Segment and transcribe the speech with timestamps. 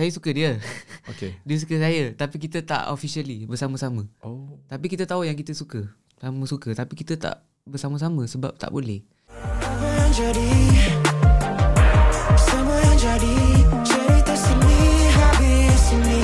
[0.00, 0.56] Saya suka dia.
[1.12, 1.36] Okay.
[1.44, 2.16] dia suka saya.
[2.16, 4.08] Tapi kita tak officially bersama-sama.
[4.24, 4.56] Oh.
[4.64, 5.92] Tapi kita tahu yang kita suka.
[6.16, 6.72] Sama suka.
[6.72, 9.04] Tapi kita tak bersama-sama sebab tak boleh.
[9.28, 10.52] Apa yang jadi
[12.48, 13.36] Semua yang jadi
[13.84, 14.80] Cerita sini
[15.12, 16.20] habis ini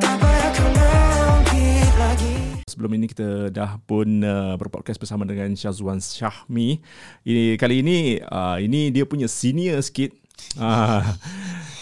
[0.00, 6.00] Tak payah kau ngungkit lagi Sebelum ini kita dah pun uh, berpodcast bersama dengan Syazwan
[6.00, 6.80] Syahmi.
[7.28, 10.16] Ini kali ini uh, ini dia punya senior sikit.
[10.56, 11.04] Uh,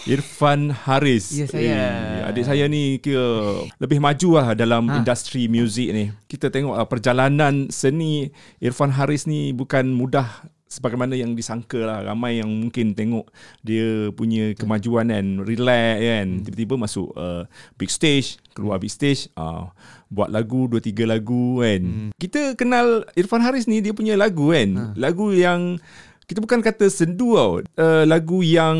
[0.07, 1.35] Irfan Haris.
[1.35, 1.67] Ya, saya.
[1.67, 4.99] Eh, adik saya ni kira lebih maju lah dalam ha.
[4.99, 6.15] industri muzik ni.
[6.25, 10.27] Kita tengok uh, perjalanan seni Irfan Haris ni bukan mudah
[10.67, 13.23] sebagaimana yang disangka lah ramai yang mungkin tengok
[13.63, 16.43] dia punya kemajuan kan relax kan Hmm.
[16.43, 17.47] tiba-tiba masuk uh,
[17.79, 19.71] big stage keluar big stage uh,
[20.11, 22.09] buat lagu dua tiga lagu kan Hmm.
[22.19, 24.83] kita kenal Irfan Haris ni dia punya lagu kan Ha.
[24.99, 25.79] lagu yang
[26.27, 28.75] kita bukan kata sendu tau uh, lagu yang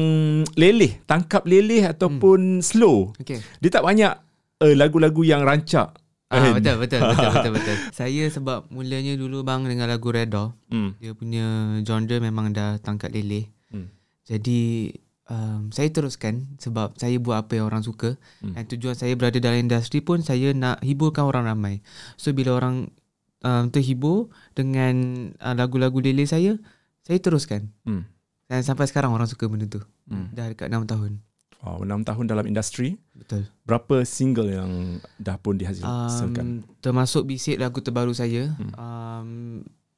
[0.54, 3.40] leleh tangkap leleh ataupun slow Okay.
[3.58, 4.14] dia tak banyak
[4.60, 5.96] uh, lagu-lagu yang rancak
[6.28, 6.60] Ah, kan?
[6.60, 7.76] betul, betul, betul, betul, betul.
[7.96, 10.52] Saya sebab mulanya dulu bang dengan lagu Redha.
[10.68, 11.00] hmm.
[11.00, 11.46] Dia punya
[11.82, 13.48] genre memang dah tangkat leleh.
[13.72, 13.88] Hmm.
[14.28, 14.92] Jadi
[15.32, 18.60] um, saya teruskan sebab saya buat apa yang orang suka Hmm.
[18.60, 21.80] dan tujuan saya berada dalam industri pun saya nak hiburkan orang ramai.
[22.20, 22.92] So bila orang
[23.40, 25.00] um, terhibur dengan
[25.40, 26.60] uh, lagu-lagu leleh saya,
[27.08, 27.72] saya teruskan.
[27.88, 28.04] Hmm.
[28.52, 29.80] Dan sampai sekarang orang suka benda tu.
[30.12, 30.28] Hmm.
[30.36, 31.24] Dah dekat 6 tahun.
[31.64, 33.50] Oh, 6 tahun dalam industri Betul.
[33.66, 34.72] berapa single yang
[35.18, 38.54] dah pun dihasilkan Um, termasuk bisik lagu terbaru saya.
[38.60, 38.72] Hmm.
[38.78, 39.30] Um,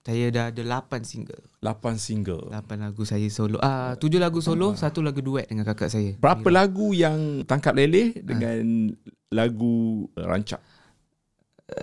[0.06, 1.44] saya dah ada 8 single.
[1.60, 3.60] 8 single 8 lagu saya solo.
[3.60, 6.16] Ah, 7 lagu solo, satu lagu duet dengan kakak saya.
[6.16, 6.64] Berapa Mira.
[6.64, 8.96] lagu yang tangkap leleh dengan
[9.30, 10.64] lagu uh, rancak?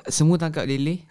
[0.08, 1.02] Semua tangkap leleh.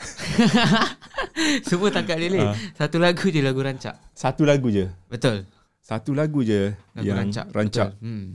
[1.70, 2.44] Semua tangkap leleh.
[2.44, 2.56] Ah.
[2.76, 3.95] Satu lagu je lagu rancak.
[4.12, 4.88] Satu lagu je.
[5.08, 5.45] Betul.
[5.80, 7.45] Satu lagu je Lagu yang rancak.
[7.52, 7.95] rancak.
[7.95, 8.04] Betul.
[8.04, 8.26] Hmm.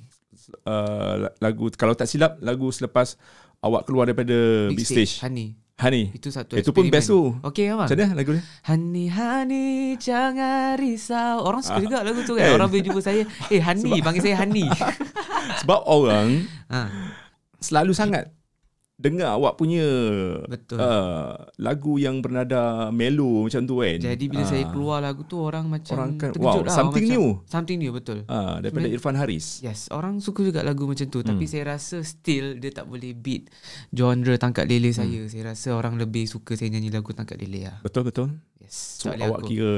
[0.67, 3.15] Uh, lagu kalau tak silap lagu selepas
[3.61, 5.23] awak keluar daripada big, stage.
[5.23, 5.55] Honey.
[5.81, 6.13] Hani.
[6.13, 7.33] Itu satu Itu pun best tu.
[7.41, 7.89] Okey abang.
[7.89, 8.45] Macam mana lagu dia?
[8.69, 11.41] Honey, honey, jangan risau.
[11.41, 11.83] Orang suka Ah.
[11.83, 12.45] juga lagu tu Kan?
[12.45, 12.53] kan.
[12.55, 14.69] Orang bila jumpa saya, eh honey, panggil saya honey.
[15.65, 16.85] Sebab orang ha,
[17.59, 18.29] selalu sangat
[19.01, 19.81] dengar awak punya
[20.45, 20.77] betul.
[20.77, 23.97] uh, lagu yang bernada melo macam tu kan.
[23.97, 24.49] Jadi bila Ah.
[24.51, 26.75] saya keluar lagu tu orang macam Orang kan, terkejut wow, lah.
[26.75, 27.27] something macam, new.
[27.47, 28.19] Something new betul.
[28.27, 29.47] Ah, daripada Sebenarnya- Irfan Haris.
[29.61, 31.51] Yes, orang suka juga lagu macam tu tapi Hmm.
[31.51, 33.49] saya rasa still dia tak boleh beat
[33.89, 35.01] genre tangkat leleh Hmm.
[35.01, 35.21] saya.
[35.27, 37.81] Saya rasa orang lebih suka saya nyanyi lagu tangkat leleh lah.
[37.81, 38.29] Betul betul.
[38.61, 39.49] Yes, So awak aku.
[39.49, 39.73] kira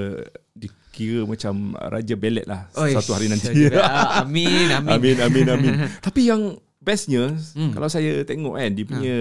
[0.53, 3.71] dikira macam raja belet lah Oi, satu hari nanti.
[3.73, 4.93] Ah, Amin, amin.
[4.93, 5.73] amin amin amin.
[6.05, 7.71] Tapi yang bestnya Hmm.
[7.71, 9.17] kalau saya tengok kan dia punya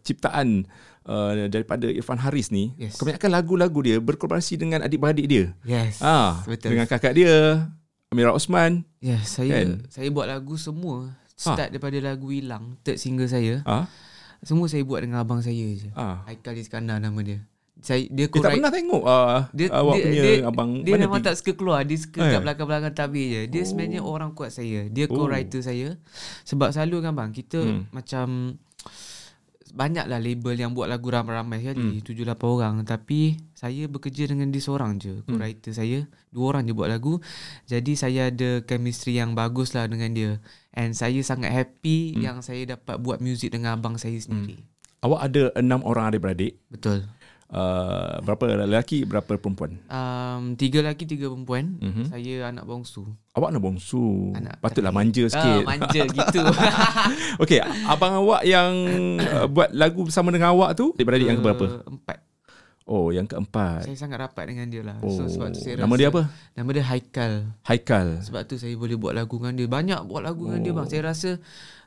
[0.00, 0.68] ciptaan
[1.02, 2.96] uh, daripada Irfan Haris ni Yes.
[2.96, 5.44] kebanyakan lagu-lagu dia berkolaborasi dengan adik-beradik dia.
[5.62, 5.98] Yes.
[5.98, 6.72] Ah, betul.
[6.72, 7.66] dengan kakak dia
[8.08, 8.84] Amira Osman.
[8.98, 9.88] Yes, saya Kan?
[9.88, 13.64] saya buat lagu semua start daripada lagu Hilang, third single saya.
[13.64, 13.90] Ah,
[14.38, 15.88] Semua saya buat dengan abang saya je.
[15.94, 16.20] ah.
[16.24, 17.40] Haikal Iskandar nama dia.
[17.84, 21.20] Saya dia Dia tak pernah tengok uh, dia, awak dia, punya dia, abang dia memang
[21.20, 22.32] tak suka keluar dia suka Eh.
[22.32, 23.66] kat belakang-belakang tabir je dia Oh.
[23.68, 25.20] sebenarnya orang kuat saya dia Oh.
[25.20, 26.00] co-writer saya
[26.42, 27.84] sebab selalu kan bang kita Hmm.
[27.90, 28.56] macam
[29.74, 32.00] banyak lah label yang buat lagu ramai-ramai sekali Hmm.
[32.00, 35.34] tujuh lapan orang tapi saya bekerja dengan dia seorang je Hmm.
[35.34, 35.98] co-writer saya
[36.30, 37.18] dua orang je buat lagu
[37.66, 40.30] jadi saya ada chemistry yang bagus lah dengan dia
[40.72, 42.22] and saya sangat happy Hmm.
[42.22, 44.62] yang saya dapat buat music dengan abang saya sendiri
[45.04, 46.56] Awak ada enam orang adik-beradik.
[46.70, 47.04] betul
[47.54, 49.78] Uh, berapa lelaki, berapa perempuan?
[49.86, 52.10] um, tiga lelaki tiga perempuan Mhm.
[52.10, 54.34] saya anak bongsu Awak anak bongsu.
[54.34, 54.98] Anak Patutlah terakhir.
[55.06, 55.54] manja sikit.
[55.56, 56.42] Ah, manja gitu.
[57.42, 58.70] Okey, abang awak yang
[59.18, 61.82] uh, buat lagu bersama dengan awak tu, adik-beradik yang keberapa?
[61.82, 62.18] Uh, Empat.
[62.84, 63.86] Oh, yang keempat.
[63.86, 65.00] Saya sangat rapat dengan dia lah.
[65.00, 66.22] Oh, So sebab tu saya nama rasa, dia apa?
[66.52, 67.32] Nama dia Haikal.
[67.64, 68.06] Haikal.
[68.20, 69.64] Sebab tu saya boleh buat lagu dengan dia.
[69.66, 70.86] Banyak buat lagu dengan dia bang.
[70.86, 71.30] Saya rasa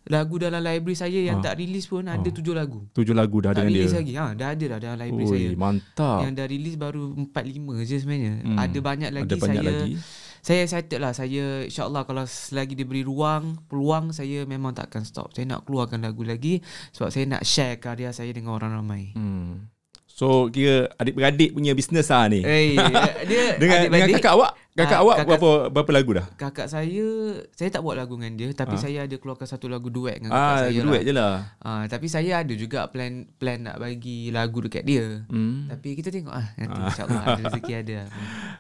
[0.08, 1.40] lagu dalam library saya yang.
[1.40, 1.52] Ah.
[1.52, 2.88] tak release pun ada tujuh lagu.
[2.96, 3.80] Tujuh lagu dah tak dengan dia.
[3.84, 4.14] release lagi.
[4.16, 5.50] Ha, dah ada dah dalam library saya.
[5.52, 6.20] Ui, mantap.
[6.24, 8.34] Yang dah release baru empat lima je sebenarnya.
[8.44, 8.58] Hmm.
[8.58, 9.94] Ada banyak lagi Ada banyak saya lagi.
[10.42, 11.12] saya excited lah.
[11.12, 15.36] Saya insyaAllah kalau selagi diberi ruang, peluang, saya memang tak akan stop.
[15.36, 16.64] Saya nak keluarkan lagu lagi
[16.96, 19.12] sebab saya nak share karya saya dengan orang ramai.
[19.14, 19.70] Hmm.
[20.18, 22.42] So kira adik-beradik punya bisnes lah ni.
[22.42, 22.74] Eh,
[23.30, 26.26] dia dengan dengan kakak awak, kakak Ah, awak kakak- berapa berapa lagu dah?
[26.32, 27.08] Kakak saya
[27.50, 28.80] Saya tak buat lagu dengan dia Tapi Ah.
[28.80, 31.02] saya ada keluarkan satu lagu duet Dengan kakak Ah, saya duet lah.
[31.02, 31.34] je lah.
[31.60, 35.66] Ah, Tapi saya ada juga plan Plan nak bagi lagu dekat dia Hmm.
[35.68, 36.86] Tapi kita tengok ah Nanti Ah.
[36.88, 38.00] insyaAllah ada rezeki ada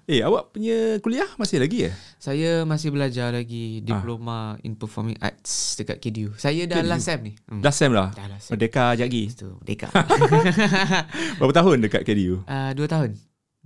[0.03, 1.91] Eh, awak punya kuliah masih lagi ya?
[2.17, 6.89] Saya masih belajar lagi Diploma in Performing Arts Dekat KDU Saya dah KDU.
[6.89, 7.61] last sem ni hmm.
[7.61, 8.09] Last sem lah.
[8.11, 9.29] Dah last sem Merdeka lagi.
[9.29, 9.93] Itu Merdeka
[11.37, 12.41] Berapa tahun dekat KDU?
[12.43, 13.13] Ah, Dua tahun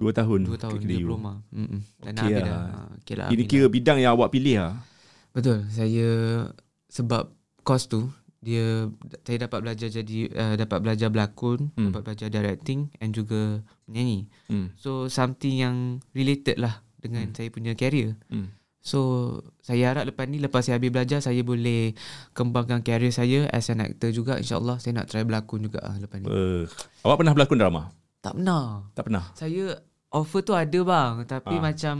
[0.02, 0.40] Dua tahun.
[0.50, 0.98] Dua tahun kat KDU.
[1.06, 1.80] diploma Mm-mm.
[2.02, 2.46] Dan habis lah.
[2.50, 4.74] dah Ah, okay lah, Ini kira bidang yang awak pilih lah.
[5.32, 6.10] Betul Saya
[6.90, 7.30] Sebab
[7.62, 8.10] course tu
[8.42, 8.90] dia
[9.22, 11.78] saya dapat belajar jadi uh, dapat belajar berlakon, Hmm.
[11.78, 11.88] hmm.
[11.94, 14.26] dapat belajar directing and juga menyanyi.
[14.50, 14.74] Hmm.
[14.82, 17.38] So something yang related lah dengan hmm.
[17.38, 18.18] saya punya career.
[18.34, 18.50] Hmm.
[18.82, 19.00] So
[19.62, 21.94] saya harap lepas ni lepas saya habis belajar saya boleh
[22.34, 26.18] kembangkan career saya as an actor juga insyaallah saya nak try berlakon juga ah lepas
[26.18, 26.26] ni.
[26.26, 26.66] Uh,
[27.06, 27.82] awak pernah berlakon drama?
[28.26, 28.90] Tak pernah.
[28.98, 29.24] Tak pernah.
[29.38, 29.78] Saya
[30.12, 31.64] offer tu ada bang tapi Ah.
[31.64, 31.96] macam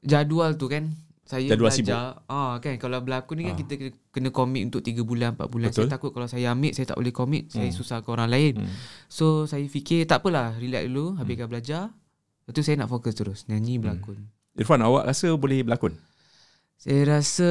[0.00, 0.88] jadual tu kan
[1.22, 3.58] saya Jadual belajar ah kan kalau berlakon ni kan Ah.
[3.58, 5.86] kita kena, kena commit untuk 3 bulan 4 bulan Betul.
[5.86, 7.76] saya takut kalau saya ambil saya tak boleh commit saya Hmm.
[7.76, 8.74] susahkan orang lain Hmm.
[9.06, 11.82] so saya fikir tak apalah relax dulu habiskan belajar
[12.40, 13.82] lepas tu saya nak fokus terus nyanyi Hmm.
[13.84, 14.18] berlakon
[14.50, 15.94] Irfan, awak rasa boleh berlakon?
[16.80, 17.50] Saya rasa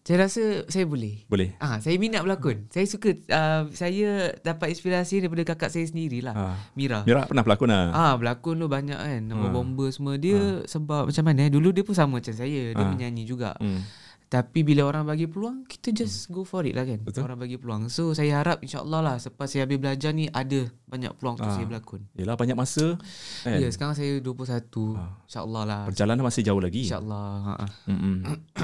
[0.00, 1.52] saya rasa saya boleh Boleh.
[1.58, 2.64] Ah, saya minat berlakon.
[2.72, 6.44] Saya suka uh, saya dapat inspirasi daripada kakak saya sendirilah, Ha.
[6.72, 7.04] Mira.
[7.04, 7.92] Mira pernah berlakon lah.
[7.92, 9.20] Ah, berlakon tu banyak kan.
[9.20, 9.52] Nama Ah.
[9.52, 12.72] bomba semua dia sebab macam mana eh dulu dia pun sama macam saya.
[12.72, 12.88] Dia Ah.
[12.88, 13.52] menyanyi juga.
[13.60, 13.84] Hmm.
[14.26, 16.98] Tapi bila orang bagi peluang, kita just go for it lah kan.
[16.98, 17.22] Betul.
[17.22, 17.86] Orang bagi peluang.
[17.86, 21.54] So saya harap insya-Allah lah selepas saya habis belajar ni ada banyak peluang untuk Ah.
[21.54, 22.02] saya berlakon.
[22.12, 22.98] Yelah banyak masa.
[23.40, 23.58] Ya, Kan?
[23.60, 24.92] yeah, sekarang saya 21.
[24.92, 25.14] Ah.
[25.22, 25.80] Insya-Allah lah.
[25.86, 26.82] Perjalanan masih jauh lagi.
[26.84, 27.26] Insya-Allah.
[27.46, 27.66] Ha.
[27.86, 28.16] Mm-mm.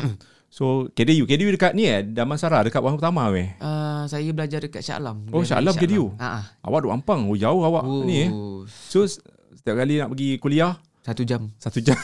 [0.51, 1.25] so, KDU.
[1.25, 2.03] KDU dekat ni eh.
[2.03, 3.55] Damansara dekat Wahang Pertama weh.
[3.57, 5.31] Uh, saya belajar dekat Shah Alam.
[5.31, 6.11] Oh, Shah Alam KDU?
[6.19, 6.27] Ha.
[6.29, 6.45] ah.
[6.67, 7.23] Awak duk Ampang.
[7.25, 8.31] Oh, jauh awak Oh, ni eh.
[8.67, 9.23] So, s-
[9.55, 11.51] setiap kali nak pergi kuliah, Satu jam.
[11.59, 11.99] satu jam.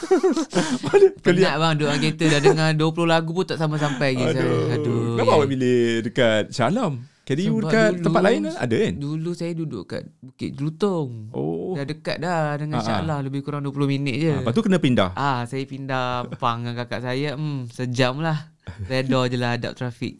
[1.23, 4.75] Penat bang duduk dalam kereta dah dengar 20 lagu pun tak sampai-sampai lagi saya.
[4.75, 5.15] Aduh.
[5.15, 7.07] Kenapa awak pilih dekat Shah Alam?
[7.23, 8.93] KDU Sebab dekat dulu- tempat lain ada kan?
[8.97, 11.29] Dulu saya duduk kat Bukit Jelutong.
[11.31, 11.77] Oh.
[11.77, 13.03] Dah dekat dah dengan Shah ah.
[13.05, 14.33] Alam lebih kurang 20 minit je.
[14.33, 15.09] Ah, lepas tu kena pindah.
[15.13, 17.37] Ah, saya pindah pang dengan kakak saya.
[17.39, 18.51] Hmm, sejam lah.
[18.89, 20.19] Redor je lah hadap trafik.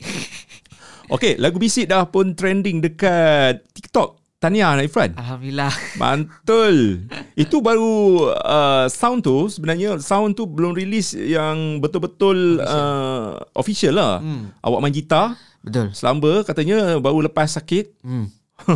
[1.14, 4.19] Okey, lagu bisik dah pun trending dekat TikTok.
[4.40, 5.12] Tania nak Ifran.
[5.14, 5.68] Alhamdulillah.
[6.00, 7.04] Mantul.
[7.36, 7.92] Itu baru
[8.32, 14.14] uh, sound tu sebenarnya sound tu belum release yang betul-betul official, uh, official lah.
[14.18, 15.92] Hmm, Awak main gitar, betul.
[15.92, 17.92] selamba katanya baru lepas sakit.
[18.00, 18.32] Hmm.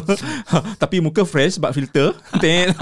[0.80, 2.12] Tapi muka fresh sebab filter.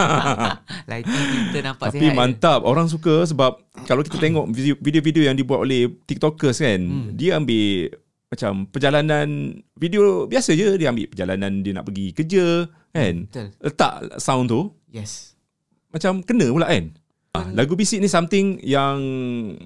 [0.90, 2.14] Lighting kita nampak Tapi sihat.
[2.14, 7.14] mantap Orang suka sebab Kalau kita tengok video- video-video yang dibuat oleh TikTokers kan Hmm.
[7.14, 7.94] Dia ambil
[8.32, 13.28] Macam perjalanan Video biasa je Dia ambil perjalanan Dia nak pergi kerja Kan?
[13.28, 13.48] Betul.
[13.60, 14.72] Letak sound tu.
[14.92, 15.36] Yes.
[15.92, 16.96] Macam kena pula kan?
[17.36, 19.00] Ah, Lagu bisik ni something yang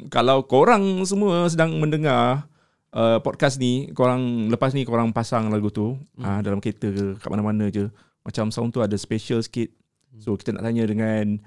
[0.10, 2.50] Kalau korang semua sedang mendengar
[2.94, 7.30] uh, Podcast ni Korang lepas ni korang pasang lagu tu ah, Dalam kereta ke Kat
[7.30, 7.86] mana-mana je
[8.26, 9.70] Macam sound tu ada special sikit.
[10.18, 11.38] So kita nak tanya dengan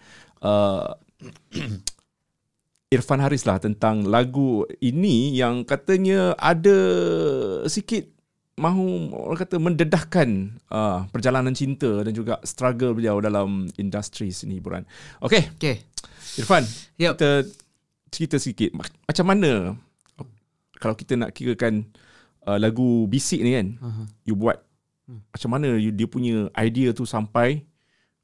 [0.44, 0.94] uh,
[2.88, 6.78] Irfan Haris lah tentang lagu ini yang katanya ada
[7.68, 8.08] sikit
[8.56, 10.28] mahu orang kata mendedahkan
[10.66, 14.88] uh, perjalanan cinta dan juga struggle beliau dalam industri seni hiburan.
[15.20, 15.84] Okey, Okay.
[16.34, 16.64] Irfan,
[16.96, 17.14] Yup.
[17.14, 17.44] kita
[18.08, 19.76] cerita sikit Ma- macam mana
[20.78, 21.84] kalau kita nak kirakan
[22.46, 24.06] uh, lagu bisik ni kan, Uh-huh.
[24.24, 24.64] you buat
[25.08, 25.24] Hmm.
[25.32, 27.64] macam mana you, dia punya idea tu sampai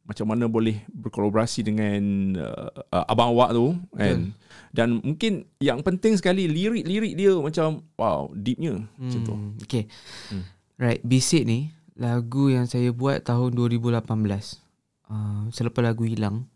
[0.04, 2.00] macam mana boleh berkolaborasi dengan
[2.36, 4.36] uh, uh, abang awak tu kan
[4.76, 9.00] dan mungkin yang penting sekali lirik-lirik dia macam wow deepnya hmm.
[9.00, 9.84] macam tu Hmm, okay.
[10.28, 10.44] Hmm.
[10.74, 14.02] Right, Bisik ni lagu yang saya buat tahun 2018.
[15.06, 16.50] Uh, selepas lagu hilang.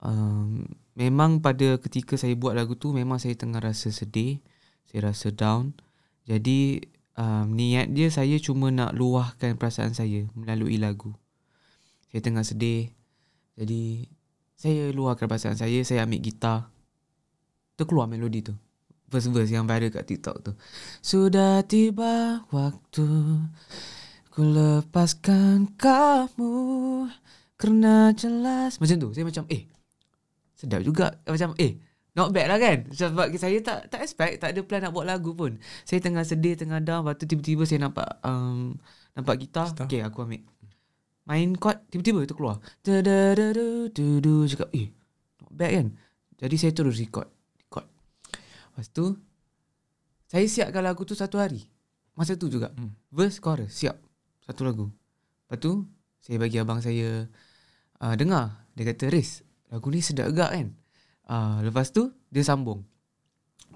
[0.00, 4.40] Um, memang pada ketika saya buat lagu tu memang saya tengah rasa sedih,
[4.88, 5.76] saya rasa down.
[6.24, 6.88] Jadi
[7.20, 11.12] um, niat dia saya cuma nak luahkan perasaan saya melalui lagu.
[12.14, 12.94] Saya tengah sedih.
[13.58, 14.06] Jadi
[14.54, 16.70] saya luahkan perasaan saya, saya ambil gitar.
[17.74, 18.54] Terkeluar melodi tu.
[19.10, 20.52] Verse-verse yang viral kat TikTok tu.
[21.02, 23.06] Sudah tiba waktu
[24.30, 26.54] ku lepaskan kamu
[27.58, 29.10] kerana jelas macam tu.
[29.10, 29.66] Saya macam eh
[30.54, 31.82] sedap juga macam eh
[32.14, 32.94] not bad lah kan.
[32.94, 35.58] Sebab saya tak tak expect tak ada plan nak buat lagu pun.
[35.82, 38.78] Saya tengah sedih tengah down lepas tu tiba-tiba saya nampak um,
[39.18, 39.74] nampak gitar.
[39.74, 39.90] Gitar.
[39.90, 40.53] Okay aku ambil.
[41.24, 42.60] Main chord tiba-tiba tu keluar.
[42.84, 43.52] Da da da
[43.88, 44.92] du du cakap eh
[45.40, 45.86] not bad kan.
[46.40, 47.28] Jadi saya terus record.
[47.64, 47.86] Record.
[48.74, 49.16] Lepas tu
[50.34, 51.62] saya siapkan lagu tu satu hari.
[52.18, 52.70] Masa tu juga.
[52.74, 52.94] Hmm.
[53.10, 53.98] Verse, chorus, siap.
[54.42, 54.90] Satu lagu.
[55.46, 55.86] Lepas tu,
[56.22, 57.26] saya bagi abang saya
[58.02, 58.66] uh, dengar.
[58.74, 60.68] Dia kata, Riz, lagu ni sedap agak kan?
[61.26, 62.82] Uh, lepas tu, dia sambung.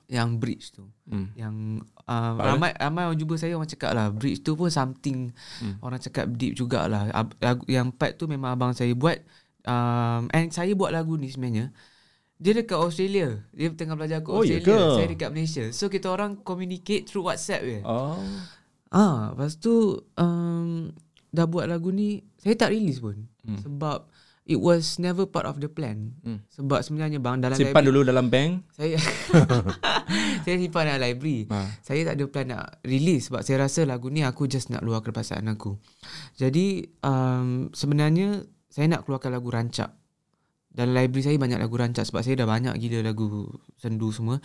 [0.09, 0.89] Yang bridge tu.
[1.05, 1.37] hmm.
[1.37, 1.55] Yang
[2.03, 5.29] uh, Faham, ramai ramai orang jumpa saya orang cakap lah bridge tu pun something
[5.61, 5.77] Hmm.
[5.79, 7.13] orang cakap deep jugalah.
[7.39, 9.21] Lagu, yang part tu memang abang saya buat
[9.63, 11.69] um, and saya buat lagu ni sebenarnya
[12.35, 13.43] dia dekat Australia.
[13.51, 14.65] Dia tengah belajar kat Oh, Australia.
[14.65, 14.79] ke?
[14.95, 15.65] Saya dekat Malaysia.
[15.71, 17.79] So kita orang communicate through WhatsApp je.
[17.83, 18.17] oh
[18.89, 19.75] Ah, lepas tu
[20.15, 20.89] um,
[21.29, 23.29] dah buat lagu ni saya tak release pun.
[23.45, 23.61] Hmm.
[23.61, 24.09] Sebab
[24.49, 26.17] it was never part of the plan.
[26.25, 26.41] Hmm.
[26.49, 28.65] Sebab sebenarnya bang dalam Simpan library, dulu dalam bank.
[28.73, 28.97] saya
[30.49, 31.45] saya simpan dalam library.
[31.53, 31.85] Ha.
[31.85, 35.13] Saya tak ada plan nak release sebab saya rasa lagu ni aku just nak luahkan
[35.13, 35.77] perasaan aku.
[36.41, 39.93] Jadi um, sebenarnya saya nak keluarkan lagu rancak.
[40.73, 44.41] Dalam library saya banyak lagu rancak sebab saya dah banyak gila lagu sendu semua.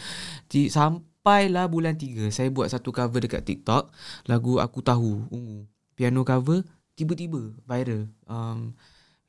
[0.51, 3.95] Di, sampailah bulan 3 saya buat satu cover dekat TikTok
[4.27, 5.63] lagu aku tahu ungu.
[5.95, 6.67] Piano cover
[6.99, 8.11] tiba-tiba viral.
[8.27, 8.75] Um,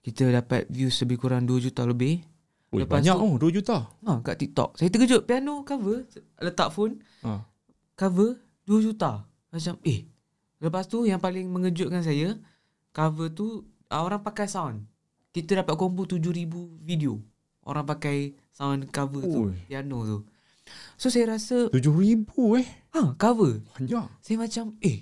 [0.04, 2.20] kita dapat views lebih kurang 2 juta lebih.
[2.70, 3.88] Ui, Lepas banyak tu- oh 2 juta.
[4.04, 4.76] Ha, kat TikTok.
[4.76, 6.04] Saya terkejut piano cover
[6.38, 7.40] letak phone Ha.
[7.94, 9.24] cover 2 juta.
[9.48, 10.04] Macam eh.
[10.58, 12.36] Lepas tu yang paling mengejutkan saya
[12.90, 14.84] cover tu uh, orang pakai sound.
[15.30, 16.46] Kita dapat combo 7000
[16.80, 17.16] video.
[17.62, 19.56] Orang pakai sound cover tu, Ui.
[19.64, 20.18] piano tu.
[20.96, 22.66] So saya rasa 7000 eh.
[22.92, 23.62] ha cover.
[23.72, 24.06] Banyak.
[24.20, 25.00] Saya macam eh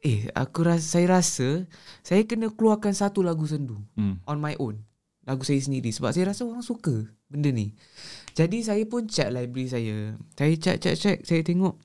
[0.00, 1.68] eh aku rasa saya rasa
[2.00, 4.16] saya kena keluarkan satu lagu sendu Hmm.
[4.24, 4.80] on my own
[5.28, 7.78] lagu saya sendiri sebab saya rasa orang suka benda ni.
[8.34, 10.18] Jadi saya pun check library saya.
[10.34, 11.78] Saya check check check saya tengok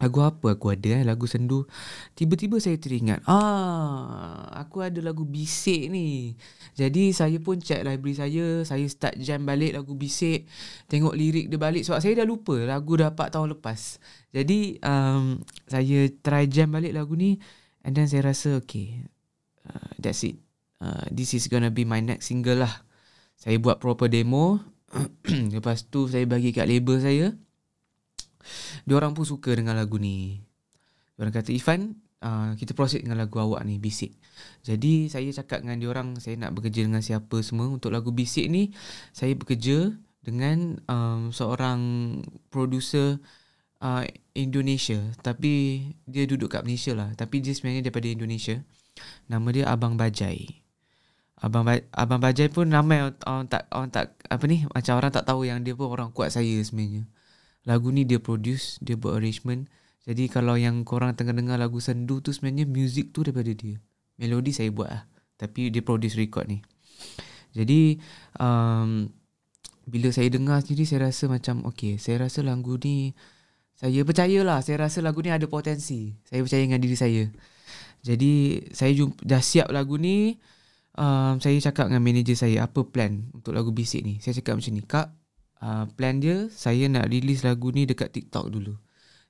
[0.00, 1.68] lagu apa aku ada eh lagu sendu.
[2.16, 6.34] Tiba-tiba saya teringat, ah aku ada lagu bisik ni.
[6.72, 10.48] Jadi saya pun check library saya, saya start jam balik lagu bisik,
[10.88, 14.00] tengok lirik dia balik sebab saya dah lupa lagu 4 tahun lepas.
[14.32, 17.36] Jadi um, saya try jam balik lagu ni
[17.84, 19.04] and then saya rasa okay,
[19.68, 20.40] uh, that's it
[20.80, 22.84] uh, this is gonna be my next single lah.
[23.36, 24.60] Saya buat proper demo.
[25.54, 27.32] Lepas tu saya bagi kat label saya.
[28.88, 30.40] Diorang pun suka dengan lagu ni.
[31.16, 34.16] Diorang kata, Ifan, uh, kita proceed dengan lagu awak ni, Bisik.
[34.64, 37.68] Jadi saya cakap dengan diorang, saya nak bekerja dengan siapa semua.
[37.68, 38.72] Untuk lagu Bisik ni,
[39.12, 41.80] saya bekerja dengan um, seorang
[42.52, 43.20] producer
[43.80, 44.04] uh,
[44.36, 45.00] Indonesia.
[45.20, 47.12] Tapi dia duduk kat Malaysia lah.
[47.16, 48.60] Tapi dia sebenarnya daripada Indonesia.
[49.28, 50.60] Nama dia Abang Bajai.
[51.40, 55.08] Abang ba- Abang Bajai pun ramai orang, orang tak orang tak apa ni macam orang
[55.08, 57.08] tak tahu yang dia pun orang kuat saya sebenarnya.
[57.68, 59.68] Lagu ni dia produce, dia buat arrangement.
[60.08, 63.76] Jadi kalau yang korang tengah dengar lagu sendu tu sebenarnya music tu daripada dia.
[64.16, 65.04] Melodi saya buat lah.
[65.36, 66.64] Tapi dia produce record ni.
[67.52, 68.00] Jadi
[68.40, 69.10] um,
[69.84, 73.12] bila saya dengar sendiri saya rasa macam okay, saya rasa lagu ni
[73.80, 76.12] saya percayalah, saya rasa lagu ni ada potensi.
[76.28, 77.24] Saya percaya dengan diri saya.
[78.00, 80.40] Jadi saya jumpa, dah siap lagu ni
[80.96, 84.72] um, Saya cakap dengan manager saya Apa plan untuk lagu bisik ni Saya cakap macam
[84.72, 85.08] ni Kak
[85.64, 88.76] uh, Plan dia Saya nak release lagu ni dekat TikTok dulu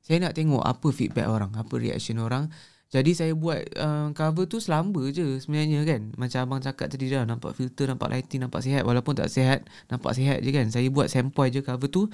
[0.02, 2.48] Saya nak tengok apa feedback orang Apa reaction orang
[2.90, 7.22] Jadi saya buat uh, cover tu selamba je sebenarnya kan Macam abang cakap tadi dah
[7.26, 11.06] Nampak filter, nampak lighting, nampak sihat Walaupun tak sihat Nampak sihat je kan Saya buat
[11.06, 12.08] sample je cover tu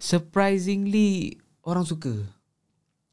[0.00, 2.38] Surprisingly Orang suka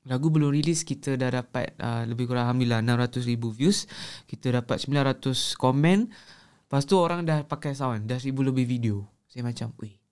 [0.06, 3.90] Lagu belum release kita dah dapat uh, lebih kurang Alhamdulillah 600 ribu views.
[4.30, 6.14] Kita dapat 900 komen.
[6.66, 8.06] Lepas tu orang dah pakai sound.
[8.06, 9.10] Dah 1000 lebih video.
[9.26, 10.05] Saya macam, weh.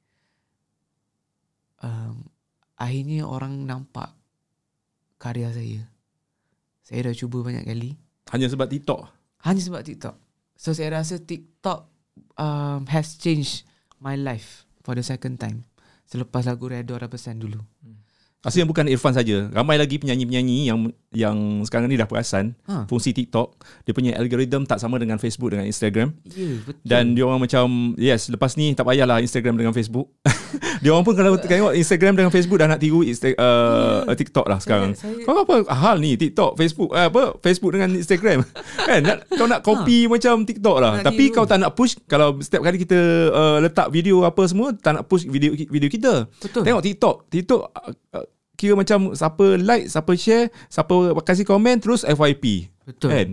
[1.83, 2.31] Um,
[2.79, 4.15] akhirnya orang nampak
[5.19, 5.83] karya saya.
[6.83, 7.99] Saya dah cuba banyak kali.
[8.31, 9.07] Hanya sebab TikTok.
[9.43, 10.15] Hanya sebab TikTok.
[10.55, 11.87] So saya rasa TikTok
[12.39, 13.67] um, has changed
[13.99, 15.67] my life for the second time.
[16.07, 17.59] Selepas lagu Redor Rapasan dulu.
[18.43, 19.47] Rasa yang bukan Irfan saja.
[19.55, 22.85] Ramai lagi penyanyi-penyanyi yang yang sekarang ni dah perasan Ha.
[22.85, 26.13] fungsi TikTok, dia punya algoritma tak sama dengan Facebook dengan Instagram.
[26.25, 26.83] Ya, yeah, betul.
[26.83, 27.65] Dan dia orang macam
[27.95, 30.09] yes lepas ni tak payahlah Instagram dengan Facebook.
[30.81, 34.13] dia orang pun kalau tengok Instagram dengan Facebook dah nak tiru Insta, uh, Ya.
[34.13, 34.93] TikTok lah sekarang.
[34.93, 38.41] Saya- saya- Kau apa hal ni TikTok, Facebook eh, apa Facebook dengan Instagram.
[38.87, 40.99] kan nak, kau nak copy macam TikTok lah.
[40.99, 41.35] Nak Tapi tiru.
[41.35, 42.97] kau tak nak push kalau setiap kali kita
[43.29, 46.25] uh, letak video apa semua tak nak push video video kita.
[46.39, 46.63] Betul.
[46.63, 47.15] Tengok TikTok.
[47.29, 48.25] TikTok uh, uh,
[48.63, 52.71] kira macam siapa like, siapa share, siapa kasih komen terus FYP.
[52.87, 53.09] Betul.
[53.11, 53.29] Kan?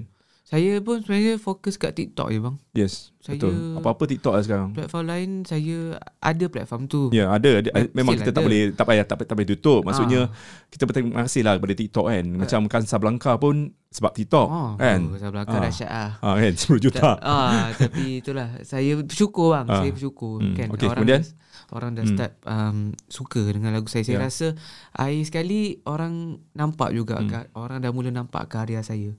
[0.51, 2.57] Saya pun sebenarnya fokus kat TikTok je bang.
[2.73, 3.79] Yes, Saya- betul.
[3.79, 4.69] Apa-apa TikTok lah sekarang.
[4.73, 5.79] Platform lain saya
[6.19, 7.07] ada platform tu.
[7.11, 8.43] Ya ada, ada Still memang kita tak ada.
[8.43, 9.81] boleh tak payah tak, tak boleh tutup.
[9.85, 10.35] Maksudnya Ah.
[10.67, 12.25] kita berterima kasih lah kepada TikTok kan.
[12.35, 13.55] Macam Casablanca pun
[13.89, 14.99] sebab TikTok Oh, kan.
[15.05, 15.63] Oh, saya belakang Ah.
[15.63, 16.11] dahsyat ah.
[16.21, 16.99] Ah kan 10 juta.
[17.01, 19.79] Ta- ah, tapi itulah saya bersyukur bang, Ah.
[19.79, 21.21] saya bersyukur Hmm, kan okey, orang kemudian?
[21.21, 21.31] dah,
[21.71, 22.13] orang dah Hmm.
[22.13, 22.77] start um,
[23.07, 24.03] suka dengan lagu saya.
[24.03, 24.27] Saya Ya.
[24.27, 24.47] rasa
[24.93, 26.15] akhir sekali orang
[26.53, 27.31] nampak juga Hmm.
[27.31, 27.55] hmm.
[27.55, 29.15] orang dah mula nampak karya saya.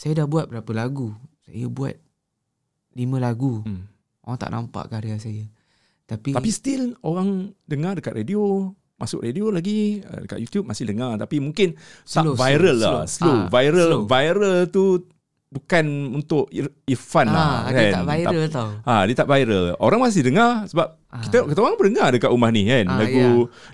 [0.00, 1.12] Saya dah buat berapa lagu?
[1.44, 1.92] Saya buat
[2.96, 3.60] lima lagu.
[3.60, 3.84] Hmm.
[4.24, 5.44] Orang tak nampak karya saya.
[6.08, 11.20] Tapi, Tapi still orang dengar dekat radio, masuk radio lagi, uh, dekat YouTube masih dengar
[11.20, 13.12] tapi mungkin Slow, tak viral slow, lah, slow.
[13.12, 13.36] slow.
[13.36, 14.02] Ah, viral, slow.
[14.08, 14.84] viral tu
[15.50, 15.84] bukan
[16.16, 17.76] untuk Ir- Irfan lah ah, kan.
[17.76, 18.68] dia tak viral tau.
[18.88, 19.64] Ah, dia tak viral.
[19.76, 21.20] Orang masih dengar sebab Ah.
[21.20, 22.88] kita kita orang dengar dekat rumah ni kan.
[22.88, 23.26] Ah, lagu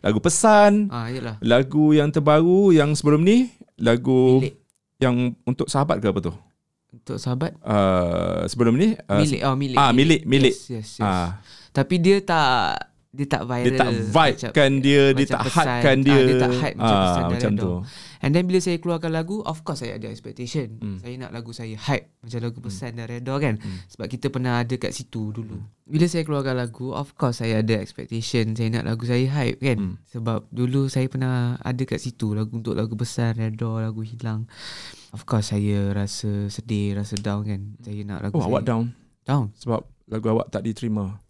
[0.02, 1.36] lagu pesan, yalah.
[1.38, 3.46] lagu yang terbaru yang sebelum ni,
[3.78, 4.65] lagu Bilik.
[4.96, 6.32] Yang untuk sahabat ke apa tu?
[6.92, 10.54] Untuk sahabat Uh, sebelum ni uh, Milik Oh milik ah, milik, milik.
[10.54, 11.04] Yes yes, yes.
[11.04, 11.28] Ah,
[11.74, 15.64] Tapi dia tak Dia tak viral dia tak vibe-kan dia, dia macam tak pesan.
[15.66, 16.20] hype-kan Ah, dia.
[16.20, 17.70] dia tak hype macam pesan dari macam tu.
[18.24, 20.80] And then bila saya keluarkan lagu Of course saya ada expectation.
[20.80, 20.98] Hmm.
[21.00, 22.08] Saya nak lagu saya hype.
[22.24, 23.54] Macam lagu pesan dari Redor kan.
[23.60, 23.78] Hmm.
[23.92, 25.60] Sebab kita pernah ada kat situ dulu.
[25.86, 28.56] Bila saya keluarkan lagu Of course saya ada expectation.
[28.56, 29.78] Saya nak lagu saya hype kan.
[29.78, 29.94] Hmm.
[30.08, 34.48] Sebab dulu saya pernah ada kat situ Lagu untuk lagu besar Redor Lagu hilang.
[35.12, 37.60] Of course saya rasa sedih Rasa down kan.
[37.84, 38.84] Saya nak lagu Oh, saya awak down?
[39.26, 39.44] Down.
[39.60, 41.20] Sebab lagu awak tak diterima.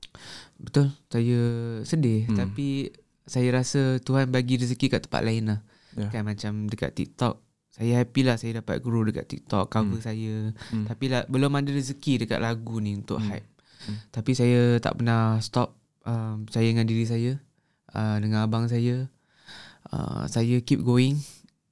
[0.57, 0.95] Betul.
[1.11, 1.38] Saya
[1.83, 2.31] sedih.
[2.31, 2.38] Hmm.
[2.38, 2.95] Tapi
[3.26, 5.65] Saya rasa Tuhan bagi rezeki kat tempat lain lah
[5.97, 6.12] Ya.
[6.12, 7.41] Kan macam dekat TikTok
[7.73, 10.05] Saya happy lah Saya dapat grow dekat TikTok Cover Hmm.
[10.05, 10.35] saya
[10.69, 10.85] Hmm.
[10.85, 13.33] Tapi lah, belum ada rezeki dekat lagu ni Untuk Hmm.
[13.33, 13.49] hype
[13.87, 13.97] Hmm.
[14.12, 17.33] Tapi saya tak pernah stop um, Percaya dengan diri saya
[17.93, 19.09] uh, Dengan abang saya
[19.93, 21.21] uh, Saya keep going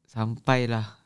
[0.04, 1.00] Sampailah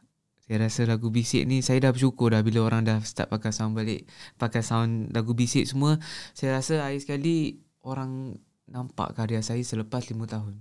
[0.44, 3.72] Saya rasa lagu bisik ni Saya dah bersyukur dah Bila orang dah start pakai sound
[3.72, 4.04] balik
[4.36, 5.96] Pakai sound lagu bisik semua
[6.34, 8.36] Saya rasa akhir sekali Orang
[8.68, 10.60] nampak karya saya selepas 5 tahun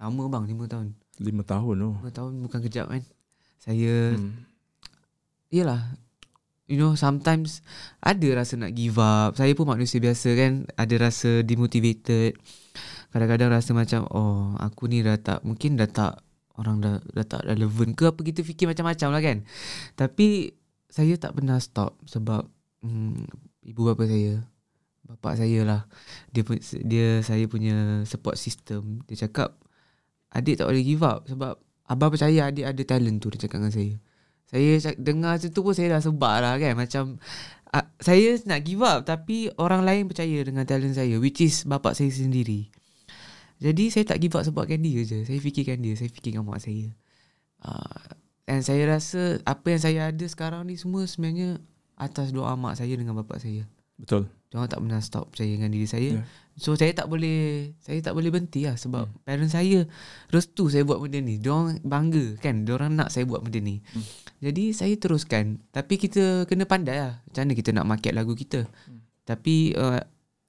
[0.00, 0.88] Lama bang 5 tahun
[1.20, 1.90] Lima tahun tu.
[2.00, 3.02] 5 tahun bukan kejap kan?
[3.60, 4.32] Saya hmm.
[5.52, 5.96] Yelah
[6.70, 7.60] You know sometimes
[8.00, 9.36] Ada rasa nak give up.
[9.36, 10.64] Saya pun manusia biasa kan?
[10.78, 12.38] Ada rasa demotivated.
[13.12, 16.24] Kadang-kadang rasa macam Oh aku ni dah tak Mungkin dah tak
[16.56, 19.38] Orang dah, dah tak relevan ke Apa kita fikir macam-macam lah kan?
[19.96, 20.52] Tapi
[20.88, 22.48] Saya tak pernah stop Sebab
[22.84, 23.24] hmm,
[23.68, 24.40] Ibu bapa saya
[25.12, 25.80] Bapak saya lah.
[26.30, 26.42] Dia
[26.86, 29.04] dia saya punya support system.
[29.10, 29.58] Dia cakap
[30.32, 33.72] Adik tak boleh give up Sebab Abang percaya adik ada talent tu Dia cakap dengan
[33.74, 33.94] saya.
[34.48, 36.74] Saya dengar macam tu pun Saya dah sebab lah kan.
[36.76, 37.20] Macam
[37.72, 41.92] uh, Saya nak give up Tapi orang lain percaya Dengan talent saya Which is bapak
[41.92, 42.72] saya sendiri.
[43.60, 45.28] Jadi saya tak give up Sebabkan dia je.
[45.28, 46.88] Saya fikirkan dia Saya fikirkan mak saya.
[47.60, 48.16] Uh,
[48.48, 51.60] And saya rasa Apa yang saya ada sekarang ni Semua sebenarnya
[51.94, 53.68] Atas doa mak saya Dengan bapak saya
[54.02, 54.26] Betul.
[54.52, 56.10] Diorang tak pernah stop percaya dengan diri saya.
[56.18, 56.22] Ya.
[56.60, 59.24] So saya tak boleh saya tak boleh berhenti lah sebab hmm.
[59.24, 59.88] parents saya
[60.28, 61.40] restu saya buat benda ni.
[61.40, 62.68] Diorang bangga kan.
[62.68, 63.80] Diorang nak saya buat benda ni.
[63.80, 64.04] Hmm.
[64.44, 65.64] Jadi saya teruskan.
[65.72, 67.24] Tapi kita kena pandai lah.
[67.24, 68.68] Macam mana kita nak market lagu kita.
[68.68, 69.00] Hmm.
[69.24, 70.02] Tapi uh,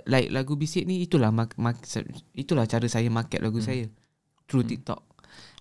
[0.10, 1.88] like lagu bisik ni itulah mak- mak-
[2.36, 3.68] itulah cara saya market lagu hmm.
[3.72, 3.86] saya.
[4.52, 4.72] Through hmm.
[4.76, 5.00] TikTok.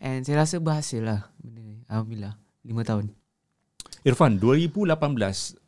[0.02, 1.78] And saya rasa berhasil lah benda ni.
[1.86, 2.34] Alhamdulillah.
[2.66, 3.06] 5 tahun.
[4.02, 4.98] Irfan 2018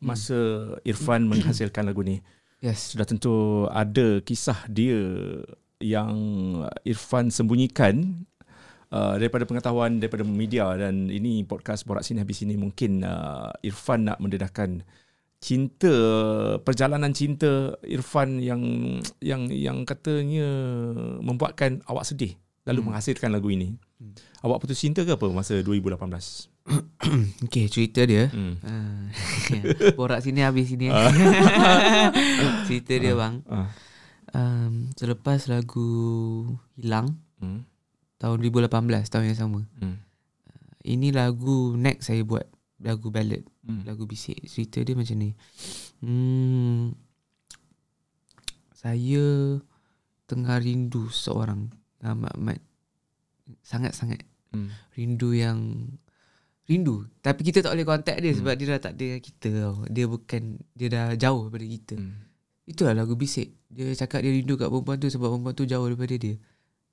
[0.03, 0.37] masa
[0.83, 2.19] Irfan menghasilkan lagu ni
[2.63, 2.97] Yes.
[2.97, 4.97] sudah tentu ada kisah dia
[5.77, 6.15] yang
[6.81, 8.25] Irfan sembunyikan
[8.89, 14.09] uh, daripada pengetahuan daripada media dan ini podcast Borak Sini Habis Sini mungkin uh, Irfan
[14.09, 14.81] nak mendedahkan
[15.37, 15.93] cinta
[16.63, 18.63] perjalanan cinta Irfan yang
[19.21, 20.47] yang yang katanya
[21.21, 22.33] membuatkan awak sedih
[22.65, 22.87] lalu hmm.
[22.89, 23.77] menghasilkan lagu ini.
[24.01, 24.17] Hmm.
[24.41, 26.54] Awak putus cinta ke apa masa 2018?
[27.45, 28.27] Okay, cerita dia.
[28.33, 28.57] Hmm.
[28.65, 29.05] Ah,
[29.97, 30.89] borak sini habis sini.
[30.89, 31.13] Ah.
[32.67, 33.45] Cerita dia bang.
[33.45, 33.69] Ah.
[34.33, 35.87] Um, selepas lagu
[36.75, 37.67] Hilang Hmm.
[38.17, 38.71] tahun 2018
[39.05, 39.61] tahun yang sama.
[39.77, 39.99] Hmm.
[40.81, 42.47] Ini lagu next saya buat
[42.79, 43.85] lagu ballad, Hmm.
[43.85, 44.41] lagu bisik.
[44.45, 45.35] Cerita dia macam ni.
[46.01, 46.95] Hmm,
[48.73, 49.59] saya
[50.25, 52.59] tengah rindu seorang nama Ahmad.
[53.61, 54.71] Sangat-sangat Hmm.
[54.95, 55.91] rindu yang
[56.65, 58.39] rindu tapi kita tak boleh contact dia Hmm.
[58.41, 59.75] sebab dia dah tak ada dengan kita tau.
[59.89, 60.41] Dia bukan
[60.73, 61.95] dia dah jauh daripada kita.
[61.97, 62.13] Hmm.
[62.65, 63.53] Itulah lagu bisik.
[63.69, 66.35] Dia cakap dia rindu kat perempuan tu sebab perempuan tu jauh daripada dia.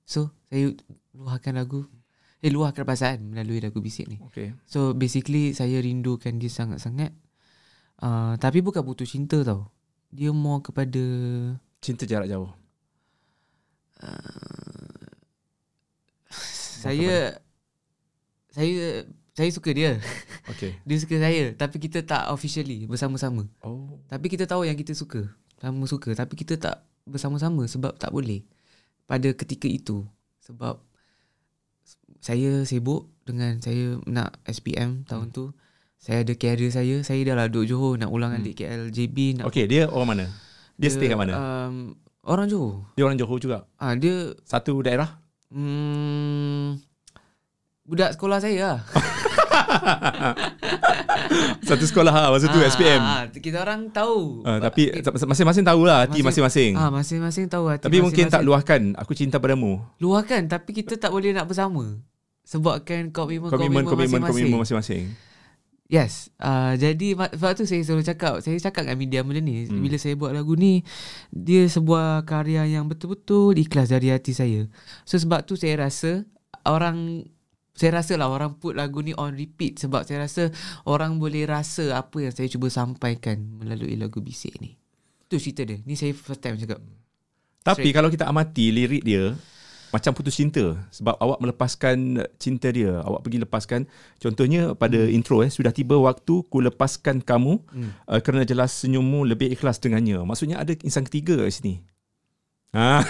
[0.04, 0.76] So, saya
[1.16, 1.88] luahkan lagu
[2.42, 4.20] eh luahkan perasaan melalui lagu bisik ni.
[4.28, 4.52] Okay.
[4.68, 7.14] So, basically saya rindukan dia sangat-sangat.
[8.02, 9.70] Uh, tapi bukan putus cinta tau.
[10.12, 11.00] Dia more kepada
[11.80, 12.50] Cinta jarak jauh.
[16.82, 17.38] saya
[18.50, 19.96] saya saya suka dia.
[20.46, 20.76] Okay.
[20.86, 23.48] Dia suka saya tapi kita tak officially bersama-sama.
[23.60, 23.96] Oh.
[24.06, 25.24] Tapi kita tahu yang kita suka.
[25.56, 28.44] Sama suka tapi kita tak bersama-sama sebab tak boleh
[29.04, 30.04] pada ketika itu.
[30.42, 30.82] Sebab
[32.18, 35.34] saya sibuk dengan saya nak SPM tahun Hmm.
[35.34, 35.44] tu.
[35.96, 36.98] Saya ada career saya.
[37.00, 38.42] Saya dah lah duduk Johor nak ulang Hmm.
[38.42, 40.26] adik KL JB nak Okay, dia orang mana?
[40.74, 41.34] Dia, stay kat mana?
[41.34, 42.90] Um, orang Johor.
[42.92, 43.70] dia orang Johor juga.
[43.76, 45.22] Ah dia Satu daerah?
[45.48, 46.74] hmm,
[47.82, 48.78] budak sekolah saya lah.
[51.62, 53.00] Satu sekolah ha, masa tu Ah, SPM.
[53.00, 54.42] ah, kita orang tahu.
[54.42, 54.92] Uh, tapi
[55.24, 56.72] masing-masing tahulah hati masing-masing.
[56.74, 58.46] Ah masing-masing tahu hati tapi mungkin tak masing-masing.
[58.48, 59.80] luahkan aku cinta padamu.
[59.98, 61.98] Luahkan tapi kita tak boleh nak bersama.
[62.42, 64.32] Sebabkan komitmen Komitmen komitmen masing-masing.
[64.34, 65.04] komitmen masing-masing.
[65.86, 66.32] Yes.
[66.36, 69.68] Uh, jadi sebab tu saya selalu cakap, saya cakap dengan media benda ni.
[69.68, 69.76] Hmm.
[69.78, 70.80] Bila saya buat lagu ni,
[71.28, 74.64] dia sebuah karya yang betul-betul ikhlas dari hati saya.
[75.04, 76.24] So sebab tu saya rasa
[76.64, 77.28] orang
[77.72, 80.52] saya rasa lah orang put lagu ni on repeat sebab saya rasa
[80.84, 84.76] orang boleh rasa apa yang saya cuba sampaikan melalui lagu bisik ni.
[85.32, 85.80] Tu cerita dia.
[85.88, 86.84] Ni saya first time cakap.
[87.64, 87.94] Tapi Straight.
[87.96, 89.32] kalau kita amati lirik dia
[89.92, 93.00] macam putus cinta sebab awak melepaskan cinta dia.
[93.00, 93.80] Awak pergi lepaskan
[94.20, 95.16] contohnya pada hmm.
[95.16, 97.90] intro eh sudah tiba waktu ku lepaskan kamu hmm.
[98.08, 100.20] uh, kerana jelas senyummu lebih ikhlas dengannya.
[100.28, 101.74] Maksudnya ada insan ketiga kat sini.
[102.72, 103.04] Ha.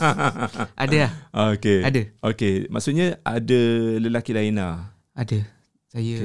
[0.82, 1.12] Ada lah.
[1.52, 1.80] Okey.
[1.82, 2.02] Ada.
[2.24, 3.60] Okey, maksudnya ada
[4.00, 4.96] lelaki lain lah.
[5.12, 5.44] Ada.
[5.86, 6.16] Saya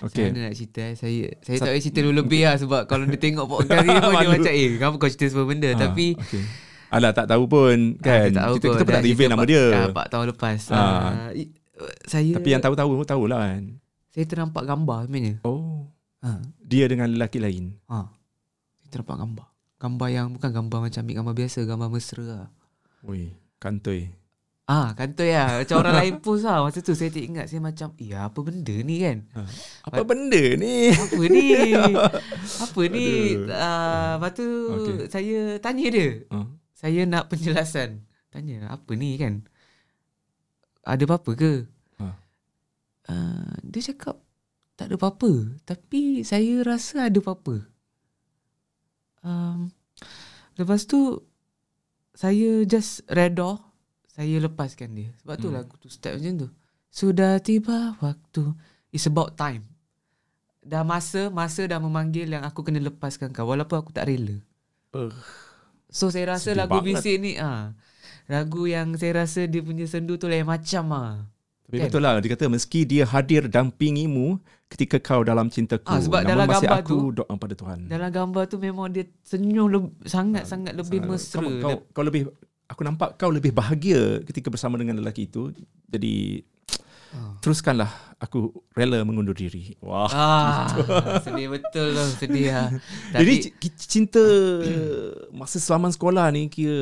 [0.00, 0.30] okay.
[0.30, 0.94] Saya nak cerita eh.
[0.94, 3.92] Saya saya Sa- tak boleh cerita dulu lebih lah sebab kalau dia tengok podcast ni
[3.92, 6.42] pun dia macam eh kenapa kau cerita semua benda Ha, tapi okey.
[6.88, 8.28] Alah tak tahu pun ah, kan.
[8.30, 8.78] tak tahu kita kita kot.
[8.78, 9.64] pun Dah nak reveal nama dia.
[9.66, 10.58] ah, Empat tahun lepas.
[10.70, 11.52] Ah, i-
[12.04, 13.62] saya Tapi yang tahu-tahu tahulah kan.
[14.08, 15.34] saya ternampak gambar sebenarnya.
[15.42, 15.88] Oh,
[16.20, 16.38] Ha.
[16.62, 17.74] dia dengan lelaki lain.
[17.88, 18.06] Ha.
[18.78, 19.46] Saya ternampak gambar.
[19.82, 22.46] Gambar yang bukan gambar macam ambil gambar biasa, gambar mesra lah.
[23.02, 24.14] Ui, kantoi.
[24.70, 25.58] Ah, kantoi lah.
[25.58, 26.62] Macam orang lain post lah.
[26.62, 27.50] Masa tu saya tak ingat.
[27.50, 29.26] Saya macam, ya apa benda ni kan?
[29.82, 30.94] Apa benda ni?
[30.94, 31.46] Apa ni?
[32.70, 33.08] apa ni?
[33.42, 33.50] Aduh.
[33.50, 35.10] Ah, lepas tu Okey.
[35.10, 36.08] saya tanya dia.
[36.30, 36.46] Ha.
[36.78, 38.06] Saya nak penjelasan.
[38.30, 39.42] Tanya, apa ni kan?
[40.86, 41.66] Ada apa-apa ke?
[41.98, 42.06] Ha.
[43.10, 44.22] Uh, dia cakap,
[44.78, 45.58] tak ada apa-apa.
[45.66, 47.66] Tapi saya rasa ada apa-apa.
[49.22, 49.70] Um,
[50.54, 51.22] lepas tu,
[52.12, 53.58] saya just redha.
[54.08, 55.10] Saya lepaskan dia.
[55.18, 55.56] Sebab tu Hmm.
[55.56, 56.48] lagu tu start macam tu.
[56.88, 58.52] Sudah tiba waktu.
[58.90, 59.64] It's about time.
[60.60, 63.48] Dah masa, masa dah memanggil yang aku kena lepaskan kau.
[63.48, 64.36] Walaupun aku tak rela.
[64.92, 65.08] Uh,
[65.88, 67.00] So saya rasa lagu banget.
[67.00, 67.76] bisik ni ah
[68.24, 71.14] lagu yang saya rasa dia punya sendu tu lain macam ah.
[71.66, 71.84] tapi Kan?
[71.84, 74.40] betul lah dia kata meski dia hadir dampingimu
[74.72, 75.84] ketika kau dalam cintaku.
[75.86, 77.78] Ah, sebab namun dalam gambar aku tu- doa pada Tuhan.
[77.86, 81.38] Dalam gambar tu memang dia senyum le- sangat-sangat lebih Sangat- mesra.
[81.38, 82.22] Kau, kau, kau lebih
[82.66, 85.52] aku nampak kau lebih bahagia ketika bersama dengan lelaki itu.
[85.86, 86.40] Jadi
[87.12, 87.36] Ah.
[87.44, 89.74] teruskanlah aku rela mengundur diri.
[89.82, 90.06] Wah.
[90.08, 90.64] Ah,
[91.20, 92.68] sedih betul tu, sedih ah.
[93.18, 94.22] Jadi Tapi cinta
[95.42, 96.78] masa selaman sekolah ni kira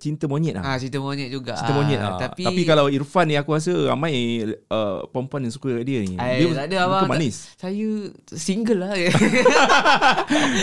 [0.00, 0.64] cinta monyet lah.
[0.64, 1.60] ah cerita monyet juga.
[1.60, 2.16] Cinta monyet lah.
[2.16, 6.16] Ah, Tapi, Tapi kalau Irfan ni aku rasa ramai uh, perempuan yang suka dia ni.
[6.16, 7.06] Ay, dia tak ada abang.
[7.06, 7.52] manis.
[7.54, 7.88] saya
[8.32, 8.92] single lah.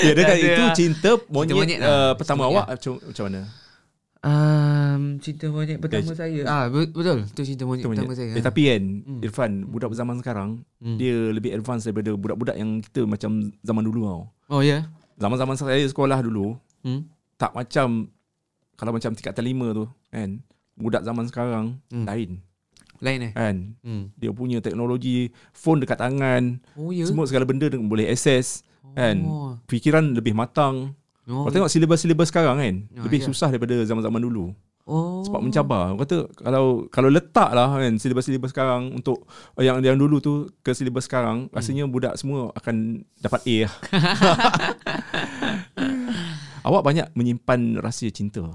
[0.06, 0.75] Ya, dia Tak ada itu lah.
[0.75, 1.88] cinta monyet, monyet lah.
[1.88, 3.41] uh, pertama Cinta awak macam, macam mana?
[4.25, 6.41] Um, cinta monyet pertama Dia- saya.
[6.45, 8.19] Ah be- betul, tu cinta monyet Cinta pertama monyet.
[8.19, 8.31] saya.
[8.33, 9.21] Eh, tapi kan Hmm.
[9.21, 10.97] Irfan budak zaman sekarang Hmm.
[10.97, 14.23] dia lebih advance daripada budak-budak yang kita macam zaman dulu tau.
[14.49, 14.67] Oh ya.
[14.67, 14.81] Yeah.
[15.15, 17.07] Zaman-zaman saya sekolah dulu Hmm.
[17.35, 18.09] tak macam
[18.75, 20.41] kalau macam tingkatan lima tu kan
[20.75, 22.03] budak zaman sekarang Hmm.
[22.03, 22.43] lain
[22.99, 23.31] Lain eh.
[23.31, 24.11] kan Hmm.
[24.13, 27.03] dia punya teknologi phone dekat tangan Oh ya.
[27.03, 29.55] semua segala benda boleh access kan Oh.
[29.67, 31.41] fikiran lebih matang Oh.
[31.41, 33.25] Kau tengok silibus-silibus sekarang kan Ah, Lebih ya.
[33.25, 34.53] susah daripada zaman-zaman dulu
[34.85, 35.25] Oh.
[35.25, 39.25] Sebab mencabar Kau kata kalau kalau letak lah kan Silibus-silibus sekarang Untuk
[39.57, 41.57] yang yang dulu tu Ke silibus sekarang Hmm.
[41.57, 43.73] Rasanya budak semua akan dapat A lah
[46.69, 48.45] Awak banyak menyimpan rahsia cinta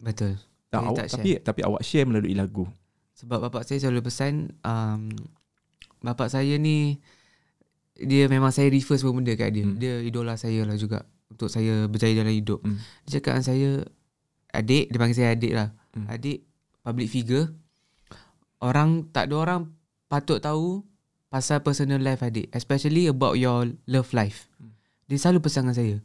[0.00, 0.40] Betul.
[0.72, 2.64] tak, Saya awak, tak tapi, tapi awak share melalui lagu
[3.20, 5.12] Sebab bapak saya selalu pesan um,
[6.00, 7.00] Bapak saya ni
[7.96, 9.76] Dia memang saya refer semua benda kat dia hmm.
[9.76, 12.60] Dia idola saya lah juga Untuk saya berjaya dalam hidup.
[12.60, 12.78] Hmm.
[13.06, 13.70] Dia cakap dengan saya
[14.54, 15.68] Adik Dia panggil saya adik lah.
[15.98, 16.06] Hmm.
[16.06, 16.46] Adik
[16.86, 17.46] Public figure
[18.62, 19.60] Orang Tak ada orang
[20.06, 20.86] Patut tahu
[21.26, 24.46] Pasal personal life adik Especially about your love life.
[24.62, 24.70] Hmm.
[25.10, 25.96] Dia selalu pesan dengan saya.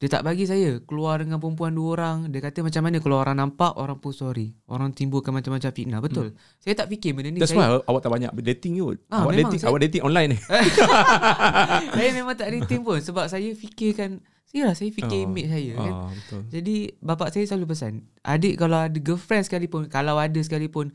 [0.00, 2.32] Dia tak bagi saya Keluar dengan perempuan dua orang.
[2.32, 6.00] Dia kata macam mana Kalau orang nampak Orang pun sorry Orang timbulkan macam-macam fitnah.
[6.00, 6.32] Betul.
[6.56, 7.36] Saya tak fikir benda ni.
[7.36, 8.96] That's saya, why awak tak banyak dating kot.
[9.12, 10.38] Ah, Awak memang, dating saya- Awak dating online ni.
[12.00, 15.92] Saya memang tak dating pun Sebab saya fikirkan Yalah saya fikir Ah, image saya kan?
[15.96, 16.40] Ah, Betul.
[16.50, 20.90] Jadi bapak saya selalu pesan Adik kalau ada girlfriend sekalipun Kalau ada sekalipun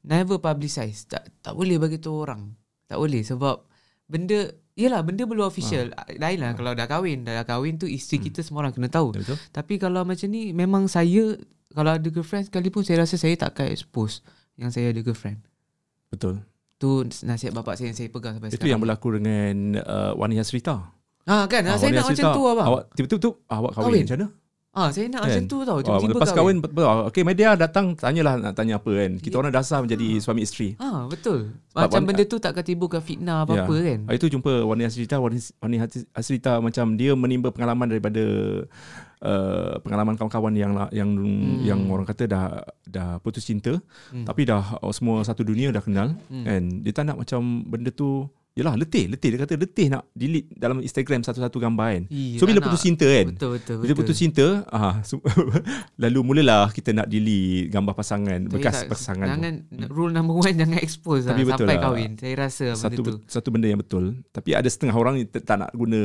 [0.00, 2.52] Never publicize Tak tak boleh bagi tahu orang.
[2.84, 3.64] Tak boleh sebab
[4.04, 5.92] Benda Yelah benda belum official.
[5.92, 6.08] Ah.
[6.10, 7.20] Lain lah kalau dah kahwin.
[7.22, 9.12] Dah kahwin tu isteri kita semua orang kena tahu.
[9.12, 9.36] Betul.
[9.48, 11.36] Tapi kalau macam ni Memang saya
[11.70, 14.20] Kalau ada girlfriend sekalipun Saya rasa saya tak akan expose
[14.54, 15.40] Yang saya ada girlfriend.
[16.08, 16.44] Betul.
[16.76, 16.88] Tu
[17.22, 18.72] nasihat bapak saya yang saya pegang sampai Itu sekarang.
[18.72, 20.99] yang berlaku dengan uh, Wani Hasrita
[21.30, 24.02] Ah kan Ah, Saya nak macam tu abang Awak tiba-tiba awak kahwin, Kahwin.
[24.02, 24.28] macam mana?
[24.70, 25.28] Ah saya nak Kan?
[25.28, 26.86] macam tu tau Tiba-tiba lepas kahwin, betul.
[27.10, 29.10] Okay, media datang tanyalah nak tanya apa kan.
[29.16, 30.78] Kita orang dasar menjadi suami isteri.
[30.78, 31.58] Ah betul.
[31.68, 33.82] Sebab Macam wan- benda tu takkan timbulkan fitnah apa-apa Ya.
[33.88, 34.00] kan.
[34.06, 35.38] Hari tu jumpa Wani Hasrita, Wani,
[36.12, 38.22] Hasrita macam dia menimba pengalaman daripada
[39.20, 41.60] uh, pengalaman kawan-kawan yang yang Hmm.
[41.62, 42.46] yang orang kata dah
[42.84, 43.74] dah putus cinta
[44.08, 44.22] Hmm.
[44.22, 46.44] tapi dah oh, semua satu dunia dah kenal Hmm.
[46.44, 46.62] kan.
[46.80, 50.78] Dia tak nak macam benda tu Yelah letih Letih dia kata letih nak delete Dalam
[50.78, 54.46] Instagram Satu-satu gambar kan Ih, So bila putus cinta kan Betul betul Bila putus cinta
[54.66, 55.22] ah, so,
[56.02, 59.54] Lalu mulalah Kita nak delete Gambar pasangan Tapi Bekas tak- pasangan tu Jangan
[59.86, 61.82] rule number one jangan expose lah Tapi betul sampai lah.
[61.84, 62.10] kahwin.
[62.16, 63.18] Saya rasa lah satu benda tu.
[63.24, 66.00] satu benda yang betul tapi ada setengah orang ni tak tak nak guna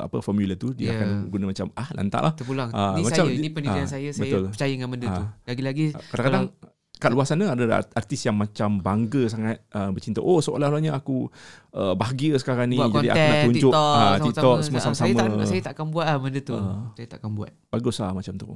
[0.00, 0.92] apa formula tu dia Ya.
[0.96, 2.70] akan guna macam ah lantak lah Terpulang.
[2.70, 4.44] Ah, ni macam saya, ni pendirian ah, saya, saya betul.
[4.48, 5.20] percaya dengan benda tu.
[5.20, 5.28] Ah.
[5.44, 6.44] Lagi-lagi kadang-kadang
[6.94, 11.26] kat luar sana ada artis yang macam bangga sangat uh, bercinta oh seolah-olahnya aku
[11.72, 14.24] uh, bahagia sekarang ni buat jadi konten aku nak tunjuk TikTok, sama-sama.
[14.24, 16.54] TikTok semua Ah, sama-sama Saya tak saya takkan buat lah benda tu.
[16.54, 16.80] Ah.
[16.94, 17.50] Saya takkan buat.
[17.68, 18.48] bagus lah macam tu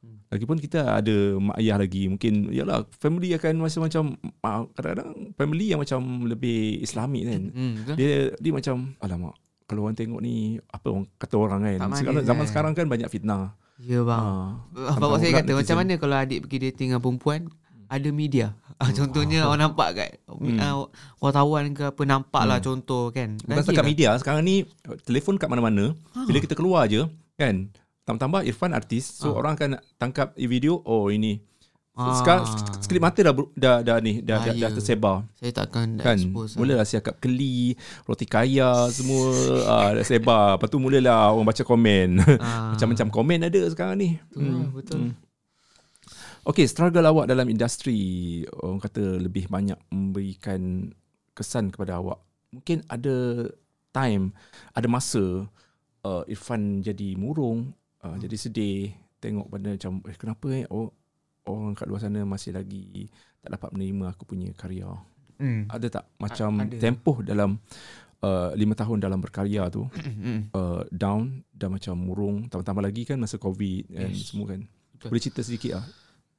[0.00, 0.16] Hmm.
[0.32, 4.16] Lagipun kita ada mak ayah lagi Mungkin Yalah Family akan Masa macam
[4.72, 7.96] Kadang-kadang Family yang macam Lebih Islamic kan betul?
[7.98, 9.36] dia dia macam alamak
[9.68, 12.48] kalau orang tengok ni apa orang kata orang kan Tak sekarang zaman kan?
[12.48, 14.20] sekarang kan banyak fitnah Ya bang.
[14.20, 17.40] ha Ah, Bapak saya pula kata macam mana kalau adik pergi dating dengan perempuan
[17.86, 18.52] ada media.
[18.76, 20.56] Ah, contohnya orang nampak kat Hmm.
[20.56, 20.84] ah,
[21.18, 23.36] wartawan ke apa nampak lah contoh kan.
[23.36, 24.64] bukan setakat media sekarang ni
[25.02, 26.24] telefon kat mana-mana Ha.
[26.24, 27.68] bila kita keluar je kan
[28.04, 29.38] tambah-tambah Irfan artis so Ah.
[29.38, 31.40] orang akan tangkap video oh ini
[32.02, 32.16] Ah.
[32.16, 34.68] sekarang se- sekelip mata dah ber- dah, dah ni dah, dah, dah Bahaya.
[34.72, 36.50] tersebar Saya takkan kan expose.
[36.50, 36.58] lah.
[36.58, 39.28] mulalah siakap keli roti kaya semua
[39.66, 42.70] ah, dah sebar lepas tu mulalah orang baca komen Ah.
[42.72, 45.00] macam-macam komen ada sekarang ni Betul lah, betul.
[46.42, 48.00] Okay, struggle awak dalam industri
[48.56, 50.88] orang kata lebih banyak memberikan
[51.30, 52.16] kesan kepada awak.
[52.50, 53.44] Mungkin ada
[53.90, 54.32] time,
[54.72, 55.44] ada masa
[56.00, 60.88] uh, Irfan jadi murung, uh, jadi sedih, tengok pada macam eh kenapa eh oh,
[61.52, 63.08] orang kat luar sana masih lagi
[63.40, 64.88] tak dapat menerima aku punya karya.
[65.36, 65.64] Hmm.
[65.66, 66.76] Ada tak macam ada.
[66.76, 67.56] tempoh dalam
[68.20, 69.88] uh, lima tahun dalam berkarya tu
[70.20, 70.52] Hmm.
[70.52, 74.30] uh, down dah macam murung tambah-tambah lagi kan masa covid and Yes.
[74.30, 74.68] semua kan.
[74.92, 75.08] Betul.
[75.08, 75.86] Boleh cerita sedikit ah.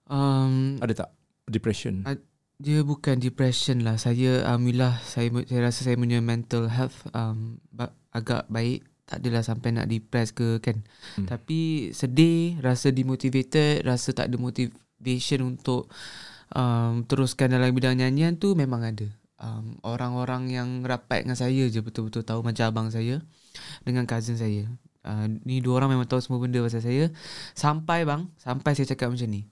[0.06, 1.10] Um, Ada tak
[1.47, 2.04] depression?
[2.04, 2.21] Ad-
[2.58, 3.97] dia bukan depression lah.
[3.97, 8.86] Saya alhamdulillah saya saya rasa saya punya mental health um, ba- agak baik.
[9.02, 10.86] Tak adalah sampai nak depress ke kan.
[11.17, 11.26] Hmm.
[11.26, 14.38] Tapi sedih, rasa demotivated, rasa tak ada
[15.02, 15.90] motivation untuk
[16.54, 19.10] um, teruskan dalam bidang nyanyian tu memang ada.
[19.42, 23.26] Um, orang-orang yang rapat dengan saya je betul-betul tahu macam abang saya
[23.82, 24.70] dengan cousin saya.
[25.02, 27.10] Uh, ni dua orang memang tahu semua benda pasal saya.
[27.58, 29.50] Sampai bang, sampai saya cakap macam ni.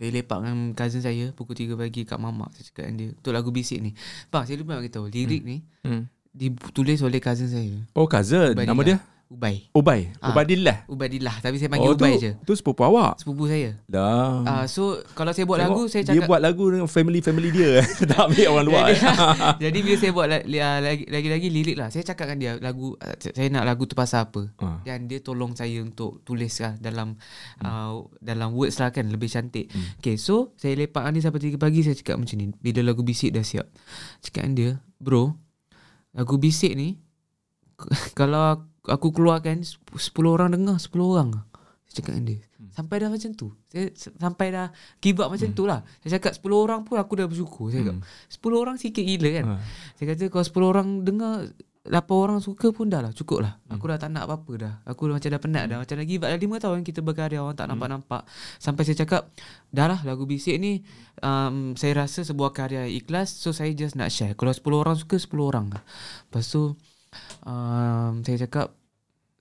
[0.00, 3.36] Saya lepak dengan cousin saya Pukul 3 pagi kat mamak Saya cakap dengan dia Untuk
[3.36, 3.92] lagu bisik ni
[4.32, 6.08] Bang saya lupa nak beritahu Lirik ni Hmm.
[6.32, 8.56] Ditulis oleh cousin saya Oh cousin.
[8.56, 8.96] Nama dia
[9.30, 10.34] Ubay Ubay Ah.
[10.34, 14.42] Ubadillah Ubadillah Tapi saya panggil Oh Ubay tu, je tu sepupu awak Sepupu saya Dah
[14.42, 17.78] uh, So Kalau saya buat lagu Saya Dia cakap buat lagu dengan family-family dia
[18.10, 19.06] Tak ambil orang luar jadi,
[19.70, 23.46] jadi bila saya buat ah, lagi- lagi-lagi lirik lah Saya cakap dengan dia Lagu Saya
[23.54, 24.82] nak lagu tu pasal apa Ah.
[24.82, 27.64] Dan dia tolong saya untuk tulis lah dalam hmm.
[27.64, 29.70] uh, dalam words lah kan lebih cantik.
[29.70, 29.96] Hmm.
[29.96, 32.50] Okay so saya lepak dengan dia sampai 3 pagi saya cakap macam ni.
[32.58, 33.70] Bila lagu bisik dah siap.
[34.20, 35.32] Cakap dengan dia, bro
[36.10, 36.98] lagu bisik ni
[38.12, 41.30] kalau aku keluarkan 10 orang dengar 10 orang.
[41.90, 42.40] Saya cakap dengan dia.
[42.70, 43.48] Sampai dah macam tu.
[43.66, 44.70] Saya sampai dah
[45.02, 45.82] give up macam tu lah.
[46.06, 47.74] Saya cakap 10 orang pun aku dah bersyukur.
[47.74, 49.44] Saya cakap 10 orang sikit gila kan.
[49.44, 49.54] Ha.
[49.98, 53.88] Saya kata kalau 10 orang dengar 8 orang suka pun dah lah cukup lah Aku
[53.88, 56.64] dah tak nak apa-apa dah Aku dah macam dah penat dah Macam lagi dah 5
[56.68, 58.28] tahun kita berkarya Orang tak nampak-nampak
[58.60, 59.32] Sampai saya cakap
[59.72, 60.84] Dah lah lagu bisik ni
[61.24, 65.16] um, Saya rasa sebuah karya ikhlas So saya just nak share Kalau 10 orang suka
[65.16, 65.80] 10 orang lah
[66.28, 66.76] Lepas tu
[67.44, 68.74] um, Saya cakap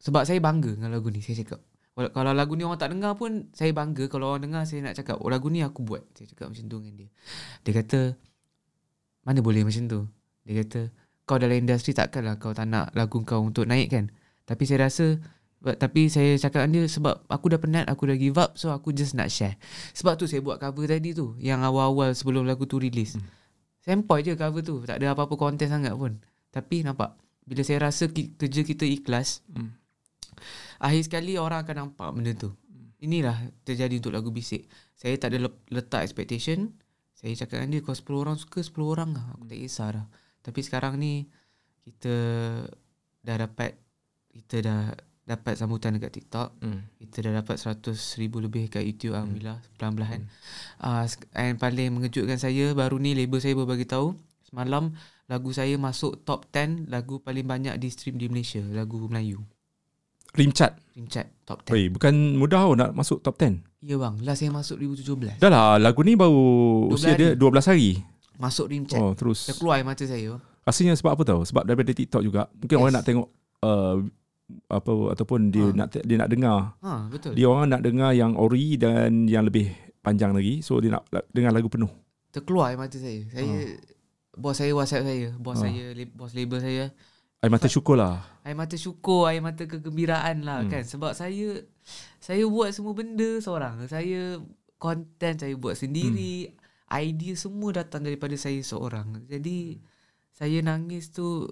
[0.01, 1.59] Sebab saya bangga dengan lagu ni Saya cakap.
[1.99, 4.07] Kalau lagu ni orang tak dengar pun Saya bangga.
[4.07, 6.03] Kalau orang dengar Saya nak cakap Oh lagu ni aku buat.
[6.15, 7.09] Saya cakap macam tu dengan dia.
[7.67, 7.99] Dia kata
[9.27, 10.01] Mana boleh macam tu?
[10.47, 10.81] Dia kata
[11.27, 14.07] Kau dalam industri takkanlah Kau tak nak lagu kau untuk naik kan?
[14.47, 15.19] Tapi saya rasa
[15.59, 18.71] but, Tapi saya cakap dengan dia Sebab aku dah penat Aku dah give up So
[18.71, 19.59] aku just nak share.
[19.91, 23.27] Sebab tu saya buat cover tadi tu Yang awal-awal sebelum lagu tu release hmm.
[23.83, 26.17] Sempoi je cover tu Tak ada apa-apa konten sangat pun.
[26.49, 27.13] Tapi nampak
[27.49, 29.73] Bila saya rasa ki- kerja kita ikhlas Hmm.
[30.79, 32.53] Akhir sekali orang akan nampak benda tu.
[33.01, 33.35] Inilah
[33.65, 34.69] terjadi untuk lagu bisik.
[34.95, 36.71] Saya tak ada letak expectation.
[37.11, 39.25] Saya cakap dengan dia Kalau 10 orang suka 10 orang lah.
[39.35, 40.05] Aku tak kisah dah.
[40.39, 41.27] Tapi sekarang ni
[41.83, 42.15] Kita
[43.19, 43.75] Dah dapat
[44.31, 44.81] Kita dah
[45.27, 46.63] Dapat sambutan dekat TikTok.
[46.63, 46.87] Hmm.
[46.95, 47.91] Kita dah dapat 100
[48.23, 50.31] ribu lebih kat YouTube Alhamdulillah Pelan-pelan
[50.79, 51.03] uh,
[51.35, 54.15] And paling mengejutkan saya Baru ni label saya baru bagi tahu
[54.47, 54.95] Semalam
[55.29, 59.45] Lagu saya masuk top 10 Lagu paling banyak di stream di Malaysia Lagu Melayu.
[60.29, 60.77] Rimcat?
[60.89, 64.17] Stream chat top 10 Oi, bukan mudah tau nak masuk top 10 Ya bang.
[64.21, 67.89] Last saya masuk 2017 Dah lah lagu ni baru 12 Usia dia 12 hari.
[68.35, 69.45] Masuk rim chat Oh terus.
[69.45, 70.41] Dah keluar air mata saya bang.
[70.65, 71.39] Rasanya sebab apa tau?
[71.41, 72.45] Sebab daripada TikTok juga.
[72.55, 72.81] Mungkin Yes.
[72.81, 73.27] orang nak tengok
[73.63, 73.97] uh,
[74.69, 75.73] apa Ataupun dia Ha.
[75.75, 76.57] nak dia nak dengar.
[76.81, 77.33] Ha betul.
[77.33, 79.69] Dia orang nak dengar yang ori Dan yang lebih
[80.01, 80.61] panjang lagi.
[80.61, 81.89] So dia nak dengar lagu penuh.
[82.29, 83.25] Terkeluar air mata saya.
[83.33, 83.77] Saya
[84.39, 85.67] bos saya WhatsApp saya, bos Ah.
[85.67, 86.83] saya, bos label saya.
[87.39, 88.23] Air mata syukur lah.
[88.43, 90.69] Air mata syukur, air mata kegembiraan lah Hmm.
[90.69, 90.83] kan.
[90.83, 91.63] Sebab saya
[92.19, 93.79] saya buat semua benda seorang.
[93.85, 94.39] Saya
[94.75, 96.51] konten saya buat sendiri.
[96.89, 99.23] Idea semua datang daripada saya seorang.
[99.25, 99.79] Jadi
[100.31, 101.47] saya nangis tu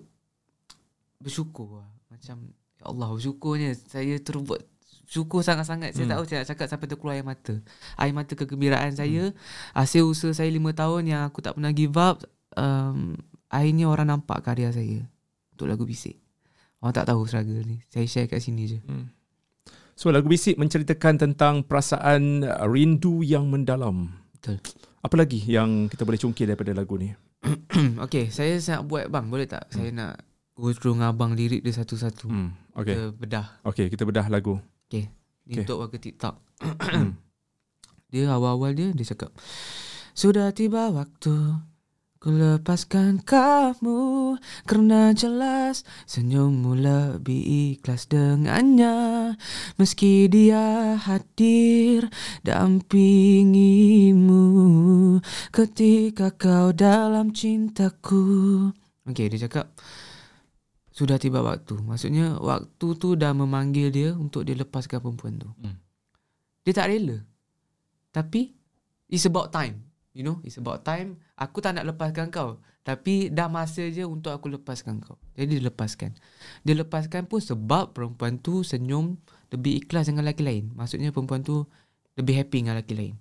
[1.20, 1.90] bersyukur lah.
[2.08, 4.62] Macam ya Allah bersyukurnya saya terus buat
[5.06, 5.96] syukur sangat-sangat.
[5.96, 6.10] Saya Hmm.
[6.10, 7.56] tak tahu macam nak cakap sampai terkeluar air mata.
[7.96, 9.32] Air mata kegembiraan saya.
[9.72, 12.28] Hasil usaha saya lima tahun yang aku tak pernah give up.
[12.58, 13.14] Um,
[13.54, 15.06] akhirnya orang nampak karya saya
[15.54, 16.18] untuk lagu bisik.
[16.82, 17.82] Orang tak tahu struggle ni.
[17.94, 18.80] Saya share kat sini je.
[19.98, 24.14] So lagu bisik menceritakan tentang perasaan rindu yang mendalam.
[24.38, 24.62] Betul.
[25.02, 27.10] Apa lagi yang kita boleh cungkil daripada lagu ni?
[28.06, 29.70] okay, saya nak buat bang, boleh tak?
[29.74, 30.22] Saya nak
[30.58, 32.30] go through dengan abang lirik dia satu-satu.
[32.30, 32.54] Hmm.
[32.78, 32.94] Okay.
[32.94, 33.48] Kita bedah.
[33.66, 34.62] Okay, kita bedah lagu.
[34.90, 35.10] Okay.
[35.48, 35.64] Ni Okay.
[35.64, 36.36] untuk warga TikTok.
[38.12, 39.36] dia awal-awal dia dia cakap
[40.16, 41.60] Sudah tiba waktu
[42.28, 44.36] Ku lepaskan kamu
[44.68, 49.32] Kerana jelas Senyummu lebih ikhlas dengannya.
[49.80, 52.12] Meski dia hadir
[52.44, 54.44] Dampingimu
[55.56, 58.76] Ketika kau dalam cintaku.
[59.08, 59.72] Okay dia cakap
[60.92, 61.80] Sudah tiba waktu.
[61.80, 65.48] Maksudnya waktu tu dah memanggil dia Untuk dia lepaskan perempuan tu.
[65.64, 65.80] Hmm.
[66.68, 67.24] Dia tak rela.
[68.12, 68.52] Tapi
[69.08, 69.87] It's about time
[70.18, 71.22] You know It's about time.
[71.38, 72.58] Aku tak nak lepaskan kau.
[72.82, 75.22] Tapi dah masa je Untuk aku lepaskan kau.
[75.38, 76.18] Jadi dia lepaskan.
[76.66, 79.22] Dia lepaskan pun sebab Perempuan tu senyum
[79.54, 80.74] Lebih ikhlas dengan lelaki lain.
[80.74, 81.70] Maksudnya perempuan tu
[82.18, 83.14] Lebih happy dengan lelaki lain.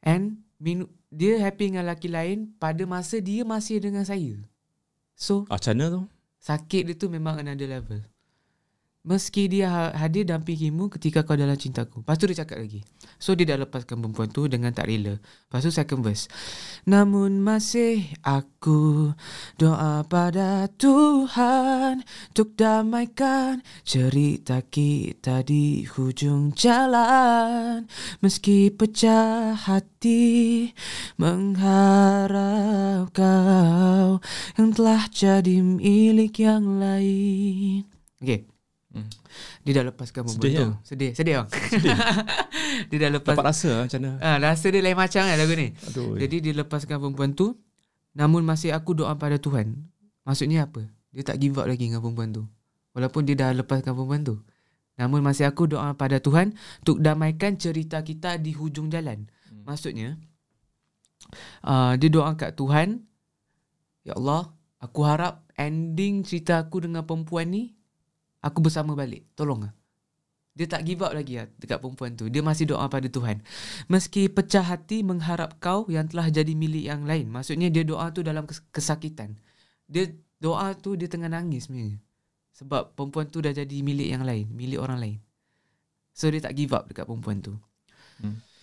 [0.00, 4.40] And minu- Dia happy dengan lelaki lain Pada masa dia masih dengan saya.
[5.12, 6.02] So Ah, macam mana tu?
[6.40, 8.00] Sakit dia tu memang another level
[9.00, 12.04] Meski dia ha- hadir dampingimu ketika kau dalam cintaku.
[12.04, 12.84] Lepas tu dia cakap lagi.
[13.16, 15.16] So dia dah lepaskan perempuan tu dengan tak rela.
[15.16, 16.28] Lepas tu second verse.
[16.84, 19.16] Namun masih aku
[19.56, 27.88] doa pada Tuhan untuk damaikan cerita kita di hujung jalan.
[28.20, 30.76] Meski pecah hati
[31.16, 32.36] mengharap
[33.16, 34.20] kau
[34.60, 37.88] yang telah jadi milik yang lain.
[38.20, 38.59] Okay.
[38.90, 39.06] Hmm.
[39.62, 40.66] Dia dah lepaskan perempuan Sedih tu.
[40.66, 40.70] ya?
[40.82, 41.10] Sedih.
[41.14, 41.48] Sedih bang.
[42.90, 43.34] dia dah lepas.
[43.38, 44.10] Dapat rasa lah macam mana?
[44.18, 45.68] Ah, rasa dia lain macam kan lagu ni.
[45.86, 46.18] Aduh.
[46.18, 47.54] Jadi dia lepaskan perempuan tu.
[48.18, 49.86] Namun masih aku doa pada Tuhan.
[50.26, 50.90] Maksudnya apa?
[51.14, 52.42] Dia tak give up lagi dengan perempuan tu.
[52.98, 54.42] Walaupun dia dah lepaskan perempuan tu.
[54.98, 59.30] Namun masih aku doa pada Tuhan untuk damaikan cerita kita di hujung jalan.
[59.48, 59.64] Hmm.
[59.70, 60.18] Maksudnya
[61.64, 63.06] uh, dia doa kat Tuhan,
[64.00, 67.76] Ya Allah, aku harap ending cerita aku dengan perempuan ni
[68.40, 69.24] aku bersama balik.
[69.36, 69.72] Tolong ah.
[70.50, 72.26] Dia tak give up lagi lah dekat perempuan tu.
[72.26, 73.40] Dia masih doa pada Tuhan.
[73.86, 77.30] Meski pecah hati mengharap kau yang telah jadi milik yang lain.
[77.30, 79.38] Maksudnya dia doa tu dalam kes- kesakitan.
[79.86, 80.10] Dia
[80.42, 82.02] doa tu dia tengah nangis sebenarnya.
[82.58, 84.50] Sebab perempuan tu dah jadi milik yang lain.
[84.50, 85.18] Milik orang lain.
[86.12, 87.54] So dia tak give up dekat perempuan tu.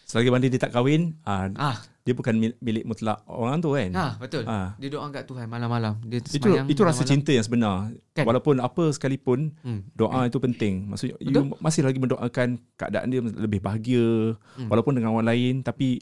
[0.08, 3.91] Selagi mana dia tak kahwin, ah, Ah, dia bukan mil- milik mutlak orang tu kan?
[3.91, 4.48] ah betul.
[4.48, 4.72] Ah.
[4.78, 6.00] Dia doa kat Tuhan malam-malam.
[6.02, 7.04] Dia Itu itu rasa malam-malam.
[7.06, 7.91] cinta yang sebenar.
[8.15, 8.24] Kan?
[8.24, 9.84] Walaupun apa sekalipun Hmm.
[9.91, 10.88] doa itu penting.
[10.88, 11.60] Maksudnya you Betul.
[11.60, 14.72] masih lagi mendoakan keadaan dia lebih bahagia Hmm.
[14.72, 16.00] walaupun dengan orang lain tapi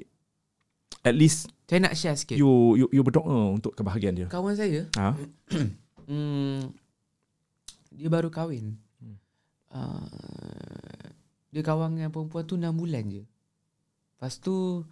[1.02, 2.38] at least Saya nak share sikit.
[2.38, 4.28] you you, you berdoa untuk kebahagiaan dia.
[4.30, 5.18] Kawan saya, Ha?
[6.06, 6.62] hmm,
[7.92, 8.78] dia baru kahwin.
[8.96, 9.18] Hmm.
[9.68, 11.10] Uh,
[11.50, 13.26] dia kawan dengan perempuan tu 6 bulan je.
[14.16, 14.88] Lepas tu,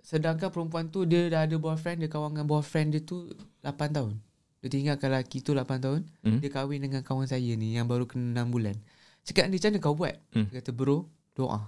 [0.00, 3.28] sedangkan perempuan tu dia dah ada boyfriend, dia kawan dengan boyfriend dia tu
[3.66, 4.14] 8 tahun.
[4.60, 6.00] Dia tinggalkan lelaki tu 8 tahun.
[6.22, 6.38] Hmm.
[6.38, 8.76] Dia kahwin dengan kawan saya ni yang baru kena 6 bulan.
[9.26, 10.14] Cakap dia macam mana kau buat?
[10.32, 10.46] Hmm.
[10.48, 11.60] Dia kata bro, doa.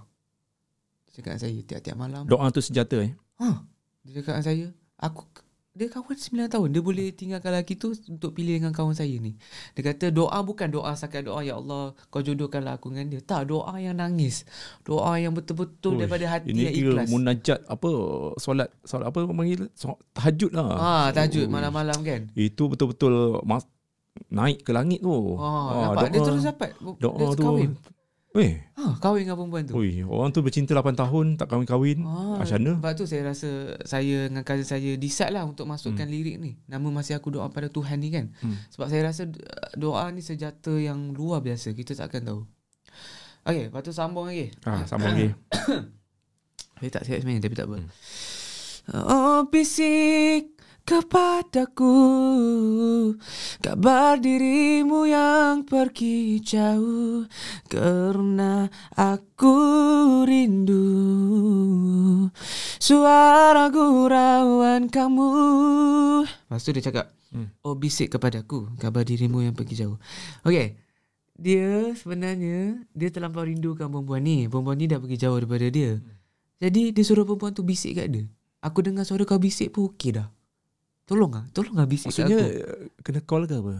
[1.05, 2.23] Dia cakap saya tiap-tiap malam.
[2.25, 3.11] Doa tu senjata eh.
[3.41, 3.61] Ha.
[4.07, 5.27] Dia cakap saya, aku
[5.73, 6.69] dia kawan 9 tahun.
[6.69, 9.33] Dia boleh tinggalkan lelaki tu untuk pilih dengan kawan saya ni.
[9.73, 13.21] Dia kata doa bukan doa sakat doa ya Allah kau jodohkanlah aku dengan dia.
[13.21, 14.45] Tak, doa yang nangis.
[14.81, 17.07] Doa yang betul-betul Ui, daripada hati Ini yang ikhlas.
[17.09, 17.89] munajat apa
[18.37, 19.65] solat solat apa panggil
[20.13, 20.69] tahajud lah.
[20.71, 21.51] Ah, tahajud Oh.
[21.51, 22.21] malam-malam kan.
[22.33, 23.65] Itu betul-betul mas,
[24.29, 25.09] naik ke langit tu.
[25.35, 26.69] Ah, nampak dia doa- terus dapat.
[26.77, 27.41] doa dia tu.
[27.43, 27.71] kahwin.
[28.33, 29.77] Eh, Ha, kahwin dengan perempuan tu.
[29.77, 32.01] oi, orang tu bercinta 8 tahun tak kahwin-kahwin.
[32.01, 32.71] Ah, Macam mana?
[32.81, 33.49] Sebab tu saya rasa
[33.85, 36.13] saya dengan cousin saya decide lah untuk masukkan hmm.
[36.17, 36.57] lirik ni.
[36.65, 38.33] Namun masih aku doa pada Tuhan ni kan.
[38.41, 38.57] Hmm.
[38.73, 39.29] Sebab saya rasa
[39.77, 41.77] doa ni senjata yang luar biasa.
[41.77, 42.41] Kita takkan tahu.
[43.45, 44.49] Okay, lepas tu sambung lagi.
[44.65, 45.29] Ah, sama lagi.
[46.83, 47.77] Saya tak siap sebenarnya tapi tak apa.
[47.79, 47.89] Hmm.
[49.07, 50.52] Oh bisik
[50.83, 51.95] kepadaku.
[53.63, 57.23] Kabar dirimu yang pergi jauh
[57.71, 59.57] Karena aku
[60.27, 60.85] rindu.
[62.77, 65.31] Suara gurauan kamu.
[66.27, 67.49] Lepas tu dia cakap Hmm.
[67.65, 68.77] Oh bisik kepadaku.
[68.77, 69.97] Kabar dirimu yang pergi jauh.
[70.45, 70.77] Okay
[71.33, 74.45] Dia sebenarnya Dia terlampau rindukan perempuan ni.
[74.45, 75.97] Perempuan ni dah pergi jauh daripada dia.
[76.61, 78.29] Jadi dia suruh perempuan tu bisik kat dia.
[78.61, 80.29] Aku dengar suara kau bisik pun okey dah
[81.03, 82.65] Tolong lah Tolong lah bisik Maksudnya aku eh,
[82.99, 83.75] kena call ke apa?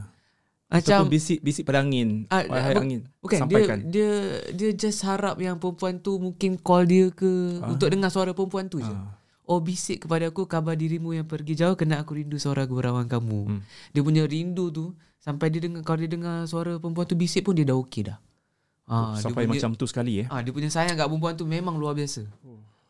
[0.66, 2.26] Macam Ataupun bisik bisik pada angin.
[2.28, 3.02] Ah, Wahai bu- angin.
[3.20, 3.78] Bukan sampaikan.
[3.86, 4.10] dia
[4.50, 7.70] dia dia just harap yang perempuan tu mungkin call dia ke Ah.
[7.70, 8.90] untuk dengar suara perempuan tu je.
[8.90, 9.14] Ah.
[9.44, 13.40] Oh bisik kepada aku kabar dirimu yang pergi jauh kena aku rindu suara gurauan kamu.
[13.46, 13.62] Hmm.
[13.92, 17.54] Dia punya rindu tu sampai dia dengar kalau dia dengar suara perempuan tu bisik pun
[17.54, 18.18] dia dah okey dah.
[18.84, 20.28] Ah, dia Sampai punya, macam tu sekali eh.
[20.28, 22.26] ah dia punya sayang kat perempuan tu memang luar biasa.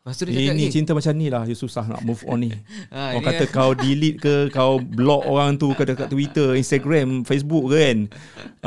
[0.04, 2.52] Lepas tu dia cakap Ini eh, cinta macam ni lah susah nak move on ni
[2.92, 7.72] ah, Orang kata kau delete ke Kau block orang tu ke Dekat Twitter Instagram Facebook
[7.72, 7.98] ke kan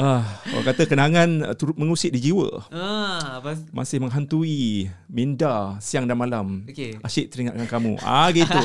[0.02, 6.18] ah, Orang kata kenangan Turut mengusik di jiwa ah, lepas, Masih menghantui Minda Siang dan
[6.18, 6.98] malam okay.
[7.06, 8.58] Asyik teringatkan kamu Ah gitu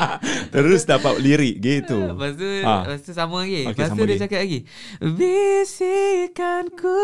[0.52, 2.84] Terus dapat lirik gitu Lepas tu, Ah.
[2.84, 3.64] lepas tu sama lagi.
[3.72, 4.20] Okay, lepas tu dia lagi.
[4.20, 4.68] cakap lagi.
[5.00, 7.00] Bisikanku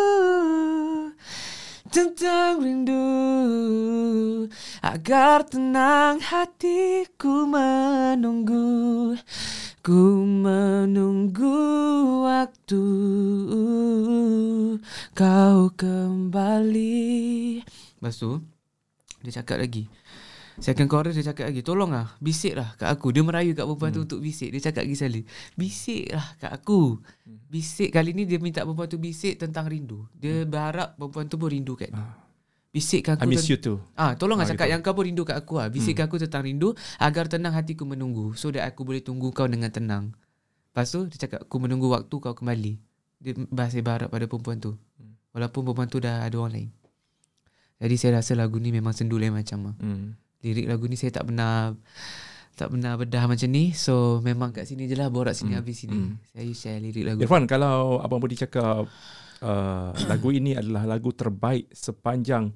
[1.90, 3.06] tentang rindu
[4.82, 9.14] agar tenang hatiku menunggu.
[9.86, 11.54] Ku menunggu
[12.26, 12.86] waktu
[15.14, 17.62] kau kembali.
[17.96, 18.42] Lepas tu,
[19.22, 19.86] dia cakap lagi.
[20.56, 23.92] Second chorus dia cakap lagi Tolong lah Bisik lah kat aku Dia merayu kat perempuan
[23.92, 23.98] hmm.
[24.00, 26.96] tu untuk bisik Dia cakap lagi sekali Bisik lah kat aku
[27.52, 31.52] Bisik Kali ni dia minta perempuan tu bisik Tentang rindu Dia berharap perempuan tu pun
[31.52, 32.06] rindu kat dia
[32.76, 34.72] Bisikkan I aku miss you too Ah, tolong lah Ah, cakap gitu.
[34.76, 35.72] yang kau pun rindu kat aku lah.
[35.72, 39.72] Bisikkan aku tentang rindu agar tenang hatiku menunggu so that aku boleh tunggu kau dengan
[39.72, 40.12] tenang.
[40.76, 42.76] Lepas tu dia cakap aku menunggu waktu kau kembali.
[43.16, 44.76] Dia masih berharap pada perempuan tu.
[45.32, 46.70] Walaupun perempuan tu dah ada orang lain.
[47.80, 49.76] Jadi saya rasa lagu ni memang sendu lain macam lah.
[49.80, 50.25] hmm.
[50.46, 51.74] Lirik lagu ni saya tak pernah
[52.54, 53.74] tak pernah bedah macam ni.
[53.74, 55.60] So memang kat sini je lah borak sini Hmm.
[55.60, 55.98] habis sini.
[55.98, 56.22] Hmm.
[56.30, 57.18] Saya share lirik lagu.
[57.20, 58.86] Irfan kalau Abang Budi cakap
[59.42, 62.54] uh, Lagu ini adalah lagu terbaik Sepanjang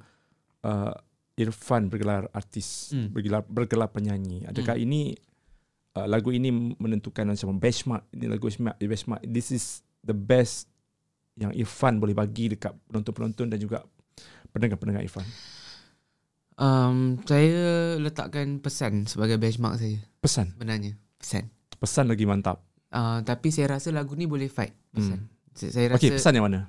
[0.63, 0.95] uh,
[1.37, 3.11] Irfan bergelar artis Hmm.
[3.11, 5.13] bergelar, bergelar penyanyi Adakah ini
[5.93, 9.65] uh, Lagu ini menentukan macam benchmark Ini lagu benchmark, benchmark This is
[10.01, 10.65] the best
[11.37, 13.85] Yang Irfan boleh bagi dekat penonton-penonton Dan juga
[14.49, 15.25] pendengar-pendengar Irfan
[16.61, 20.93] Um, saya letakkan pesan sebagai benchmark saya Pesan sebenarnya.
[21.17, 21.49] Pesan.
[21.81, 25.31] Pesan lagi mantap Uh, tapi saya rasa lagu ni boleh fight pesan.
[25.55, 26.67] Saya, saya rasa Okey, pesan yang mana?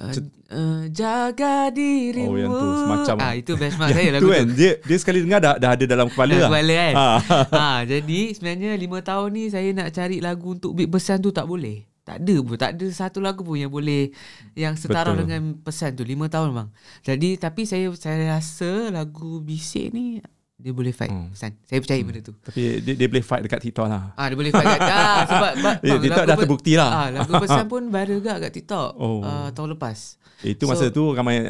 [0.00, 0.12] uh,
[0.48, 2.32] uh, jaga dirimu.
[2.32, 5.40] Oh, yang tu, semacam Ah itu benchmark saya lagu tu kan dia, dia sekali dengar
[5.44, 6.94] dah, dah ada dalam kepala lah kepala kan.
[6.96, 7.18] Ah.
[7.52, 11.44] ha, jadi sebenarnya lima tahun ni saya nak cari lagu untuk beat pesan tu tak
[11.44, 11.84] boleh.
[12.06, 14.14] Tak ada pun, tak ada satu lagu pun yang boleh
[14.54, 15.26] yang setara Betul.
[15.26, 16.68] dengan pesan tu lima tahun bang.
[17.02, 20.22] Jadi tapi saya saya rasa lagu bisik ni
[20.56, 21.28] dia boleh fight Hmm.
[21.28, 21.52] pesan.
[21.60, 22.32] Saya percaya benda tu.
[22.32, 25.52] Tapi dia, dia boleh fight dekat TikTok lah Ah dia boleh fight kat ah, sebab
[25.58, 28.50] ba- Eh, bang, TikTok lagu dah terbukti lah Ah lagu pesan pun viral juga kat
[28.52, 29.20] TikTok Oh.
[29.20, 29.98] ah, tahun lepas.
[30.40, 31.42] Itu So- masa tu ramai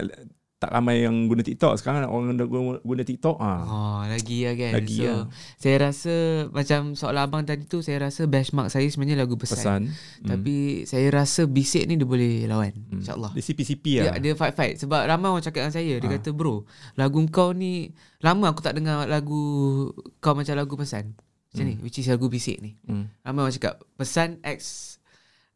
[0.57, 1.76] tak ramai yang guna TikTok.
[1.76, 3.61] Sekarang orang guna, guna TikTok ah.
[3.61, 4.72] Oh, lagi lah kan.
[4.80, 5.24] Lagi so, lah.
[5.61, 6.14] saya rasa
[6.48, 9.61] macam soalan abang tadi tu saya rasa benchmark saya sebenarnya lagu pesan.
[9.61, 9.82] Pesan.
[10.24, 10.57] Tapi
[10.88, 12.72] saya rasa bisik ni dia boleh lawan.
[12.88, 13.04] Hmm.
[13.04, 13.36] InsyaAllah.
[13.36, 14.16] Dia CP-CP Dia, lah.
[14.16, 16.12] dia fight-fight Sebab ramai orang cakap dengan saya Dia Ah.
[16.16, 21.12] kata bro Lagu kau ni Lama aku tak dengar lagu Kau macam lagu pesan
[21.52, 23.12] Macam ni Which is lagu bisik ni Hmm.
[23.20, 24.95] Ramai orang cakap Pesan X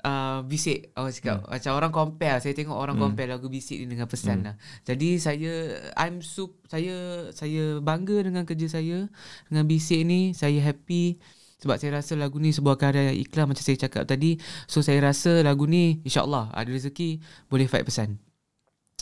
[0.01, 3.05] uh, Bisik Orang cakap Macam orang compare Saya tengok orang Hmm.
[3.09, 4.47] compare lagu bisik ni Dengan pesan Hmm.
[4.51, 5.53] lah Jadi saya
[5.95, 9.09] I'm sup Saya Saya bangga dengan kerja saya
[9.47, 11.21] Dengan bisik ni Saya happy
[11.61, 14.41] sebab saya rasa lagu ni sebuah karya yang ikhlas macam saya cakap tadi.
[14.65, 17.21] So saya rasa lagu ni insyaAllah ada rezeki
[17.53, 18.17] boleh fight pesan.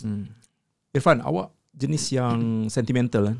[0.02, 0.26] Hmm.
[0.90, 3.38] Irfan, awak jenis yang sentimental kan?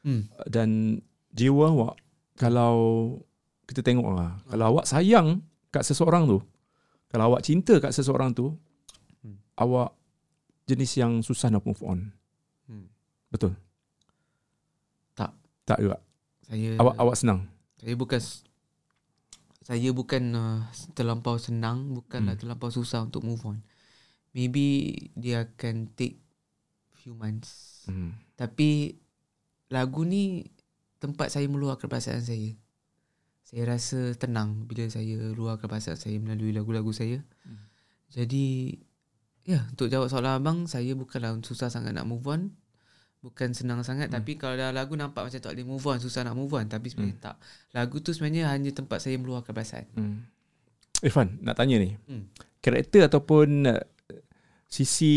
[0.00, 0.32] Hmm.
[0.48, 0.96] Dan
[1.28, 2.00] jiwa awak
[2.40, 3.20] kalau
[3.68, 6.40] kita tengok lah, kalau awak sayang kat seseorang tu,
[7.08, 8.52] kalau awak cinta kat seseorang tu,
[9.18, 9.36] Hmm.
[9.56, 9.92] awak
[10.64, 12.12] jenis yang susah nak move on.
[12.64, 12.86] Hmm.
[13.28, 13.56] Betul?
[15.14, 15.32] Tak.
[15.64, 15.98] Tak juga.
[16.44, 17.40] Saya Awak awak senang.
[17.76, 18.20] saya bukan
[19.60, 20.60] saya bukan uh,
[20.92, 22.40] terlampau senang, bukanlah Hmm.
[22.40, 23.60] terlampau susah untuk move on.
[24.32, 26.20] Maybe dia akan take
[26.94, 27.84] few months.
[27.84, 28.16] Hmm.
[28.34, 28.96] Tapi
[29.68, 30.48] lagu ni
[30.96, 32.56] tempat saya meluahkan perasaan saya.
[33.48, 37.24] Saya rasa tenang bila saya luahkan perasaan saya melalui lagu-lagu saya.
[37.48, 37.64] Hmm.
[38.12, 38.76] Jadi
[39.42, 42.52] ya, untuk jawab soalan abang, saya bukanlah susah sangat nak move on.
[43.18, 44.22] bukan senang sangat Hmm.
[44.22, 46.86] tapi kalau dah lagu nampak macam tak boleh move on susah nak move on tapi
[46.86, 47.24] sebenarnya Hmm.
[47.26, 47.36] tak
[47.74, 50.22] lagu tu sebenarnya hanya tempat saya meluahkan perasaan Hmm.
[51.02, 51.98] Irfan, nak tanya ni.
[52.06, 52.30] Hmm.
[52.62, 53.82] Karakter ataupun uh,
[54.70, 55.14] sisi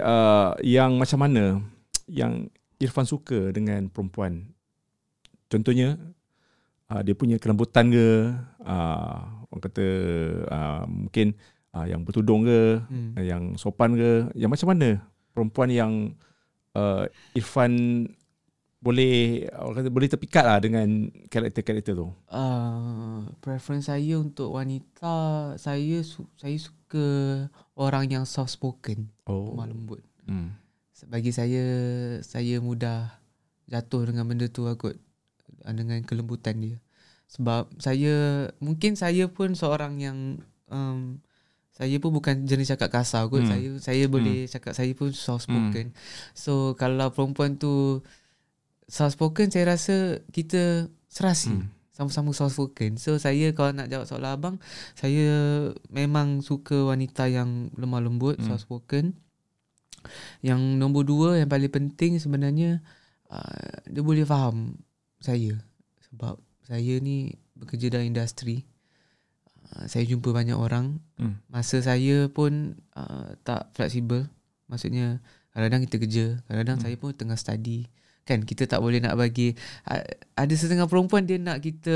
[0.00, 1.60] uh, yang macam mana
[2.08, 2.48] yang
[2.80, 4.48] Irfan suka dengan perempuan?
[5.52, 6.00] Contohnya
[6.92, 9.18] uh, dia punya kelembutan ke, uh,
[9.48, 9.86] orang kata
[10.46, 11.32] uh, mungkin
[11.72, 13.16] uh, yang bertudung ke, hmm.
[13.16, 15.00] uh, yang sopan ke, yang macam mana
[15.32, 15.92] perempuan yang
[16.76, 18.04] uh, Irfan
[18.82, 22.10] boleh orang kata boleh terpikat lah dengan karakter-karakter tu.
[22.28, 25.14] uh, preference saya untuk wanita
[25.54, 27.06] saya su- saya suka
[27.78, 29.54] orang yang soft spoken Oh.
[29.54, 30.54] lemah lembut Hmm.
[31.06, 31.62] bagi saya
[32.22, 33.10] saya mudah
[33.66, 34.98] jatuh dengan benda tu lah kot uh,
[35.66, 36.76] dengan kelembutan dia.
[37.30, 40.18] Sebab saya mungkin saya pun seorang yang
[40.68, 41.22] um,
[41.72, 43.40] saya pun bukan jenis cakap kasar kot.
[43.42, 43.48] Hmm.
[43.48, 45.96] saya saya boleh cakap saya pun soft spoken
[46.36, 48.04] so kalau perempuan tu
[48.84, 51.56] soft spoken saya rasa kita serasi.
[51.56, 51.72] Hmm.
[51.96, 54.56] sama-sama soft spoken so saya kalau nak jawab soalan abang
[54.92, 55.32] saya
[55.88, 58.52] memang suka wanita yang lemah lembut Hmm.
[58.52, 59.16] soft spoken
[60.44, 62.84] yang nombor dua yang paling penting sebenarnya
[63.32, 64.76] uh, dia boleh faham
[65.22, 65.54] saya
[66.04, 68.66] sebab saya ni bekerja dalam industri
[69.68, 71.38] uh, saya jumpa banyak orang Hmm.
[71.46, 74.26] masa saya pun uh, tak fleksibel
[74.66, 76.84] maksudnya kadang-kadang kita kerja kadang-kadang Hmm.
[76.84, 77.86] saya pun tengah study
[78.22, 79.54] kan kita tak boleh nak bagi
[79.86, 80.02] uh,
[80.34, 81.94] ada setengah perempuan dia nak kita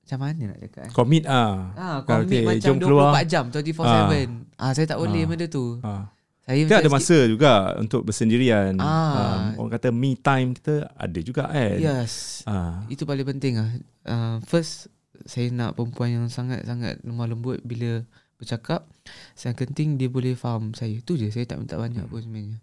[0.00, 0.92] macam mana nak cakap eh?
[0.94, 1.74] Commit ah.
[1.74, 3.10] Ah, commit Okey, macam jom keluar.
[3.10, 4.54] 24 jam 24/7.
[4.54, 4.70] Ah.
[4.70, 5.26] saya tak boleh Ah.
[5.26, 5.64] benda tu.
[5.82, 6.06] Ah.
[6.46, 8.78] Saya Kita ada masa juga untuk bersendirian.
[8.78, 9.50] Ah.
[9.58, 11.74] Um, orang kata me time kita ada juga kan.
[11.74, 12.12] sikit- Yes.
[12.46, 12.86] Ah.
[12.86, 13.70] Itu paling penting ah.
[14.06, 14.86] Uh, first
[15.26, 18.06] saya nak perempuan yang sangat-sangat lemah lembut bila
[18.38, 18.86] bercakap.
[19.34, 20.94] Yang penting dia boleh faham saya.
[21.02, 22.62] Tu je saya tak minta banyak pun sebenarnya.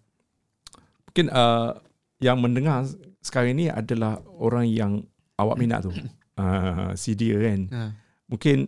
[1.12, 1.76] Mungkin uh,
[2.18, 2.88] yang mendengar
[3.20, 5.04] sekarang ini adalah orang yang
[5.36, 5.92] awak minat tu.
[6.34, 7.60] Ah, si dia kan.
[7.70, 7.82] Ha.
[8.26, 8.66] Mungkin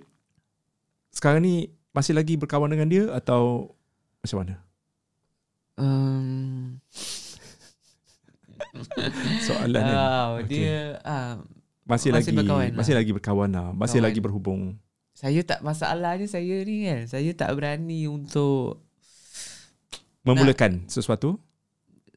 [1.09, 3.73] sekarang ni masih lagi berkawan dengan dia atau
[4.21, 4.64] macam mana?
[5.75, 6.79] Um,
[9.41, 9.95] Soalan kan.
[9.95, 10.47] oh, Okey.
[10.49, 11.39] dia ah,
[11.85, 12.75] Masih, masih lagi berkawan lah.
[12.75, 13.67] masih lagi berkawan lah.
[13.71, 14.05] Masih Kawan.
[14.07, 14.61] lagi berhubung.
[15.13, 17.01] saya tak masalahnya saya ni kan.
[17.05, 18.83] Saya tak berani untuk
[20.21, 21.37] Memulakan sesuatu.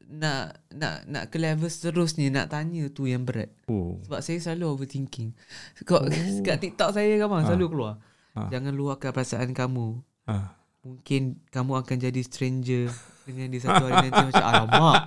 [0.09, 3.53] nak nak nak ke level seterusnya nak tanya tu yang berat.
[3.67, 4.01] Oh.
[4.03, 5.37] Sebab saya selalu overthinking.
[5.83, 6.09] Kat, Oh.
[6.47, 7.47] kat TikTok saya kan bang, Ah.
[7.47, 7.93] selalu keluar.
[8.33, 8.49] Ah.
[8.49, 10.01] Jangan luahkan perasaan kamu.
[10.25, 10.57] Ah.
[10.81, 12.89] Mungkin kamu akan jadi stranger
[13.29, 15.01] dengan dia satu hari nanti macam alamak.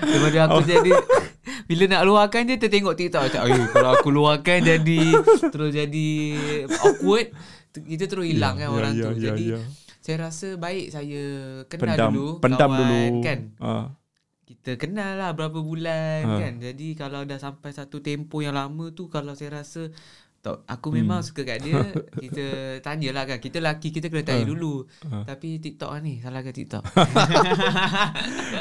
[0.00, 0.64] Daripada aku Oh.
[0.64, 0.92] jadi
[1.68, 5.00] bila nak luahkan je tertengok TikTok macam ayo kalau aku luahkan jadi
[5.48, 6.08] terus jadi
[6.78, 7.28] awkward
[7.74, 9.08] kita terus hilang Ya, kan ya, orang ya, tu.
[9.10, 9.60] ya, jadi ya.
[9.98, 11.22] saya rasa baik saya
[11.66, 13.86] kenal pendam dulu pendam kawan, dulu kan Ah.
[14.44, 16.36] kita kenal lah berapa bulan Ha.
[16.38, 16.52] kan.
[16.58, 19.92] Jadi kalau dah sampai satu tempoh yang lama tu kalau saya rasa
[20.38, 21.26] tak, aku memang Hmm.
[21.26, 21.82] suka kat dia,
[22.14, 22.44] kita
[22.86, 23.38] tanyalah kan.
[23.38, 24.48] Kita lelaki kita kena tanya Ha.
[24.48, 24.86] dulu.
[25.04, 25.26] Ha.
[25.26, 26.82] Tapi TikTok ni salahkan TikTok.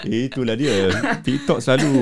[0.04, 0.90] Eh, itulah dia.
[1.20, 1.94] TikTok selalu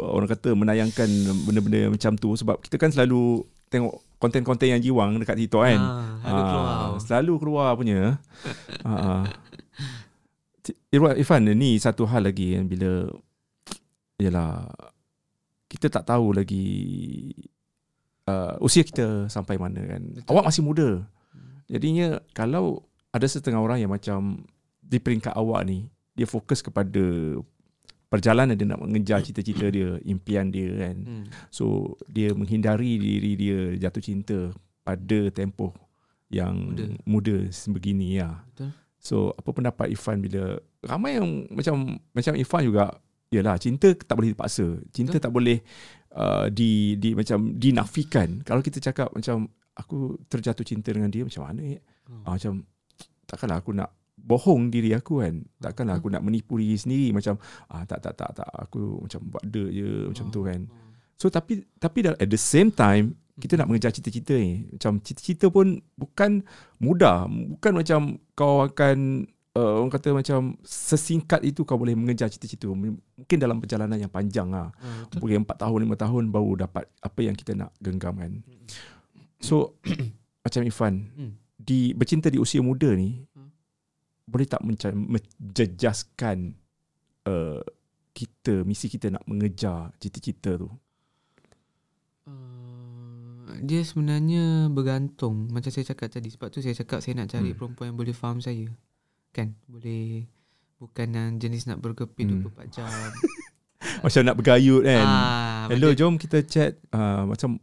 [0.00, 1.08] orang kata menayangkan
[1.42, 5.78] benda-benda macam tu sebab kita kan selalu tengok konten-konten yang jiwang dekat TikTok kan.
[5.78, 6.78] Ha, selalu keluar.
[6.98, 8.00] Selalu keluar punya.
[8.82, 9.24] ha,
[10.90, 13.06] Irwan Irfan ni satu hal lagi yang bila
[14.18, 14.68] yalah
[15.66, 16.66] kita tak tahu lagi
[18.30, 20.02] uh, usia kita sampai mana kan.
[20.06, 20.30] Betul.
[20.30, 20.88] Awak masih muda.
[21.66, 24.46] Jadinya kalau ada setengah orang yang macam
[24.82, 27.02] di peringkat awak ni dia fokus kepada
[28.10, 30.96] perjalanan dia nak mengejar cita-cita dia, impian dia kan.
[30.98, 31.24] Hmm.
[31.54, 34.38] So dia menghindari diri dia jatuh cinta
[34.82, 35.70] pada tempoh
[36.30, 36.86] yang Muda.
[37.06, 38.42] muda, sebegini ya.
[38.50, 38.70] Betul.
[39.00, 42.98] So apa pendapat Irfan bila ramai yang macam macam Irfan juga
[43.30, 44.66] yalah cinta tak boleh dipaksa.
[44.90, 45.24] Cinta Betul.
[45.24, 45.58] tak boleh
[46.14, 48.42] uh, di di macam dinafikan.
[48.42, 51.80] Kalau kita cakap macam aku terjatuh cinta dengan dia macam mana ya?
[52.10, 52.22] Hmm.
[52.26, 52.52] Ah, macam
[53.26, 53.90] takkanlah aku nak
[54.20, 55.40] bohong diri aku kan.
[55.62, 57.38] Takkanlah aku nak menipu diri sendiri macam
[57.72, 60.60] ah tak tak tak tak aku macam buat dia je macam tu kan.
[61.16, 64.68] So tapi tapi at the same time kita nak mengejar cita-cita ni.
[64.76, 66.44] Macam cita-cita pun bukan
[66.76, 67.24] mudah.
[67.26, 69.24] Bukan macam kau akan
[69.56, 72.70] uh, orang kata macam sesingkat itu kau boleh mengejar cita-cita.
[72.70, 74.70] Mungkin dalam perjalanan yang panjang lah.
[75.08, 75.18] Betul.
[75.26, 78.32] Mungkin 4 tahun, 5 tahun baru dapat apa yang kita nak genggam kan.
[79.40, 79.74] So
[80.44, 81.32] macam Irfan Hmm.
[81.56, 83.50] di bercinta di usia muda ni Hmm.
[84.24, 86.54] boleh tak macam menjejaskan
[87.26, 87.60] uh,
[88.10, 90.68] kita misi kita nak mengejar cita-cita tu.
[92.28, 97.50] Uh, dia sebenarnya bergantung macam saya cakap tadi sebab tu saya cakap saya nak cari
[97.52, 97.58] Hmm.
[97.58, 98.70] perempuan yang boleh faham saya
[99.30, 100.26] kan boleh
[100.76, 102.42] bukan yang jenis nak berkepit Hmm.
[102.44, 102.86] 24 jam
[104.00, 105.02] Macam nak bergayut kan.
[105.02, 107.56] Ah, Hello, macam- jom kita chat uh, macam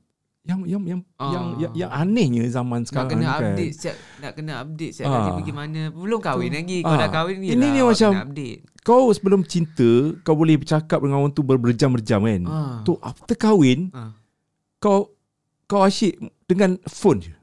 [0.43, 1.27] yang yang yang, Ah.
[1.29, 3.41] yang yang yang anehnya zaman nak sekarang kena ni kan.
[3.43, 5.35] update siap nak kena update siap Ah.
[5.35, 6.97] pergi mana belum kahwin lagi kau Ah.
[6.97, 9.91] dah kahwin ni Ini lah ni macam- kena update Kau sebelum cinta
[10.23, 12.41] kau boleh bercakap dengan orang tu ber- berjam-berjam kan.
[12.47, 12.79] Ah.
[12.81, 14.15] Tu after kahwin Ah.
[14.77, 15.11] kau
[15.65, 16.15] kau asyik
[16.45, 17.33] dengan phone je.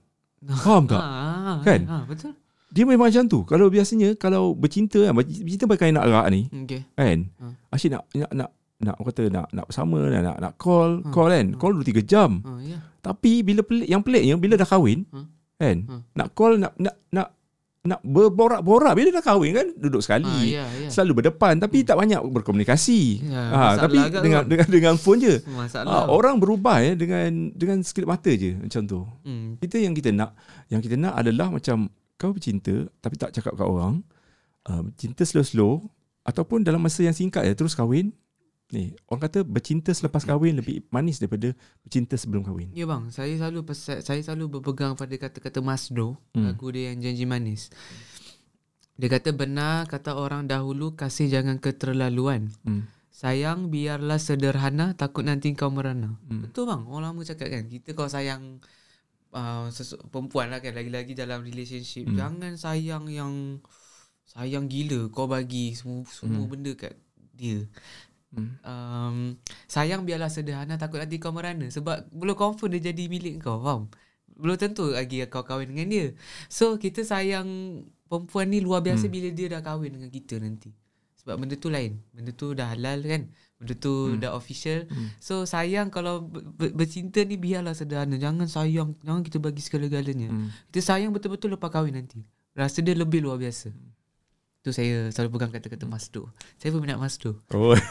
[0.65, 0.97] Faham tak?
[0.97, 1.81] ah, Kan?
[1.85, 2.33] ah, betul
[2.75, 3.47] Dia memang macam tu.
[3.47, 7.19] Kalau biasanya kalau bercinta kan, bercinta pakai nak erat ni okey kan.
[7.39, 7.55] Ah.
[7.71, 11.09] Asyik nak nak nak nak kata nak nak bersama nak nak, nak call, Ah.
[11.09, 11.47] call kan.
[11.49, 11.57] Ah.
[11.57, 12.43] Call 2 3 jam.
[12.43, 15.31] ah ya Tapi bila pelik yang peliknya bila dah kahwin Hmm.
[15.55, 16.01] kan Hmm.
[16.13, 17.29] nak call nak nak nak
[17.85, 20.51] nak berborak-borak bila dah kahwin kan duduk ah sekali.
[20.51, 23.23] ya ya Selalu berdepan tapi tak banyak berkomunikasi.
[23.23, 24.49] Ya, ha, tapi dengan, tu.
[24.51, 25.35] dengan dengan phone je.
[25.55, 29.05] masalah Ha, orang berubah ya dengan dengan sekilip mata je macam tu.
[29.23, 29.61] hmm.
[29.61, 30.33] Kita yang kita nak
[30.67, 34.03] yang kita nak adalah macam kau bercinta tapi tak cakap kat orang.
[34.65, 35.85] Uh, cinta slow-slow
[36.25, 38.17] ataupun dalam masa yang singkat ya terus kahwin.
[38.73, 41.53] Ni, orang kata bercinta selepas kahwin lebih manis daripada
[41.85, 42.73] bercinta sebelum kahwin.
[42.73, 46.49] Ya bang, saya selalu saya selalu berpegang pada kata-kata Masdo, Hmm.
[46.49, 47.69] lagu dia yang janji manis.
[48.97, 52.51] Dia kata benar kata orang dahulu kasih jangan keterlaluan.
[52.65, 52.89] Hmm.
[53.15, 56.17] Sayang biarlah sederhana takut nanti kau merana.
[56.27, 56.49] Hmm.
[56.49, 58.65] Betul bang, orang lama cakap kan, kita kalau sayang
[59.35, 62.15] uh, sesu- perempuan lah kan lagi-lagi dalam relationship, Hmm.
[62.15, 62.21] hmm.
[62.21, 63.59] jangan sayang yang
[64.25, 66.51] sayang gila kau bagi semua semua Hmm.
[66.51, 66.95] benda kat
[67.35, 67.67] dia.
[68.35, 68.51] Hmm.
[68.67, 69.17] um,
[69.71, 73.87] sayang biarlah sederhana takut nanti kau merana sebab belum confirm dia jadi milik kau faham
[74.35, 76.07] belum tentu lagi kau kahwin dengan dia
[76.51, 77.47] so kita sayang
[78.11, 79.15] perempuan ni luar biasa Hmm.
[79.15, 80.75] bila dia dah kahwin dengan kita nanti
[81.23, 83.31] sebab benda tu lain benda tu dah halal kan
[83.65, 84.21] benda tu Hmm.
[84.21, 85.09] dah official Hmm.
[85.19, 90.29] so sayang kalau ber- ber- bercinta ni biarlah sederhana jangan sayang jangan kita bagi segala-galanya
[90.29, 90.53] Hmm.
[90.69, 92.21] kita sayang betul-betul lepas kahwin nanti
[92.53, 93.73] rasa dia lebih luar biasa
[94.61, 97.73] tu saya selalu pegang kata-kata Masdo saya peminat Masdo Oh.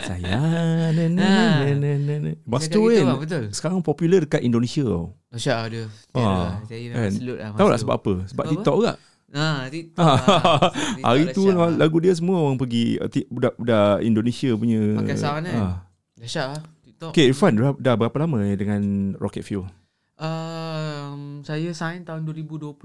[0.00, 0.42] Sayang.
[0.90, 1.50] Na, na, Ah.
[1.60, 2.30] na, na, na, na.
[2.42, 3.44] Mas gitu, kan bang, betul.
[3.50, 5.14] sekarang popular dekat Indonesia tau.
[5.28, 5.84] Dahsyat lah dia.
[6.12, 7.12] Ah, Ah, saya memang kan.
[7.12, 7.48] salute lah.
[7.52, 8.12] Tahu tak sebab apa?
[8.12, 8.52] Sebab Sebab apa?
[8.52, 8.92] TikTok juga.
[9.30, 10.02] Ah, TikTok.
[10.02, 10.74] lah.
[11.06, 11.70] Hari tu dahsyat lah.
[11.78, 14.80] lagu dia semua orang pergi uh, budak-budak Indonesia punya.
[14.98, 15.54] Pakai sound kan?
[15.54, 15.76] Ah.
[16.18, 16.62] Dahsyat lah.
[16.82, 17.10] TikTok.
[17.14, 18.82] Okay Irfan dah, dah berapa lama eh dengan
[19.16, 19.70] Rocket Fuel?
[20.18, 22.76] Um, saya sign tahun 2020.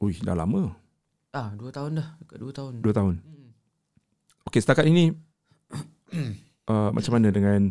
[0.00, 0.72] Ui dah lama.
[1.30, 2.08] Ah, dua tahun dah.
[2.18, 2.72] Dekat dua tahun.
[2.80, 3.14] Dua tahun.
[3.20, 3.48] Hmm.
[4.44, 5.12] Okay setakat ini
[6.72, 7.70] uh, macam mana dengan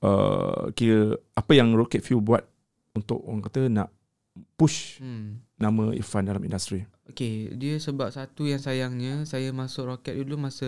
[0.00, 2.44] uh, kira apa yang Rocket Fuel buat
[2.92, 3.88] untuk orang kata nak
[4.54, 5.40] push Hmm.
[5.56, 6.84] nama Irfan dalam industri.
[7.12, 10.66] Okay, dia sebab satu yang sayangnya saya masuk roket dulu masa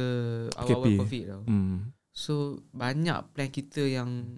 [0.54, 1.00] awal-awal.
[1.00, 1.42] COVID tau.
[1.44, 1.90] Hmm.
[2.10, 2.34] So
[2.70, 4.28] banyak plan kita yang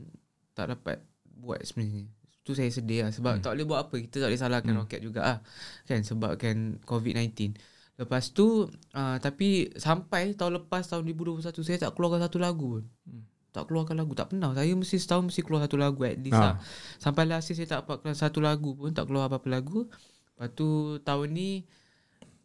[0.53, 2.09] tak dapat buat sebenarnya.
[2.41, 3.43] Tu saya sedih lah sebab Hmm.
[3.43, 3.95] tak boleh buat apa.
[3.99, 4.81] Kita tak boleh salahkan Hmm.
[4.81, 5.39] roket juga ah.
[5.85, 7.59] Kan sebabkan COVID-19.
[7.97, 12.85] Lepas tu uh, tapi sampai tahun lepas tahun 2021 saya tak keluarkan satu lagu pun.
[13.05, 13.27] Hmm.
[13.51, 14.53] Tak keluarkan lagu tak pernah.
[14.53, 16.45] Saya mesti setahun mesti keluar satu lagu at least Ah.
[16.45, 16.55] lah.
[16.97, 19.89] Sampai last year saya tak dapat keluar satu lagu pun, tak keluar apa-apa lagu.
[20.31, 20.69] Lepas tu
[21.01, 21.51] tahun ni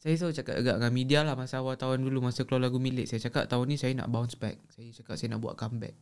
[0.01, 3.05] saya selalu cakap agak dengan media lah masa awal tahun dulu masa keluar lagu milik
[3.05, 4.57] saya cakap tahun ni saya nak bounce back.
[4.73, 5.93] Saya cakap saya nak buat comeback.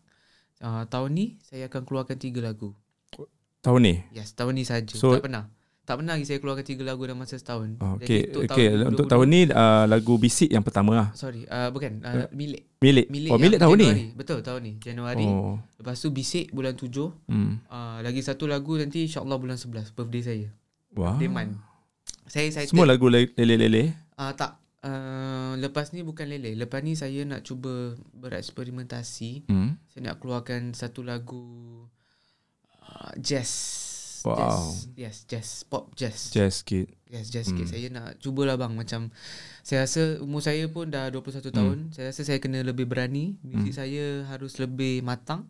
[0.63, 2.71] Uh, tahun ni saya akan keluarkan tiga lagu.
[3.59, 3.99] Tahun ni.
[4.15, 4.95] Yes, tahun ni saja.
[4.95, 5.51] So- tak pernah.
[5.83, 7.81] Tak pernah lagi saya keluarkan tiga lagu dalam masa setahun.
[7.81, 8.67] Oh, Jadi, okay, okay.
[8.93, 11.07] Untuk 2020 tahun ni uh, lagu Bisik yang pertama lah.
[11.17, 12.05] Sorry, uh, bukan.
[12.05, 12.77] Uh, milik.
[12.77, 13.09] Milik.
[13.09, 13.97] Milik oh, milik tahun Januari.
[13.97, 14.05] ni.
[14.13, 14.73] Betul, tahun ni.
[14.77, 15.25] Januari.
[15.25, 15.57] Oh.
[15.81, 17.09] Lepas tu Bisik bulan tujuh.
[17.25, 17.57] Hmm.
[17.65, 19.97] Uh, lagi satu lagu nanti insyaAllah bulan 11.
[19.97, 20.47] Birthday saya.
[20.93, 21.17] Wah.
[21.17, 21.68] Birthday month.
[22.29, 22.69] Saya excited.
[22.69, 23.91] Semua lagu le- lele-lele.
[24.13, 24.55] Uh, tak.
[24.79, 26.55] Uh, lepas ni bukan lele.
[26.55, 29.43] Lepas ni saya nak cuba bereksperimentasi.
[29.45, 29.75] Hmm.
[29.89, 31.43] Saya nak keluarkan satu lagu
[32.79, 33.51] uh, jazz.
[34.19, 34.35] Wow.
[34.35, 34.63] Jazz.
[34.93, 35.49] Yes, jazz.
[35.63, 36.29] Pop jazz.
[36.29, 36.91] Jazz sikit.
[37.07, 37.65] Yes, just sikit.
[37.65, 37.73] Hmm.
[37.73, 39.09] Saya nak cubalah bang macam
[39.63, 41.77] saya rasa umur saya pun dah 21 tahun.
[41.89, 43.39] Saya rasa saya kena lebih berani.
[43.41, 43.79] Muzik Hmm.
[43.79, 45.47] saya harus lebih matang.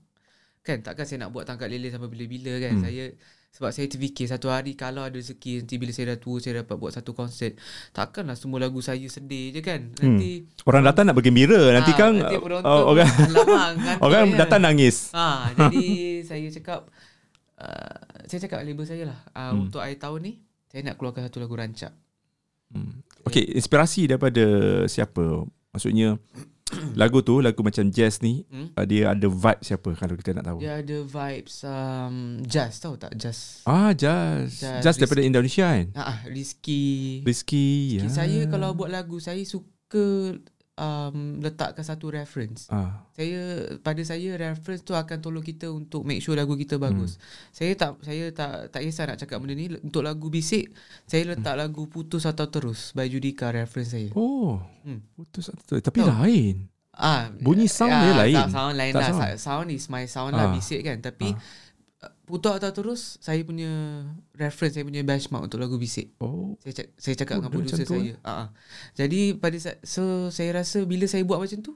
[0.61, 2.77] Kan takkan saya nak buat tangkap lele sampai bila-bila kan.
[2.77, 2.85] Hmm.
[2.85, 3.05] Saya
[3.49, 6.75] sebab saya terfikir satu hari kalau ada rezeki nanti bila saya dah tua saya dapat
[6.77, 7.57] buat satu konsert.
[7.91, 9.89] Takkanlah semua lagu saya sedih je kan.
[9.99, 11.57] Nanti Orang datang nak bergembira.
[11.73, 14.39] Nanti ah, kan nanti uh, penonton uh, orang alamak, orang kan.
[14.45, 15.09] datang nangis.
[15.17, 15.85] Ah, jadi
[16.29, 16.81] saya cakap
[17.57, 17.97] uh,
[18.29, 19.19] saya cakap label saya lah.
[19.33, 19.65] Uh, Hmm.
[19.65, 20.33] Untuk akhir tahun ni
[20.69, 21.93] saya nak keluarkan satu lagu rancak.
[22.69, 23.01] Hmm.
[23.25, 24.45] Okay, inspirasi daripada
[24.85, 25.49] siapa?
[25.73, 26.21] Maksudnya
[26.99, 28.73] lagu tu, lagu macam jazz ni, Hmm?
[28.73, 30.57] uh, dia ada vibe siapa kalau kita nak tahu?
[30.61, 32.15] Dia ada vibes um,
[32.45, 33.61] jazz tahu tak jazz.
[33.65, 34.61] Ah, jazz.
[34.61, 35.21] Jazz, Jazz daripada.
[35.25, 35.85] Indonesia kan?
[35.97, 37.21] Ah, ah Rizky.
[37.25, 37.99] Rizky.
[37.99, 38.05] Rizky.
[38.05, 38.09] ya.
[38.09, 40.35] Saya kalau buat lagu saya suka
[40.79, 42.65] um, letakkan satu reference.
[42.67, 43.03] Ah.
[43.11, 43.39] Saya
[43.77, 47.19] pada saya reference tu akan tolong kita untuk make sure lagu kita bagus.
[47.19, 47.23] Hmm.
[47.51, 50.71] Saya tak saya tak tak kisah nak cakap benda ni untuk lagu bisik
[51.03, 51.61] saya letak Hmm.
[51.61, 54.09] lagu putus atau terus by Judika reference saya.
[54.13, 55.03] Oh, Hmm.
[55.13, 55.75] putus atau tu.
[55.77, 56.09] Tapi Tahu.
[56.15, 56.55] lain.
[56.91, 58.35] Ah, Bunyi sound dia lain.
[58.35, 59.09] Tak, sound lain Tak lah.
[59.09, 59.39] sound.
[59.39, 59.67] Sound.
[59.69, 60.51] is my sound lah Ah.
[60.51, 60.99] bisik kan.
[60.99, 61.39] Tapi uh,
[62.23, 63.67] putar atau terus saya punya
[64.37, 66.15] reference, saya punya benchmark untuk lagu bisik.
[66.23, 66.55] Oh.
[66.63, 68.13] Saya cak, saya cakap Oh, dengan producer saya.
[68.23, 68.47] Ah, ah.
[68.95, 71.75] Jadi pada so saya rasa bila saya buat macam tu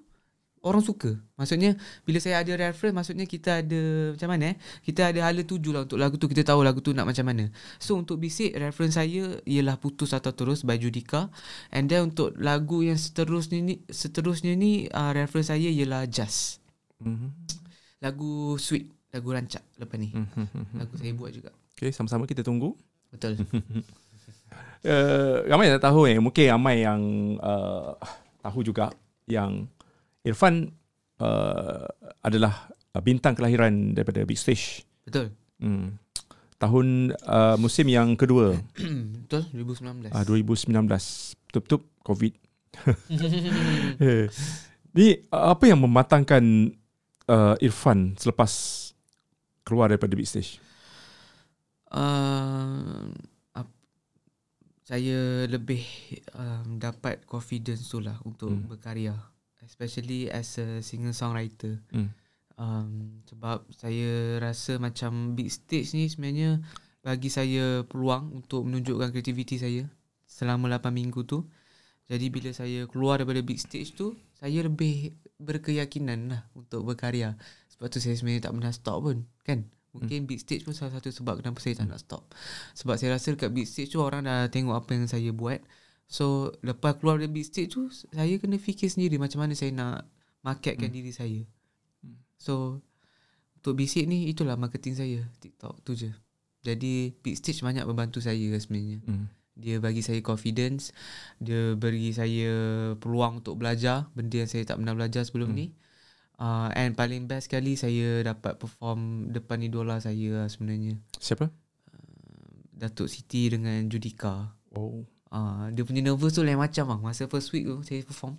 [0.63, 1.19] orang suka.
[1.35, 1.75] Maksudnya
[2.07, 3.81] bila saya ada reference maksudnya kita ada
[4.15, 4.57] macam mana eh?
[4.79, 6.31] Kita ada hala tuju lah untuk lagu tu.
[6.31, 7.51] Kita tahu lagu tu nak macam mana.
[7.83, 11.27] So untuk bisik reference saya ialah putus atau terus by Judika.
[11.67, 16.63] And then untuk lagu yang seterusnya ni seterusnya ni uh, reference saya ialah Just.
[17.03, 17.27] Mhm.
[17.99, 20.09] Lagu sweet, lagu rancak lepas ni.
[20.09, 20.81] Mhm.
[20.81, 21.53] Lagu saya buat juga.
[21.77, 22.73] Okay, sama-sama kita tunggu.
[23.13, 23.37] Betul.
[24.81, 26.17] Uh, ramai yang tak tahu eh.
[26.17, 27.01] Mungkin ramai yang
[27.37, 27.93] uh,
[28.41, 28.89] tahu juga
[29.29, 29.69] yang
[30.25, 30.73] Irfan
[31.21, 31.85] uh,
[32.25, 32.73] adalah
[33.05, 34.81] bintang kelahiran daripada Big Stage.
[35.05, 35.29] Betul.
[35.61, 36.01] Hmm.
[36.57, 38.55] Tahun uh, musim yang kedua
[39.27, 40.09] Betul 2019.
[40.09, 40.73] uh, 2019.
[41.51, 42.33] Betul-betul COVID.
[44.97, 46.73] Ni apa yang mematangkan
[47.29, 48.82] uh, Irfan selepas
[49.63, 50.59] keluar daripada Big Stage?
[51.93, 53.09] uh,
[54.83, 55.79] saya lebih
[56.35, 58.67] um, dapat confidence tu lah untuk Hmm.
[58.67, 58.69] hmm.
[58.69, 59.15] berkarya
[59.63, 62.11] especially as a singer songwriter Hmm.
[62.59, 66.59] um, sebab saya rasa macam big stage ni sebenarnya
[66.99, 69.87] bagi saya peluang untuk menunjukkan kreativiti saya
[70.27, 71.47] selama 8 minggu tu
[72.11, 77.39] jadi bila saya keluar daripada big stage tu saya lebih berkeyakinan lah untuk berkarya
[77.75, 81.13] sebab tu saya sebenarnya tak pernah stop pun kan Mungkin big stage pun salah satu
[81.13, 82.25] sebab kenapa saya tak nak stop.
[82.73, 85.61] Sebab saya rasa dekat big stage tu orang dah tengok apa yang saya buat.
[86.09, 90.09] So lepas keluar dari big stage tu saya kena fikir sendiri macam mana saya nak
[90.41, 90.97] marketkan Hmm.
[90.97, 91.41] diri saya.
[92.41, 92.81] So
[93.61, 96.09] untuk basic ni itulah marketing saya TikTok tu je.
[96.65, 98.97] Jadi big stage banyak membantu saya sebenarnya.
[99.05, 99.29] Hmm.
[99.53, 100.89] Dia bagi saya confidence,
[101.37, 102.49] dia bagi saya
[102.97, 105.57] peluang untuk belajar benda yang saya tak pernah belajar sebelum Hmm.
[105.61, 105.65] ni.
[106.43, 110.99] Uh, and paling best sekali saya dapat perform depan idola saya lah sebenarnya.
[111.15, 111.47] Siapa?
[112.75, 114.51] Datuk Siti dengan Judika.
[114.75, 115.07] Oh.
[115.31, 116.99] Uh, dia punya nervous tu lain macam bang.
[116.99, 118.35] Masa first week tu saya perform,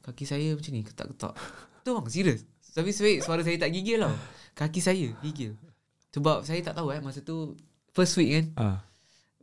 [0.00, 1.34] kaki saya macam ni ketak-ketak.
[1.84, 2.40] Tu bang, serius.
[2.72, 4.16] Tapi sebab suara saya tak gigil tau.
[4.56, 5.52] Kaki saya gigil.
[6.16, 7.52] Sebab saya tak tahu eh masa tu
[7.92, 8.46] first week kan.
[8.56, 8.78] Ah.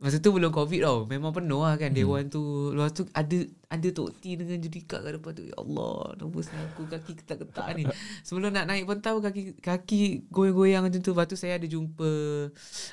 [0.00, 1.04] Masa tu belum covid tau.
[1.04, 2.00] Memang penuh lah kan Hmm.
[2.00, 2.72] Dewan tu.
[2.72, 3.38] Lepas tu ada
[3.70, 5.44] Ada Tok T dengan Judika kat depan tu.
[5.44, 7.84] Ya Allah Nervous ni aku Kaki ketak-ketak ni.
[8.26, 10.00] Sebelum nak naik pentas pun Kaki kaki
[10.32, 11.12] goyang-goyang macam tu.
[11.12, 12.10] Lepas tu saya ada jumpa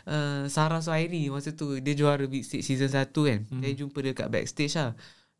[0.05, 1.79] uh, Sarah Suhairi Masa tu.
[1.79, 3.39] Dia juara Big Stage season 1 kan.
[3.47, 3.63] Hmm.
[3.63, 4.91] Saya jumpa dia kat backstage lah.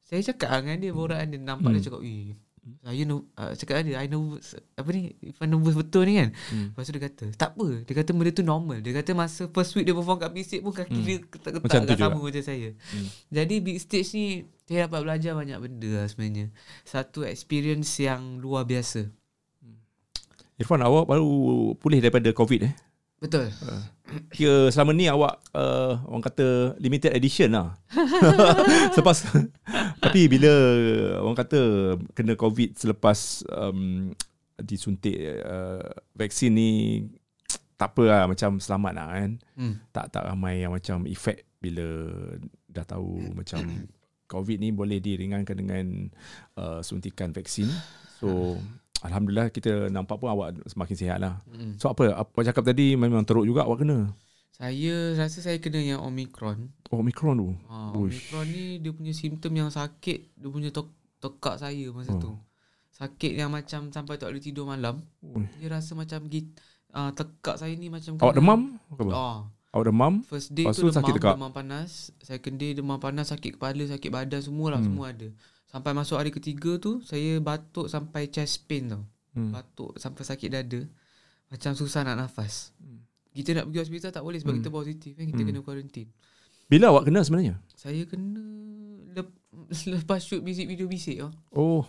[0.07, 1.75] Saya cakap dengan dia Borak dia Nampak Hmm.
[1.75, 2.46] dia cakap Eh
[2.79, 6.71] saya no, uh, cakap dia I nervous Apa ni Ifan nervous betul ni kan Hmm.
[6.71, 9.71] Lepas tu dia kata Tak apa Dia kata benda tu normal Dia kata masa first
[9.73, 11.03] week dia perform kat Big Stage pun Kaki Hmm.
[11.03, 13.07] dia ketak-ketak Macam tu kat sama macam saya Hmm.
[13.29, 14.25] Jadi Big Stage ni
[14.63, 16.45] Saya dapat belajar banyak benda lah sebenarnya
[16.81, 19.07] Satu experience yang luar biasa
[20.57, 21.29] Irfan awak baru
[21.77, 22.73] pulih daripada COVID eh.
[23.17, 23.49] Betul
[24.31, 27.75] Kira selama ni awak uh, orang kata limited edition lah.
[28.93, 29.25] selepas
[30.03, 30.51] tapi bila
[31.25, 31.59] orang kata
[32.13, 34.13] kena COVID selepas um,
[34.61, 35.83] disuntik uh,
[36.15, 36.69] vaksin ni
[37.77, 39.31] tak apa lah macam selamat lah kan.
[39.57, 39.73] hmm.
[39.91, 41.85] Tak tak ramai yang macam efek bila
[42.69, 43.65] dah tahu macam
[44.31, 45.85] COVID ni boleh diringankan dengan
[46.59, 47.67] uh, suntikan vaksin.
[48.17, 48.57] So
[48.99, 51.37] Alhamdulillah kita nampak pun awak semakin sihat lah.
[51.45, 51.77] Hmm.
[51.77, 54.09] So apa apa cakap tadi memang teruk juga awak kena.
[54.51, 57.49] Saya rasa saya kena yang Omicron Oh Omicron tu.
[57.67, 58.25] ha, Uish.
[58.25, 60.89] Omicron ni dia punya simptom yang sakit Dia punya tok,
[61.19, 62.17] tekak saya masa Oh.
[62.17, 62.31] tu
[62.89, 65.45] Sakit yang macam sampai tak boleh tidur malam Ui.
[65.55, 66.57] Dia rasa macam git,
[66.89, 68.61] uh, tekak saya ni macam Awak kena- demam?
[68.89, 69.03] Apa?
[69.13, 69.37] Ah,
[69.71, 70.13] Awak demam?
[70.25, 71.33] First day Lepas tu tu demam, sakit tekak.
[71.37, 74.89] demam panas Second day demam panas, sakit kepala, sakit badan Semua lah, Hmm.
[74.89, 75.29] semua ada
[75.67, 79.51] Sampai masuk hari ketiga tu Saya batuk sampai chest pain tau Hmm.
[79.51, 80.81] Batuk sampai sakit dada
[81.47, 83.05] Macam susah nak nafas Hmm.
[83.31, 84.59] Kita nak pergi hospital tak boleh Sebab Hmm.
[84.59, 85.47] kita positif kan Kita Hmm.
[85.47, 86.09] kena quarantine
[86.65, 87.55] Bila awak kena sebenarnya?
[87.69, 88.41] Saya kena
[89.13, 89.29] lep,
[89.93, 91.31] Lepas shoot bisik video bisik oh.
[91.51, 91.83] Oh.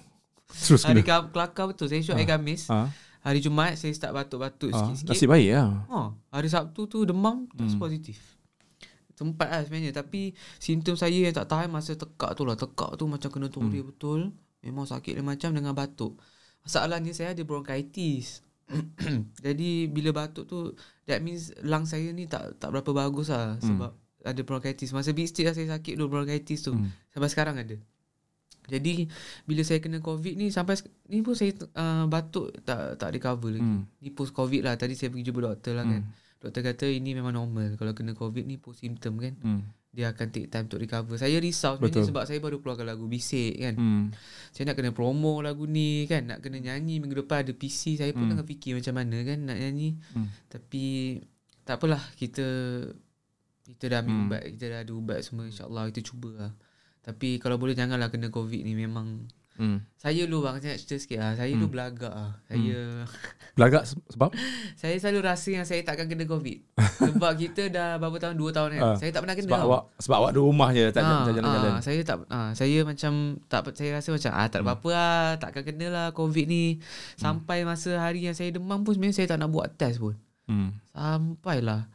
[0.46, 1.08] Terus Hari kena.
[1.08, 2.20] kam, kelakar betul Saya shoot Ah.
[2.20, 2.92] hari Khamis Ha?
[3.20, 4.78] Hari Jumaat saya start batuk-batuk Ha?
[4.78, 5.68] sikit-sikit Nasib baik lah.
[5.84, 5.98] Ha,
[6.30, 7.80] hari Sabtu tu demam terus Hmm.
[7.80, 8.16] positif.
[9.18, 10.30] Sempat lah sebenarnya Tapi
[10.62, 13.90] simptom saya yang tak tahan masa tekak tu lah Tekak tu macam kena toria hmm.
[13.90, 14.30] betul
[14.62, 16.14] Memang sakit dia macam dengan batuk
[16.62, 18.46] Masalahnya saya ada bronchitis
[19.44, 20.70] Jadi bila batuk tu
[21.10, 23.90] That means lung saya ni tak tak berapa bagus lah Sebab
[24.22, 26.94] ada bronchitis Masa big stage lah saya sakit dulu bronchitis tu Hmm.
[27.10, 27.74] Sampai sekarang ada
[28.68, 29.08] jadi
[29.48, 30.76] bila saya kena covid ni sampai
[31.08, 33.64] ni pun saya uh, batuk tak tak recover lagi.
[33.64, 33.88] Hmm.
[34.04, 34.76] Ni post covid lah.
[34.76, 36.04] Tadi saya pergi jumpa doktor lah kan.
[36.38, 39.34] Doktor kata ini memang normal kalau kena covid ni post symptom kan.
[39.40, 39.62] Hmm.
[39.88, 41.16] dia akan take time untuk recover.
[41.16, 43.74] Saya risau sebenarnya sebab saya baru keluarkan lagu Bisik kan.
[43.74, 44.04] Hmm.
[44.52, 47.96] Saya nak kena promo lagu ni kan, nak kena nyanyi minggu depan ada PC.
[47.96, 48.36] Saya pun Hmm.
[48.36, 49.98] tengah fikir macam mana kan nak nyanyi.
[50.14, 50.28] Hmm.
[50.46, 51.18] Tapi
[51.64, 52.46] tak apalah kita
[53.64, 54.24] kita dah ambil Hmm.
[54.28, 56.52] ubat, kita dah ada ubat semua insya-Allah kita cuba lah.
[57.02, 59.26] Tapi kalau boleh janganlah kena COVID ni memang
[59.58, 59.82] Hmm.
[59.94, 61.34] saya dulu bang saya cerita sikit lah.
[61.34, 62.38] Saya dulu belagak lah.
[62.46, 62.78] Saya
[63.52, 64.30] Belagak se- sebab
[64.80, 66.78] saya selalu rasa yang saya takkan kena COVID.
[67.10, 68.34] Sebab kita dah berapa tahun?
[68.34, 68.82] Dua tahun kan.
[68.84, 69.46] Ah, saya tak pernah kena.
[69.48, 71.70] sebab awak sebab awak di rumah je tak Ah, jalan-jalan.
[71.72, 73.12] ah, saya tak ah, saya macam
[73.44, 76.78] tak saya rasa macam ah tak ada apa-apa lah, takkan kena lah COVID ni.
[77.16, 80.14] Sampai masa hari yang saya demam pun sebenarnya saya tak nak buat test pun.
[80.44, 80.78] Hmm.
[80.88, 81.90] Sampailah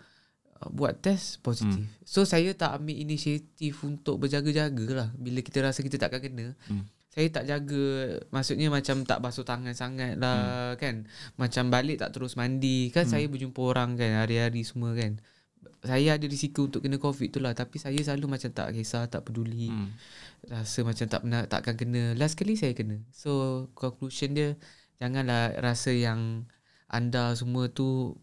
[0.57, 1.87] uh, buat test positif.
[2.03, 6.59] So saya tak ambil inisiatif untuk berjaga-jaga lah bila kita rasa kita takkan kena.
[6.65, 6.83] Hmm.
[7.13, 11.05] Saya tak jaga Maksudnya macam tak basuh tangan sangat lah kan.
[11.37, 12.89] Macam balik tak terus mandi.
[12.89, 15.21] Kan saya berjumpa orang kan Hari-hari semua kan.
[15.85, 19.29] Saya ada risiko untuk kena covid tu lah Tapi saya selalu macam tak kisah Tak
[19.29, 19.69] peduli.
[19.69, 19.93] Hmm.
[20.49, 22.17] Rasa macam tak pernah Takkan kena.
[22.17, 22.97] Last kali saya kena.
[23.13, 24.49] So conclusion dia
[24.97, 26.49] Janganlah rasa yang
[26.93, 28.13] anda semua tu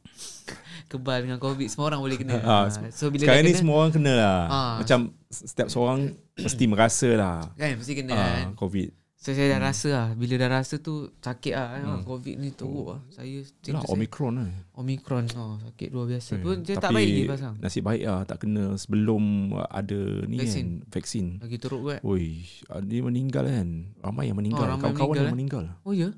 [0.90, 2.36] kebal dengan covid semua orang boleh kena.
[2.42, 4.40] Ah, so bila Sekarang ni kena, semua orang kena lah.
[4.46, 4.74] Ah.
[4.82, 4.98] Macam
[5.30, 8.44] setiap seorang mesti merasa lah kan mesti kena kan.
[8.50, 8.90] ah, COVID.
[9.20, 12.08] So saya dah rasa lah Bila dah rasa tu Sakit lah hmm.
[12.08, 14.48] Covid ni teruk lah Saya Itulah saya, Omicron lah.
[14.72, 18.02] Omicron oh, Sakit luar biasa Eh, Pun saya tak Tapi baik lagi pasang nasib baik
[18.08, 19.22] lah tak kena sebelum
[19.68, 20.80] ada ni Vaksin.
[20.80, 21.26] kan vaksin.
[21.36, 23.68] Lagi teruk kan Oi, ah, dia meninggal kan.
[24.00, 24.64] Ramai yang meninggal.
[24.64, 25.34] Oh, Kawan-kawan meninggal, yang eh?
[25.36, 25.64] meninggal.
[25.84, 26.08] Oh ya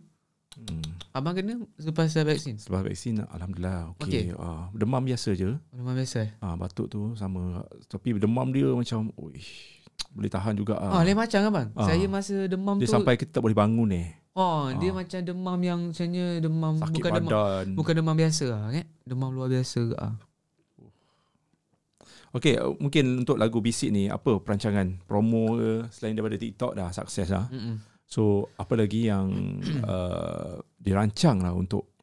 [0.52, 0.84] Hmm.
[1.10, 4.04] Abang kena Lepas dah vaksin Selepas vaksin alhamdulillah okey.
[4.04, 4.24] Okey.
[4.36, 5.56] Ah, demam biasa je.
[5.70, 9.40] Memang biasa eh Ah, batuk tu sama tapi demam dia macam oi
[10.12, 11.02] boleh tahan juga Ah, ah.
[11.02, 11.88] lain macam abang Ah.
[11.88, 14.12] Saya masa demam dia tu sampai kita tak boleh bangun eh.
[14.32, 14.96] Oh dia Ah.
[14.98, 17.66] macam demam yang Misalnya demam Sakit Bukan demam badan.
[17.72, 20.14] Bukan demam biasa lah kan Demam luar biasa ke ah.
[22.32, 26.88] Okey, uh, mungkin untuk lagu Bisik ni apa perancangan promo ke selain daripada TikTok dah
[26.88, 27.44] sukses lah.
[27.52, 27.76] Mm-mm.
[28.12, 29.32] So apa lagi yang
[29.88, 31.96] uh, dirancang lah untuk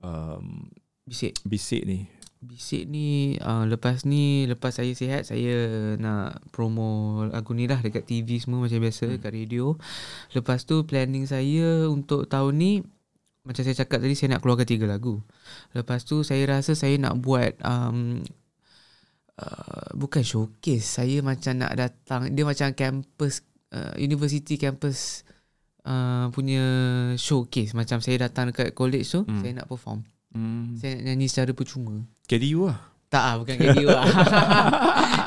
[0.00, 0.72] um,
[1.04, 1.36] Bisik.
[1.44, 2.08] Bisik ni.
[2.40, 8.08] Bisik ni uh, Lepas ni Lepas saya sihat Saya nak promo lagu ni lah Dekat
[8.08, 9.76] TV semua macam biasa Dekat radio.
[10.32, 12.72] Lepas tu planning saya Untuk tahun ni
[13.44, 15.20] Macam saya cakap tadi Saya nak keluarkan tiga lagu.
[15.76, 18.24] Lepas tu saya rasa Saya nak buat um,
[19.36, 20.96] uh, Bukan showcase.
[20.96, 23.44] Saya macam nak datang Dia macam campus
[23.76, 25.28] uh, University campus
[25.82, 26.62] uh, Punya
[27.16, 29.38] showcase Macam saya datang dekat college tu Hmm.
[29.38, 30.74] Saya nak perform Hmm.
[30.74, 32.78] Saya nak nyanyi secara percuma KDU lah.
[33.06, 34.06] tak ah bukan KDU lah.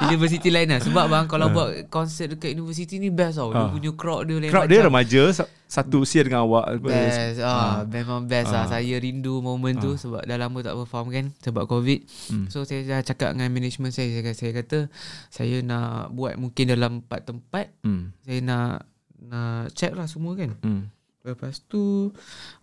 [0.06, 0.80] university lain lah.
[0.80, 3.52] Sebab bang kalau buat konsert dekat university ni best tau.
[3.52, 3.68] Dia Ah.
[3.68, 4.88] punya crowd dia lain Crowd dia macam.
[4.90, 6.80] remaja sa- satu usia dengan awak.
[6.80, 7.42] Best.
[7.42, 8.64] Ah, memang best lah.
[8.64, 8.68] Ah.
[8.70, 12.00] Saya rindu moment tu sebab dah lama tak perform kan sebab COVID.
[12.30, 12.46] Hmm.
[12.48, 14.80] So saya dah cakap dengan management saya saya, kata- saya kata
[15.28, 17.68] saya nak buat mungkin dalam empat tempat.
[17.82, 18.16] Hmm.
[18.22, 18.88] Saya nak
[19.28, 20.52] nak check lah semua kan.
[20.62, 20.92] Hmm.
[21.24, 22.12] Lepas tu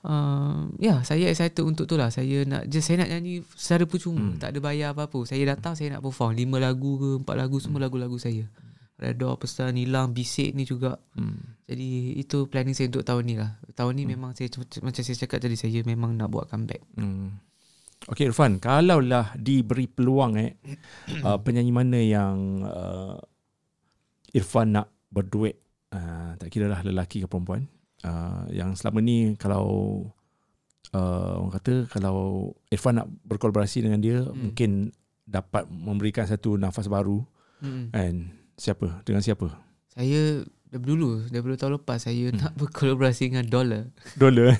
[0.04, 4.20] uh, Ya saya excited untuk tu lah Saya nak Just saya nak nyanyi Secara percuma
[4.20, 4.36] hmm.
[4.36, 7.80] Tak ada bayar apa-apa Saya datang saya nak perform Lima lagu ke Empat lagu Semua
[7.80, 8.44] lagu-lagu saya
[9.00, 11.56] Redor Pesan Nilang Bisik ni juga Hmm.
[11.64, 14.12] Jadi itu planning saya untuk tahun ni lah Tahun ni hmm.
[14.12, 14.52] memang saya
[14.84, 17.40] Macam saya cakap tadi Saya memang nak buat comeback Hmm.
[18.08, 20.56] Okey Irfan, kalaulah diberi peluang eh
[21.28, 23.20] uh, penyanyi mana yang uh,
[24.32, 25.60] Irfan nak berduet
[25.90, 27.66] uh, tak kira lah lelaki ke perempuan.
[28.00, 29.64] Uh, yang selama ni kalau
[30.96, 34.48] uh, orang kata kalau Irfan nak berkolaborasi dengan dia Hmm.
[34.48, 34.70] mungkin
[35.28, 37.22] dapat memberikan satu nafas baru.
[37.60, 37.92] Hmm.
[37.92, 39.04] kan siapa?
[39.04, 39.52] Dengan siapa?
[39.90, 43.90] Saya Daripada dulu Daripada tahun lepas Saya nak berkolaborasi dengan Dollar.
[44.14, 44.54] Dola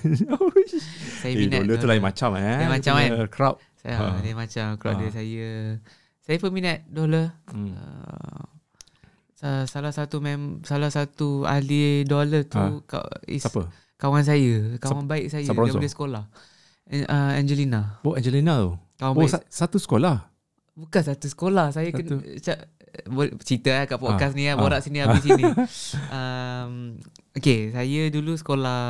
[1.23, 2.59] Saya eh, minat Dola tu lain macam eh.
[2.61, 3.57] Lain macam Dia punya crowd.
[3.79, 4.21] Saya, Ha.
[4.21, 5.09] Dia macam Crowd dia.
[5.09, 5.15] Ha.
[5.17, 5.47] saya
[6.21, 7.41] Saya peminat Dollar.
[7.49, 7.73] Hmm.
[7.73, 8.43] Uh,
[9.65, 12.81] salah satu mem salah satu ahli dollar tu Ha.
[12.85, 16.25] ka, is siapa kawan saya, kawan baik saya daripada sekolah.
[16.87, 18.01] Uh, Angelina.
[18.03, 19.31] oh Angelina tu Kawan oh baik.
[19.31, 20.27] sa- satu sekolah
[20.73, 21.71] Bukan satu sekolah.
[21.71, 22.19] Saya Satu.
[22.19, 22.55] kena
[23.07, 24.37] boleh cerita lah kat podcast Ah.
[24.37, 24.55] ni lah.
[24.55, 24.59] Ah.
[24.59, 25.45] Borak sini habis sini.
[26.11, 26.73] um,
[27.33, 28.81] okay, saya dulu sekolah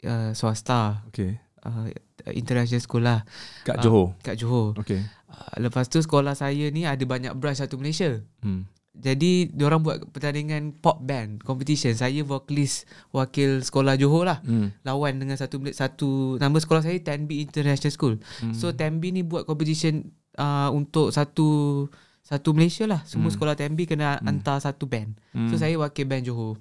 [0.00, 1.02] uh, swasta.
[1.08, 1.88] okey Uh,
[2.30, 3.18] international sekolah
[3.62, 3.80] kat.
[3.80, 4.76] Johor kat Johor.
[4.76, 8.22] okey Uh, lepas tu sekolah saya ni ada banyak branch satu Malaysia.
[8.40, 8.68] hmm.
[8.94, 11.98] Jadi diorang buat pertandingan pop band competition.
[11.98, 14.38] Saya vocalist wakil sekolah Johor lah.
[14.46, 14.70] Hmm.
[14.86, 18.22] Lawan dengan satu satu nama sekolah saya Tenby International School.
[18.38, 18.54] Hmm.
[18.54, 21.84] So Tenby ni buat competition uh, untuk satu
[22.22, 23.02] satu Malaysia lah.
[23.02, 23.34] Semua Hmm.
[23.34, 25.18] sekolah Tenby kena hantar satu band.
[25.34, 25.50] Hmm.
[25.50, 26.54] So saya wakil band Johor.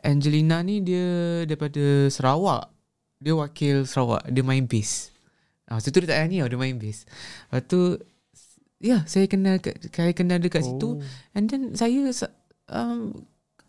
[0.00, 2.72] Angelina ni dia daripada Sarawak.
[3.20, 4.24] Dia wakil Sarawak.
[4.32, 5.12] Dia main bass.
[5.64, 7.08] Ah, uh, tu dia tak nyanyi tau, dia main bass.
[7.48, 7.80] Lepas tu
[8.84, 9.56] Ya, saya kenal
[9.88, 10.68] saya kenal dekat Oh.
[10.68, 10.88] situ
[11.32, 13.16] and then saya sa- um,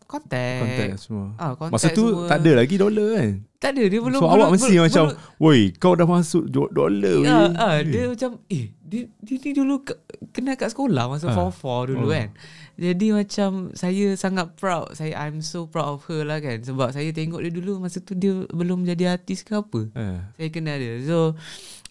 [0.04, 0.60] contact.
[0.62, 1.26] Kontak semua.
[1.36, 2.28] Ah, contact Masa tu semua.
[2.28, 3.32] tak ada lagi dolar kan.
[3.58, 6.44] Tak ada dia belum so belum, awak mesti belum, macam, belum, woi kau dah masuk
[6.46, 7.18] do- dolar.
[7.18, 9.94] Ya, weh." ah, dia macam eh dia, dia ni dulu ke,
[10.30, 11.34] kenal kat sekolah masa Ah.
[11.34, 12.12] form 4 dulu Oh.
[12.12, 12.30] kan.
[12.76, 14.92] Jadi macam saya sangat proud.
[14.92, 18.14] Saya I'm so proud of her lah kan sebab saya tengok dia dulu masa tu
[18.14, 19.88] dia belum jadi artis ke apa.
[19.90, 20.20] Eh.
[20.36, 21.00] Saya kenal dia.
[21.02, 21.34] So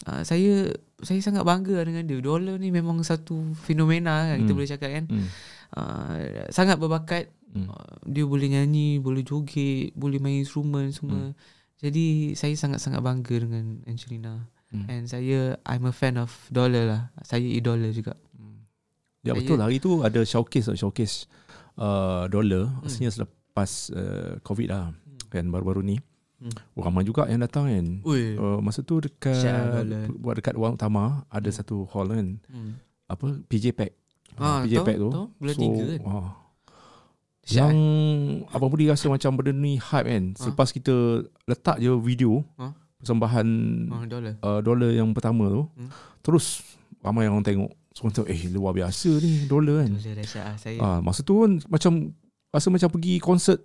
[0.05, 0.71] uh, saya
[1.01, 2.19] saya sangat bangga dengan dia.
[2.19, 4.57] Dola ni memang satu fenomena kan kita Hmm.
[4.57, 5.05] boleh cakap kan.
[5.07, 5.27] Hmm.
[5.71, 6.13] Uh,
[6.49, 7.31] sangat berbakat.
[7.51, 7.67] Hmm.
[7.67, 11.35] Uh, dia boleh nyanyi, boleh joget, boleh main instrumen semua.
[11.75, 14.47] Jadi saya sangat-sangat bangga dengan Angelina.
[14.71, 14.87] Hmm.
[14.87, 17.01] And saya I'm a fan of Dola lah.
[17.21, 18.15] Saya idola juga.
[19.21, 21.25] Ya Saya- betul hari tu ada showcase lah, showcase
[21.75, 22.81] uh, Hmm.
[22.81, 24.93] Maksudnya selepas uh, covid lah
[25.27, 25.97] Kan baru-baru ni
[26.35, 26.51] Hmm.
[26.73, 28.35] oh, Ramai juga yang datang kan Ui.
[28.35, 30.11] uh, Masa tu dekat Dolar.
[30.13, 31.57] Buat dekat ruang utama Ada Hmm.
[31.57, 32.75] satu hall kan Hmm.
[33.05, 33.95] Apa PJ Pack
[34.35, 35.25] Ah, PJ tahu, Pack tu tahu.
[35.33, 35.99] Bulan tiga kan?
[37.41, 37.61] Syah.
[37.63, 37.77] Yang
[38.49, 40.37] Abang Budi rasa macam benda ni hype kan Ah.
[40.41, 40.95] Selepas kita
[41.45, 42.73] letak je video Ah.
[42.97, 43.47] Persembahan
[43.87, 44.31] Oh, Dola.
[44.39, 45.89] uh, dolar yang pertama tu Hmm.
[46.19, 46.65] Terus
[46.99, 50.77] ramai orang tengok So kata eh luar biasa ni dolar kan Dola dahsyat ah saya.
[50.77, 52.11] Ah, masa tu kan macam
[52.49, 53.63] rasa macam pergi konsert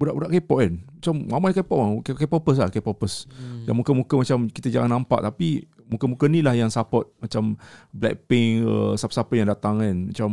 [0.00, 0.72] budak-budak K-pop kan.
[0.80, 1.88] Macam ramai K-pop lah.
[2.00, 3.14] K-popers lah, K-popers.
[3.28, 3.68] Hmm.
[3.68, 7.60] Yang muka-muka macam kita jarang nampak tapi muka-muka ni lah yang support macam
[7.92, 9.96] Blackpink uh, siapa-siapa yang datang kan.
[10.08, 10.28] Macam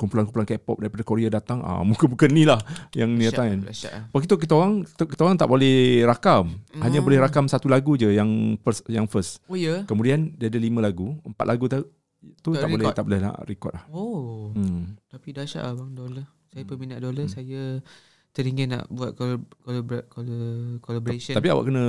[0.00, 1.60] kumpulan-kumpulan K-pop daripada Korea datang.
[1.60, 2.56] Ah, muka-muka ni lah
[2.96, 3.60] yang ni datang kan.
[3.68, 4.02] Dahsyat ah.
[4.08, 6.56] Lepas itu kita orang kita orang tak boleh rakam.
[6.80, 7.06] Hanya Hmm.
[7.06, 9.44] boleh rakam satu lagu je yang first, yang first.
[9.44, 9.84] Oh ya.
[9.84, 11.84] Kemudian dia ada lima lagu, empat lagu tu
[12.40, 13.84] tu Tak tak, boleh tak boleh nak record lah.
[13.92, 14.56] Oh.
[14.56, 14.96] Hmm.
[15.12, 16.24] Tapi dahsyat lah bang Dola.
[16.48, 17.22] Saya peminat Dola.
[17.28, 17.32] Hmm.
[17.32, 17.60] Saya
[18.30, 21.34] teringin nak buat collab, collab, collab, collaboration.
[21.34, 21.84] Tapi awak kena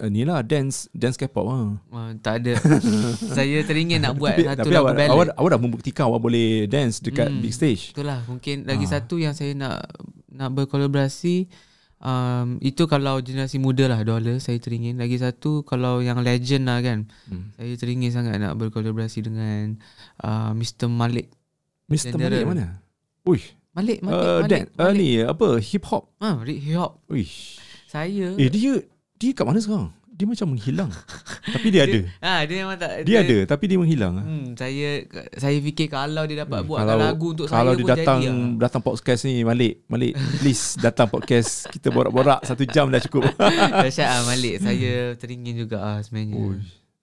[0.00, 1.76] uh, ni lah dance dance K-pop lah.
[1.76, 2.56] uh, tak ada.
[3.36, 5.10] saya teringin nak buat tapi, satu tapi lagu awak, ballad.
[5.12, 7.40] awak, awak dah membuktikan awak boleh dance dekat Hmm.
[7.40, 7.92] big stage.
[7.92, 8.90] Itulah mungkin lagi Ah.
[8.96, 9.84] satu yang saya nak
[10.32, 11.44] nak berkolaborasi
[12.00, 14.96] um, itu kalau generasi muda lah Dola saya teringin.
[14.96, 17.04] Lagi satu kalau yang legend lah kan.
[17.28, 17.52] Hmm.
[17.54, 19.76] Saya teringin sangat nak berkolaborasi dengan
[20.24, 21.28] uh, Mr Malik.
[21.84, 22.16] Mr.
[22.16, 22.32] General.
[22.32, 22.66] Malik mana?
[23.28, 23.42] Ui,
[23.80, 24.50] Malik, Malik, uh, Malik.
[24.50, 26.12] dan, uh, ni apa hip hop.
[26.16, 26.92] Ah, Rick Hip-Hop.
[27.08, 27.24] Ui.
[27.86, 28.76] Saya Eh dia
[29.16, 29.88] dia kat mana sekarang?
[30.10, 30.92] Dia macam menghilang.
[31.54, 32.00] tapi dia ada.
[32.20, 34.14] Ah, dia memang tak Dia ada tapi dia menghilang.
[34.14, 34.22] ah.
[34.22, 37.90] Hmm, saya saya fikir kalau dia dapat Hmm, buat lagu untuk kalau saya dia pun
[37.90, 38.60] datang jadi lah.
[38.60, 43.32] datang podcast ni Malik Malik please datang podcast kita borak-borak satu jam dah cukup
[43.80, 44.60] Dahsyat ah Malik.
[44.60, 46.36] Saya teringin juga ah sebenarnya.
[46.36, 46.60] Ui.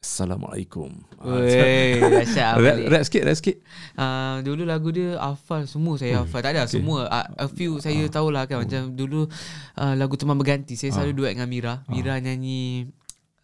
[0.07, 0.87] Assalamualaikum
[1.19, 3.57] Ah, Weh, dahsyat rap, rap sikit rap sikit
[3.97, 6.37] Uh, dulu lagu dia hafal semua saya hafal.
[6.45, 6.77] Tak ada okay.
[6.77, 7.09] semua.
[7.09, 9.25] Uh, a few saya tahulah kan macam dulu
[9.73, 11.17] uh, lagu teman berganti saya selalu Ah.
[11.17, 11.73] duet dengan Mira.
[11.89, 12.85] Mira nyanyi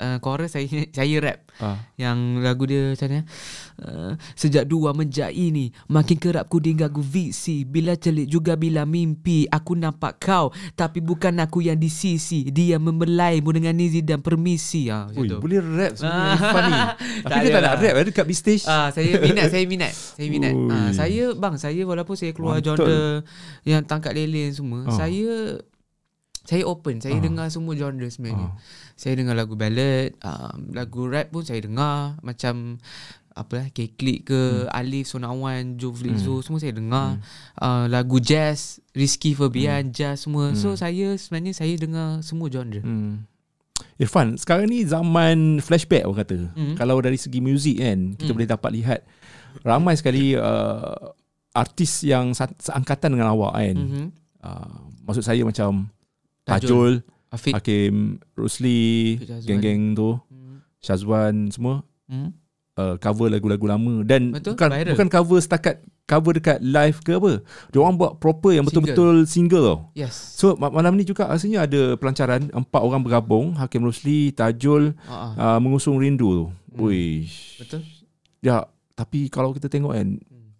[0.03, 1.39] uh, chorus saya saya rap.
[1.57, 1.79] ah.
[1.95, 3.21] Yang lagu dia macam mana
[3.79, 9.45] uh, Sejak dua menjak ini Makin kerap ku diganggu visi Bila celik juga bila mimpi
[9.47, 14.89] Aku nampak kau Tapi bukan aku yang di sisi Dia membelaimu dengan izin dan permisi
[14.89, 15.37] ha, macam Ui, tu.
[15.39, 16.33] boleh rap sebenarnya Ah.
[16.33, 16.73] Irfan ni.
[17.23, 18.65] Tak Tapi dia tak nak rap ada kat stage.
[18.65, 20.53] Ah, saya minat, saya minat, saya minat.
[20.53, 20.67] Ui.
[20.67, 22.73] Ah, saya bang, saya walaupun saya keluar Mantul.
[22.75, 23.01] genre
[23.63, 24.97] yang tangkap lele semua, Ah.
[24.97, 25.61] saya
[26.43, 27.23] saya open, saya Ah.
[27.23, 28.51] dengar semua genre sebenarnya.
[28.51, 28.59] Ah.
[28.93, 32.77] Saya dengar lagu ballad, um, lagu rap pun saya dengar macam
[33.33, 37.17] apa lah, K-Click ke, Alif, Sonawan, Joe Flizzo, semua saya dengar.
[37.57, 40.53] Uh, lagu jazz, Rizky Febian, jazz semua.
[40.53, 42.77] So saya sebenarnya saya dengar semua genre.
[42.77, 43.25] Hmm.
[43.97, 46.37] Irfan, sekarang ni zaman flashback orang kata.
[46.53, 46.75] Hmm.
[46.77, 48.37] Kalau dari segi muzik kan, kita Hmm.
[48.37, 48.99] boleh dapat lihat
[49.65, 51.13] ramai sekali uh,
[51.53, 53.75] artis yang seangkatan dengan awak kan.
[53.77, 54.05] Mhm.
[54.43, 55.89] Uh, maksud saya macam
[56.45, 57.01] Tajul.
[57.27, 57.49] Afiq.
[57.51, 57.95] Hakim,
[58.37, 59.41] Rusli, Syazwan.
[59.43, 60.61] geng-geng tu, Hmm.
[60.77, 62.29] Syazwan semua Hmm.
[62.75, 64.91] uh, cover lagu-lagu lama dan Betul, bukan viral.
[64.93, 67.41] bukan cover setakat cover dekat live ke apa.
[67.67, 68.85] Dia orang buat proper yang Single.
[68.85, 69.79] betul-betul single tau.
[69.93, 70.13] Yes.
[70.35, 75.33] So ma- malam ni juga rasanya ada pelancaran empat orang bergabung Hakim Rusli, Tajul Uh-uh.
[75.33, 76.45] uh, mengusung Rindu tu.
[76.69, 76.83] Hmm.
[76.83, 77.25] Ui.
[77.57, 77.81] Betul?
[78.39, 80.19] Ya, tapi kalau kita tengok kan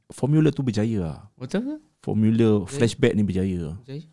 [0.10, 1.28] formula tu berjaya.
[1.36, 1.76] Betul ke?
[2.00, 3.78] Formula flashback ni berjaya.
[3.78, 4.10] Betul?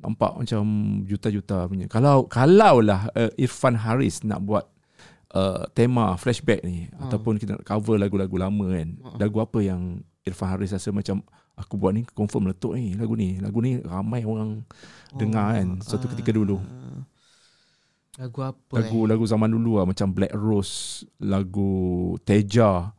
[0.00, 0.62] Nampak macam
[1.04, 1.84] juta-juta punya.
[1.86, 4.64] Kalau kalau lah uh, Irfan Haris nak buat
[5.36, 7.08] uh, tema flashback ni Ha.
[7.08, 8.88] ataupun kita nak cover lagu-lagu lama kan.
[8.96, 9.08] Ha.
[9.20, 11.20] Lagu apa yang Irfan Haris rasa macam
[11.52, 13.36] aku buat ni confirm meletup ni lagu ni.
[13.44, 14.64] Lagu ni ramai orang
[15.12, 16.56] dengar kan suatu ketika dulu.
[16.56, 17.04] Ah.
[18.20, 22.92] Lagu apa Lagu lagu zaman dulu lah macam Black Rose, lagu Teja,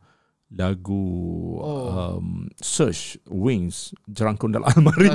[0.52, 1.04] lagu
[1.56, 2.18] Oh.
[2.18, 2.26] um,
[2.58, 5.08] Search Wings Jerangkun dalam almari.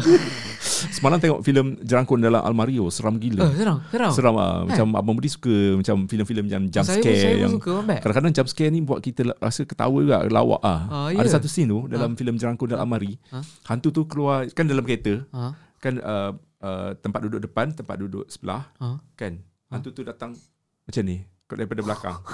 [0.96, 3.52] Semalam tengok filem Jerangkun dalam almari oh, seram gila.
[3.52, 4.12] seram, seram.
[4.14, 7.84] Seram ah macam abang Budi suka macam filem-filem yang jump saya, scare saya yang suka
[7.84, 8.00] Bang.
[8.00, 10.82] Kadang-kadang jump scare ni buat kita rasa ketawa juga, lawak ah.
[10.88, 11.34] Ah, Ada ya?
[11.36, 13.20] satu scene tu dalam filem Jerangkun dalam almari.
[13.30, 13.44] Ah.
[13.68, 15.52] Hantu tu keluar kan dalam kereta, Ha.
[15.78, 18.98] kan uh, uh, tempat duduk depan, tempat duduk sebelah, Ha.
[19.14, 19.42] kan.
[19.68, 20.32] Hantu tu datang
[20.88, 22.18] macam ni daripada belakang.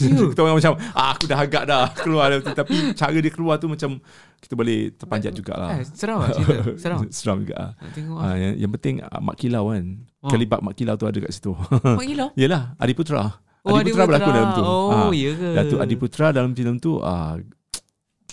[0.00, 0.32] You.
[0.32, 2.40] kita orang macam ah, aku dah agak dah keluar dah.
[2.54, 4.00] tapi cara dia keluar tu macam
[4.38, 5.76] kita boleh terpanjat jugalah.
[5.76, 6.54] Eh, seram lah cerita.
[6.78, 6.98] Seram.
[7.12, 7.54] Seram juga.
[7.58, 7.70] ah.
[7.90, 8.24] Tengok ah.
[8.24, 9.84] Ah, yang, yang penting ah, Mak Kilau kan.
[10.22, 10.30] Oh.
[10.30, 11.52] Kelibat Mak Kilau tu ada kat situ.
[11.82, 12.26] Mak gila.
[12.40, 13.20] Yelah, Adi Putra.
[13.66, 14.62] Oh, Adi Putra berlakon dalam tu.
[14.62, 15.48] Oh, Ah, ya ke?
[15.52, 17.36] Datuk Adi Putra dalam filem tu ah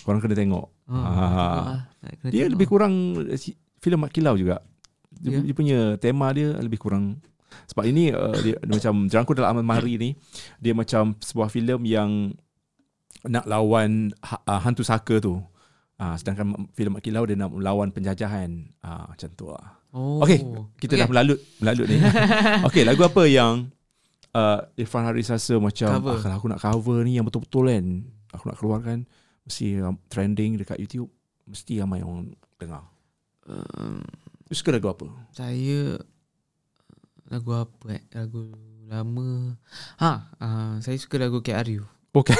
[0.00, 0.66] korang kena tengok.
[0.86, 1.04] Ha, Ah.
[1.04, 1.34] tengok
[1.66, 1.80] lah.
[2.20, 2.92] Kena Dia lebih kurang
[3.78, 4.64] filem Mak Kilau juga.
[5.12, 5.40] Dia, Ya.
[5.42, 7.20] dia punya tema dia lebih kurang
[7.70, 10.10] sebab ini uh, dia, dia macam Jerangkut dalam Almari ni
[10.58, 12.10] dia macam sebuah filem yang
[13.24, 15.40] nak lawan ha, uh, hantu saka tu.
[15.94, 18.68] Ah sedangkan filem Mak Kilau dia nak melawan penjajahan.
[18.84, 19.84] Ah macam tu lah.
[19.94, 20.26] Oh.
[20.26, 20.42] Okey,
[20.82, 22.02] kita dah melalut melalut ni.
[22.66, 23.70] Okey, lagu apa yang
[24.34, 26.18] uh, Irfan Haris rasa macam Cover.
[26.18, 27.86] ah, kalau aku nak cover ni yang betul-betul kan,
[28.34, 28.98] aku nak keluarkan
[29.46, 31.14] mesti um, trending dekat YouTube,
[31.46, 32.90] mesti ramai orang dengar.
[33.46, 34.02] Um,
[34.50, 35.06] suka lagu apa?
[35.30, 35.98] saya
[37.26, 38.02] lagu apa eh?
[38.10, 38.52] Lagu
[38.84, 39.56] lama.
[39.96, 41.82] Ha, uh, saya suka lagu KRU.
[42.14, 42.38] Okay.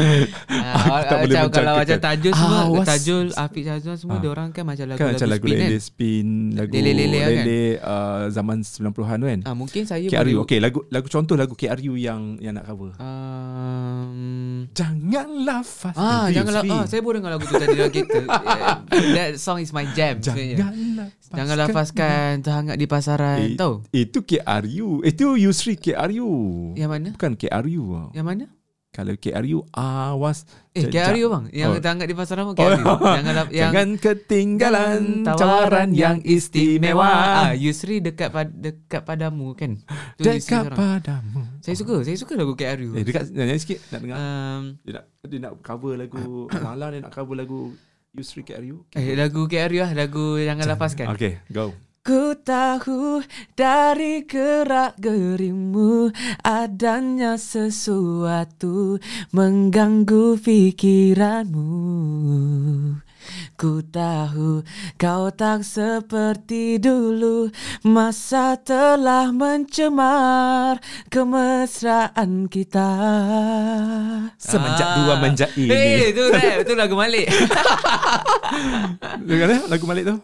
[0.00, 4.20] Uh, tak boleh macam kalau macam Tajul semua, Ah, was- Tajul, Afiq Tajul semua Ah.
[4.22, 5.68] dia orang kan macam kan lagu-lagu macam lagu spin kan.
[5.68, 7.44] Lele Spin, lagu Lele Lele lah kan?
[7.44, 8.88] Lele uh, zaman 90-an
[9.18, 9.40] tu kan.
[9.44, 10.16] Ah mungkin saya KRU.
[10.16, 12.96] boleh Okey, lagu lagu contoh lagu KRU yang yang nak cover.
[12.96, 15.96] um, Janganlah fast.
[15.96, 16.76] Ah, Itu janganlah Yusri.
[16.76, 18.18] ah, saya boleh dengar lagu tu tadi dalam kereta.
[18.90, 20.20] Yeah, That song is my jam.
[20.20, 23.38] Janganlah Jangan lepaskan terhangat di pasaran.
[23.40, 23.86] Eh, Tahu?
[23.94, 25.00] Itu KRU.
[25.00, 26.30] Itu Yusri KRU.
[26.74, 27.08] Yang mana?
[27.14, 28.10] Bukan KRU.
[28.10, 28.44] Yang mana?
[28.90, 31.44] Kalau KRU awas Eh, KRU bang.
[31.52, 31.78] Yang Oh.
[31.78, 32.82] terhangat di pasaran pun KRU.
[33.16, 39.78] Jangan lap- yang Jangan ketinggalan tawaran yang istimewa Ah, Yusri dekat pad- dekat padamu kan.
[40.14, 41.42] Tu Yusri dekat padamu.
[41.60, 42.92] Saya suka, saya suka lagu KRU.
[42.92, 44.16] Eh dekat nyanyi sikit nak dengar.
[44.16, 46.24] Um, Dia nak dia nak cover lagu
[46.66, 47.74] Lala dia nak cover lagu
[48.10, 48.90] Yusri KRU.
[48.90, 51.06] eh, lagu KRU lah, lagu Jangan Lepaskan.
[51.10, 51.70] Okay, go.
[52.00, 53.20] Ku tahu
[53.52, 56.08] dari gerak gerimu
[56.40, 58.96] adanya sesuatu
[59.36, 61.68] mengganggu pikiranmu.
[63.60, 64.64] Ku tahu
[64.96, 67.52] kau tak seperti dulu
[67.84, 70.80] Masa telah mencemar
[71.12, 72.88] kemesraan kita
[74.40, 74.96] Semenjak Ah.
[74.96, 75.68] dua menjak ini.
[75.68, 77.28] Eh, tu rap, tu lagu Malik
[79.20, 80.16] Dengar dah lagu Malik tu?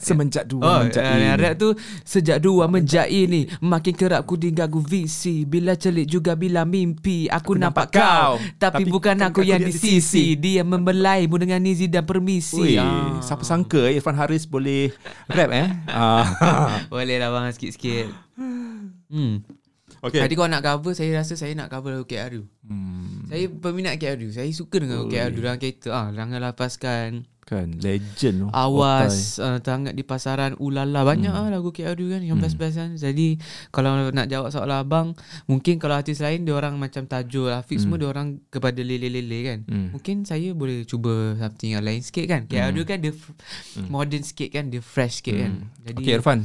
[0.00, 1.68] Semenjak dua Oh, menjak uh, rap tu
[2.02, 7.52] Sejak dua menjak ini Makin kerap ku diganggu visi Bila celik juga bila mimpi Aku,
[7.52, 8.40] nampak, kau.
[8.56, 13.20] Tapi, bukan aku yang di sisi Dia membelaimu dengan izin dan Ui, permisi Ah.
[13.20, 14.88] siapa sangka eh, Irfan Haris boleh
[15.28, 15.68] rap eh?
[15.86, 16.24] Ah.
[16.92, 18.08] Boleh lah bang sikit-sikit.
[18.34, 19.44] Hmm.
[20.00, 20.20] okay.
[20.20, 24.48] Tadi kau nak cover Saya rasa saya nak cover KRU Hmm, Saya peminat KRU Saya
[24.50, 25.92] suka dengan KRU dalam kereta.
[25.92, 28.48] Ah, Jangan lepaskan kan legend.
[28.50, 30.56] Awas uh, Terhangat di pasaran.
[30.56, 31.46] Ulala Banyak Hmm.
[31.46, 32.90] lah lagu KRU kan Yang best-best kan.
[32.94, 33.36] Jadi
[33.68, 35.08] Kalau nak jawab soalan abang
[35.44, 39.58] Mungkin kalau artis lain dia orang macam Tajul Afiq semua dia orang Kepada lele-lele kan.
[39.64, 39.88] Hmm.
[39.90, 42.42] Mungkin saya boleh cuba Something yang lain sikit kan.
[42.44, 43.36] KRU kan dia f-
[43.84, 45.52] Modern sikit kan Dia fresh sikit kan.
[45.80, 46.00] Jadi Hmm.
[46.00, 46.38] Okay Irfan,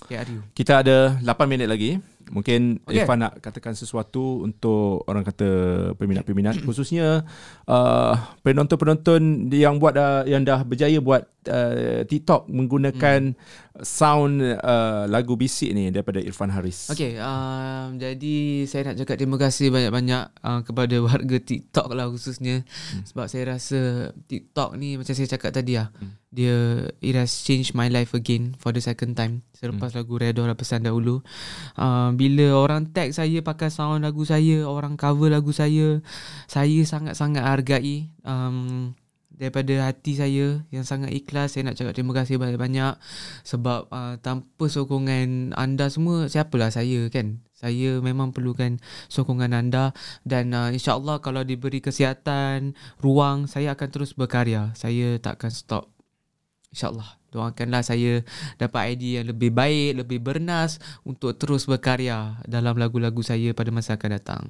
[0.00, 1.98] KRU kita ada 8 minit lagi.
[2.30, 3.04] Mungkin Okay.
[3.04, 5.48] Irfan nak katakan sesuatu untuk orang kata
[5.96, 7.24] peminat-peminat khususnya
[7.68, 13.36] uh, penonton-penonton yang buat uh, yang dah berjaya buat uh, TikTok menggunakan
[13.82, 16.90] sound uh, lagu bisik ni daripada Irfan Haris.
[16.90, 22.62] Okay, um, jadi saya nak cakap terima kasih banyak-banyak uh, kepada warga TikTok lah khususnya
[22.66, 23.04] hmm.
[23.06, 26.12] sebab saya rasa TikTok ni macam saya cakap tadi lah hmm.
[26.34, 26.56] dia
[26.98, 29.98] it has changed my life again for the second time selepas hmm.
[30.02, 31.22] lagu Redor lah pesan dahulu
[31.78, 36.02] uh, bila orang tag saya pakai sound lagu saya orang cover lagu saya
[36.50, 38.92] saya sangat-sangat hargai um,
[39.38, 42.98] daripada hati saya yang sangat ikhlas saya nak cakap terima kasih banyak-banyak
[43.46, 47.40] sebab uh, tanpa sokongan anda semua siapalah saya kan?
[47.58, 48.78] Saya memang perlukan
[49.10, 49.90] sokongan anda
[50.22, 54.70] dan uh, insyaallah kalau diberi kesihatan ruang saya akan terus berkarya.
[54.78, 55.90] Saya takkan stop.
[56.70, 57.18] Insyaallah.
[57.28, 58.24] Doakanlah saya
[58.56, 64.00] dapat idea yang lebih baik lebih bernas untuk terus berkarya dalam lagu-lagu saya pada masa
[64.00, 64.42] akan datang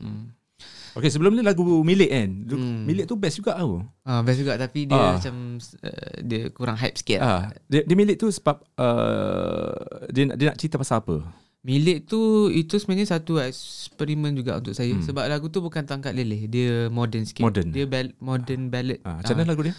[0.99, 2.31] Okay, sebelum ni lagu Milik kan.
[2.51, 2.83] Hmm.
[2.83, 3.87] Milik tu best juga tau.
[4.03, 5.15] Ah best juga tapi dia Ah.
[5.15, 7.19] macam uh, dia kurang hype sikit.
[7.19, 7.31] Ah.
[7.31, 9.73] Ah, dia, dia Milik tu sebab uh,
[10.09, 11.17] dia, nak- dia nak cerita pasal apa?
[11.61, 12.19] Milik tu
[12.49, 15.03] itu sebenarnya satu eksperimen juga untuk saya Hmm.
[15.03, 17.43] sebab lagu tu bukan tangkat leleh, dia modern sikit.
[17.43, 17.71] Modern.
[17.71, 18.99] Dia bal- modern ballad.
[19.03, 19.75] Ah, macam mana lagu dia?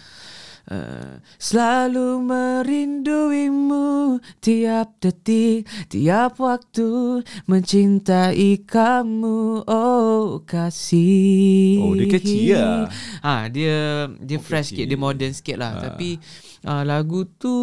[0.66, 11.80] Uh, selalu merinduimu tiap detik, tiap waktu mencintai kamu, oh kasih.
[11.80, 12.86] Oh, dia catchy lah.
[13.20, 15.72] Ah, dia dia Oh, fresh sikit, dia modern sikit lah.
[15.76, 15.80] Ah.
[15.90, 16.16] Tapi
[16.64, 17.54] uh, lagu tu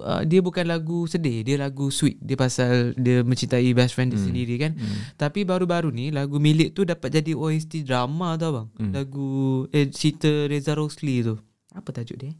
[0.00, 2.20] uh, dia bukan lagu sedih, dia lagu sweet.
[2.20, 4.26] Dia pasal dia mencintai best friend dia Hmm.
[4.30, 4.72] sendiri kan.
[4.72, 4.96] Hmm.
[5.16, 8.68] Tapi baru-baru ni lagu milik tu dapat jadi OST drama tau bang.
[8.78, 8.92] Hmm.
[8.94, 9.30] Lagu
[9.68, 11.36] eh cerita Reza Rosli tu.
[11.74, 12.32] Apa tajuk dia?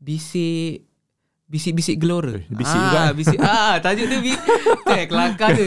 [0.00, 0.88] Bisik
[1.46, 2.34] Bisik-bisik gelora.
[2.34, 3.00] Eh, bisik ah, juga.
[3.14, 3.38] Bisik.
[3.38, 4.42] Ah, tajuk dia bisik.
[4.90, 5.64] eh, kelakar tu.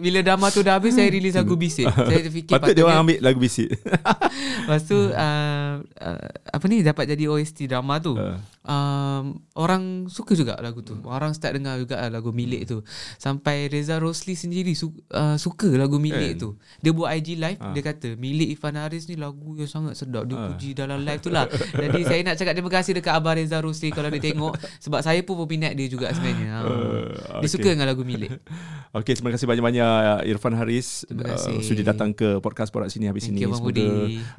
[0.00, 1.84] Bila drama tu dah habis, saya release lagu bisik.
[1.84, 3.68] Saya terfikir Patut dia orang ambil lagu bisik.
[4.64, 8.36] Lepas tu uh, uh, Apa ni Dapat jadi OST drama tu Ah.
[8.62, 12.84] um, Orang suka juga lagu tu Orang start dengar juga lah lagu milik tu
[13.16, 16.38] Sampai Reza Rosli sendiri su, uh, Suka lagu milik Kan?
[16.38, 16.48] tu
[16.78, 17.72] Dia buat IG live Ah.
[17.72, 20.44] Dia kata Milik Ifan Haris ni lagu yang sangat sedap Dia Ah.
[20.46, 23.88] puji dalam live tu lah Jadi saya nak cakap terima kasih Dekat Abah Reza Rosli
[23.88, 26.60] Kalau dia tengok Sebab saya pun peminat dia juga sebenarnya ha.
[26.68, 27.50] Uh, Dia okay.
[27.50, 28.42] suka dengan lagu milik
[28.98, 33.36] Okey, terima kasih banyak-banyak Irfan Haris uh, sudi datang ke podcast Borak Sini habis Thank
[33.36, 33.44] ini.
[33.44, 33.88] Semoga Budi.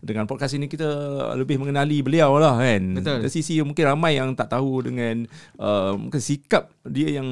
[0.02, 0.90] dengan podcast ini kita
[1.38, 2.98] lebih mengenali beliau lah kan.
[2.98, 3.18] Betul.
[3.22, 5.30] Dari sisi mungkin ramai yang tak tahu dengan
[5.62, 7.30] uh, mungkin sikap dia yang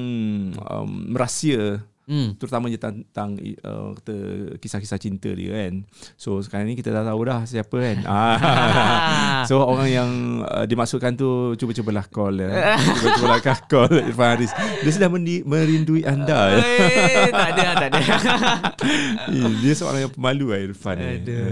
[0.61, 2.39] um, merahsia hmm.
[2.39, 4.15] terutamanya tentang uh, kata
[4.57, 5.83] kisah-kisah cinta dia kan.
[6.15, 7.97] So sekarang ni kita dah tahu dah siapa kan.
[8.17, 9.43] Ah.
[9.45, 10.11] so orang yang
[10.41, 12.49] uh, dimaksudkan tu cuba-cubalah call ya.
[12.97, 14.51] Cuba-cubalah call Irfan Haris.
[14.81, 16.55] Dia sedang mendi- merindui anda.
[16.55, 16.59] ya.
[16.63, 17.99] Eh, tak ada tak ada
[19.37, 21.07] Eh, dia seorang yang pemalu lah Irfan ni.
[21.21, 21.51] Aduh.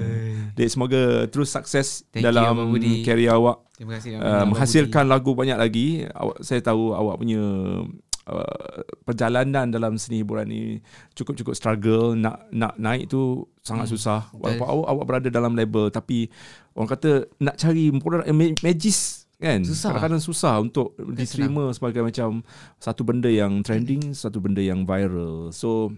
[0.55, 2.71] Dek semoga terus sukses Thank dalam
[3.03, 3.59] karya awak.
[3.75, 6.07] Terima kasih Uh, menghasilkan lagu banyak lagi.
[6.07, 7.43] Awak saya tahu awak punya
[8.25, 10.81] uh, perjalanan dalam seni hiburan ni
[11.13, 14.19] cukup-cukup struggle nak nak naik tu sangat Hmm, susah.
[14.31, 16.29] Walaupun awak, awak berada dalam label tapi
[16.73, 19.91] orang kata nak cari produk ma- magis kan Susah.
[19.91, 22.39] kadang-kadang susah untuk diterima sebagai macam
[22.77, 25.51] satu benda yang trending, satu benda yang viral.
[25.51, 25.91] So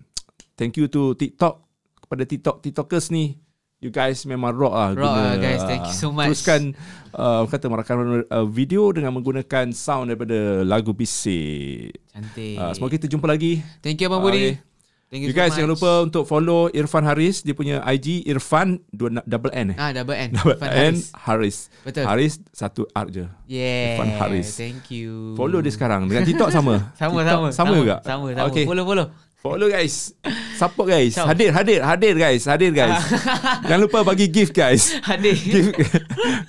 [0.57, 1.61] thank you to TikTok
[2.01, 3.37] kepada TikTok TikTokers ni.
[3.77, 5.61] You guys memang rock lah Rock lah, guys.
[5.61, 6.33] Thank you so much.
[6.33, 6.73] Teruskan
[7.13, 11.93] uh, kata merakamkan uh, video dengan menggunakan sound daripada lagu bisik.
[12.09, 12.57] Cantik.
[12.57, 13.61] Uh, semoga kita jumpa lagi.
[13.85, 14.57] Thank you Abang Budi.
[14.57, 14.65] okay.
[15.07, 15.57] Thank You so guys much.
[15.61, 19.77] jangan lupa untuk follow Irfan Haris dia punya IG Irfan dua double N eh.
[19.79, 20.35] Ah double N.
[20.35, 21.13] Double Irfan N Haris.
[21.15, 21.57] Haris.
[21.85, 22.03] Betul.
[22.03, 23.23] Haris satu R je.
[23.47, 23.95] Yeah.
[23.95, 24.57] Irfan Haris.
[24.57, 25.37] Thank you.
[25.39, 26.89] Follow dia sekarang dengan TikTok sama.
[26.99, 27.49] Sama TikTok sama.
[27.55, 27.95] Sama juga.
[28.03, 28.49] Sama sama.
[28.51, 28.65] Okay.
[28.67, 29.07] Follow follow.
[29.37, 30.17] Follow guys.
[30.57, 31.13] Support guys.
[31.13, 31.29] Ciao.
[31.29, 32.49] Hadir hadir hadir guys.
[32.49, 32.97] Hadir guys.
[33.69, 34.97] Jangan lupa bagi gift guys.
[35.05, 35.37] Hadir.
[35.45, 35.77] gift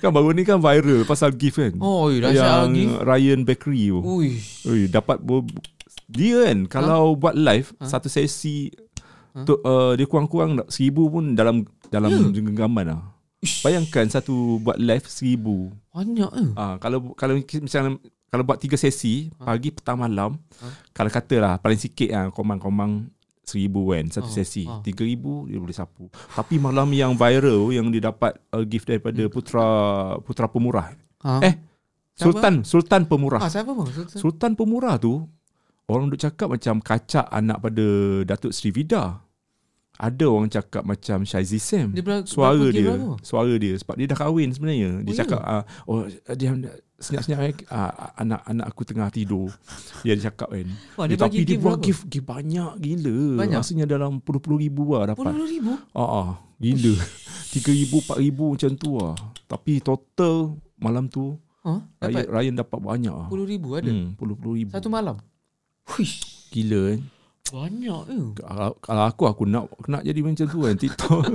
[0.01, 1.77] kan baru ni kan viral pasal gift kan.
[1.77, 2.97] Oh, siap yang gift.
[3.05, 4.01] Ryan Bakery tu.
[4.01, 4.65] Uish.
[4.65, 5.21] Ui, dapat
[6.09, 8.73] dia kan kalau buat live satu sesi
[9.45, 12.41] tu uh, dia kurang-kurang seribu pun dalam dalam Ya.
[12.41, 13.01] genggaman lah.
[13.61, 15.69] Bayangkan satu buat live seribu.
[15.93, 16.49] Banyak eh.
[16.57, 20.67] Ah kalau kalau misalnya kalau buat tiga sesi pagi petang malam Ha?
[20.91, 23.07] kalau katalah paling sikit lah komang-komang
[23.41, 24.77] seribu kan satu Ah, sesi ah.
[24.79, 29.25] tiga ribu dia boleh sapu tapi malam yang viral yang dia dapat uh, gift daripada
[29.25, 29.65] putra
[30.19, 31.41] putra pemurah Ha?
[31.41, 31.55] eh
[32.13, 32.23] Siapa?
[32.25, 33.87] sultan sultan pemurah Ah, siapa bang?
[33.87, 34.17] Sultan.
[34.17, 35.23] Sultan Pemurah tu
[35.85, 37.85] Orang duk cakap macam kacak anak pada
[38.23, 39.25] Datuk Sri Vida
[39.99, 43.19] Ada orang cakap macam Syaizi Sam Dia ber- Suara berapa dia berapa?
[43.19, 45.19] Suara dia Sebab dia dah kahwin sebenarnya Dia Oh, ya?
[45.19, 46.49] cakap ah, Oh dia
[46.95, 49.51] Senyap-senyap eh, ah, anak anak aku tengah tidur
[50.01, 51.83] Dia ada cakap kan Wah, dia Eh, Tapi dia buat berapa?
[51.85, 53.59] gift, gift banyak gila Banyak?
[53.59, 55.75] Rasanya dalam puluh-puluh ribu lah dapat Puluh ribu?
[55.91, 56.95] Ah, ah Gila
[57.51, 59.15] Tiga ribu, empat ribu macam tu lah
[59.47, 61.75] Tapi total Malam tu Ha?
[61.75, 63.83] Ryan, Dapat Ryan dapat banyak lah puluh ribu ada?
[63.85, 65.19] Hmm, puluh-puluh ribu Satu malam?
[65.89, 66.47] Huish.
[66.49, 66.99] Gila kan
[67.49, 68.25] Banyak eh.
[68.37, 71.21] kalau, kalau aku aku nak nak jadi macam tu kan TikTok.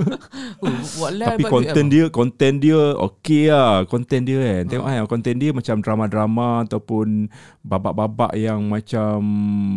[0.65, 4.63] Oh, Tapi konten dia konten dia okey lah konten dia kan.
[4.63, 4.69] Ha.
[4.71, 7.27] Tengok kan konten dia macam drama-drama ataupun
[7.61, 9.19] babak-babak yang macam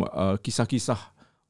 [0.07, 0.97] uh, kisah-kisah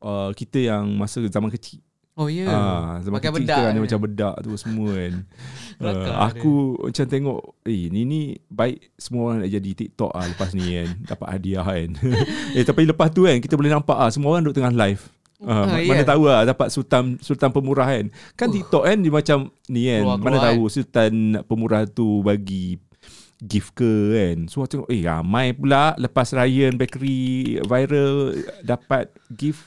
[0.02, 1.80] uh, kita yang masa zaman kecil.
[2.20, 2.52] Oh ya.
[2.52, 3.86] Ah, zaman Pakai kecil bedak kita kan dia kan?
[3.88, 5.14] macam bedak tu semua kan.
[5.80, 6.12] Uh, dia.
[6.28, 10.76] aku macam tengok eh ni ni baik semua orang nak jadi TikTok ah lepas ni
[10.76, 11.90] kan dapat hadiah kan.
[12.60, 15.08] eh tapi lepas tu kan kita boleh nampak ah semua orang duduk tengah live.
[15.40, 16.08] Uh, Ah, mana ya.
[16.12, 18.12] tahu lah dapat sultan sultan pemurah kan.
[18.36, 19.38] Kan TikTok kan dia macam
[19.72, 20.04] ni kan.
[20.04, 20.46] Keluar-keluar mana kan.
[20.52, 21.14] tahu sultan
[21.48, 22.76] pemurah tu bagi
[23.40, 24.38] gift ke kan.
[24.52, 28.36] So aku tengok eh ramai pula lepas Ryan Bakery viral
[28.68, 29.64] dapat gift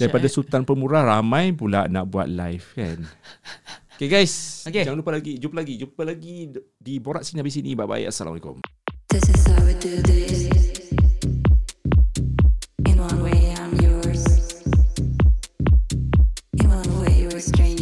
[0.00, 0.32] daripada eh.
[0.32, 3.04] sultan pemurah ramai pula nak buat live kan.
[4.02, 4.66] Okay guys.
[4.66, 4.82] Okay.
[4.82, 5.38] Jangan lupa lagi.
[5.38, 5.78] Jumpa lagi.
[5.78, 7.78] Jumpa lagi di Borak Sini Habis Sini.
[7.78, 8.10] Bye-bye.
[8.10, 8.58] Assalamualaikum.
[9.06, 10.50] This is how we do this.
[12.82, 14.26] In one way I'm yours.
[16.58, 17.81] In one way you're a stranger.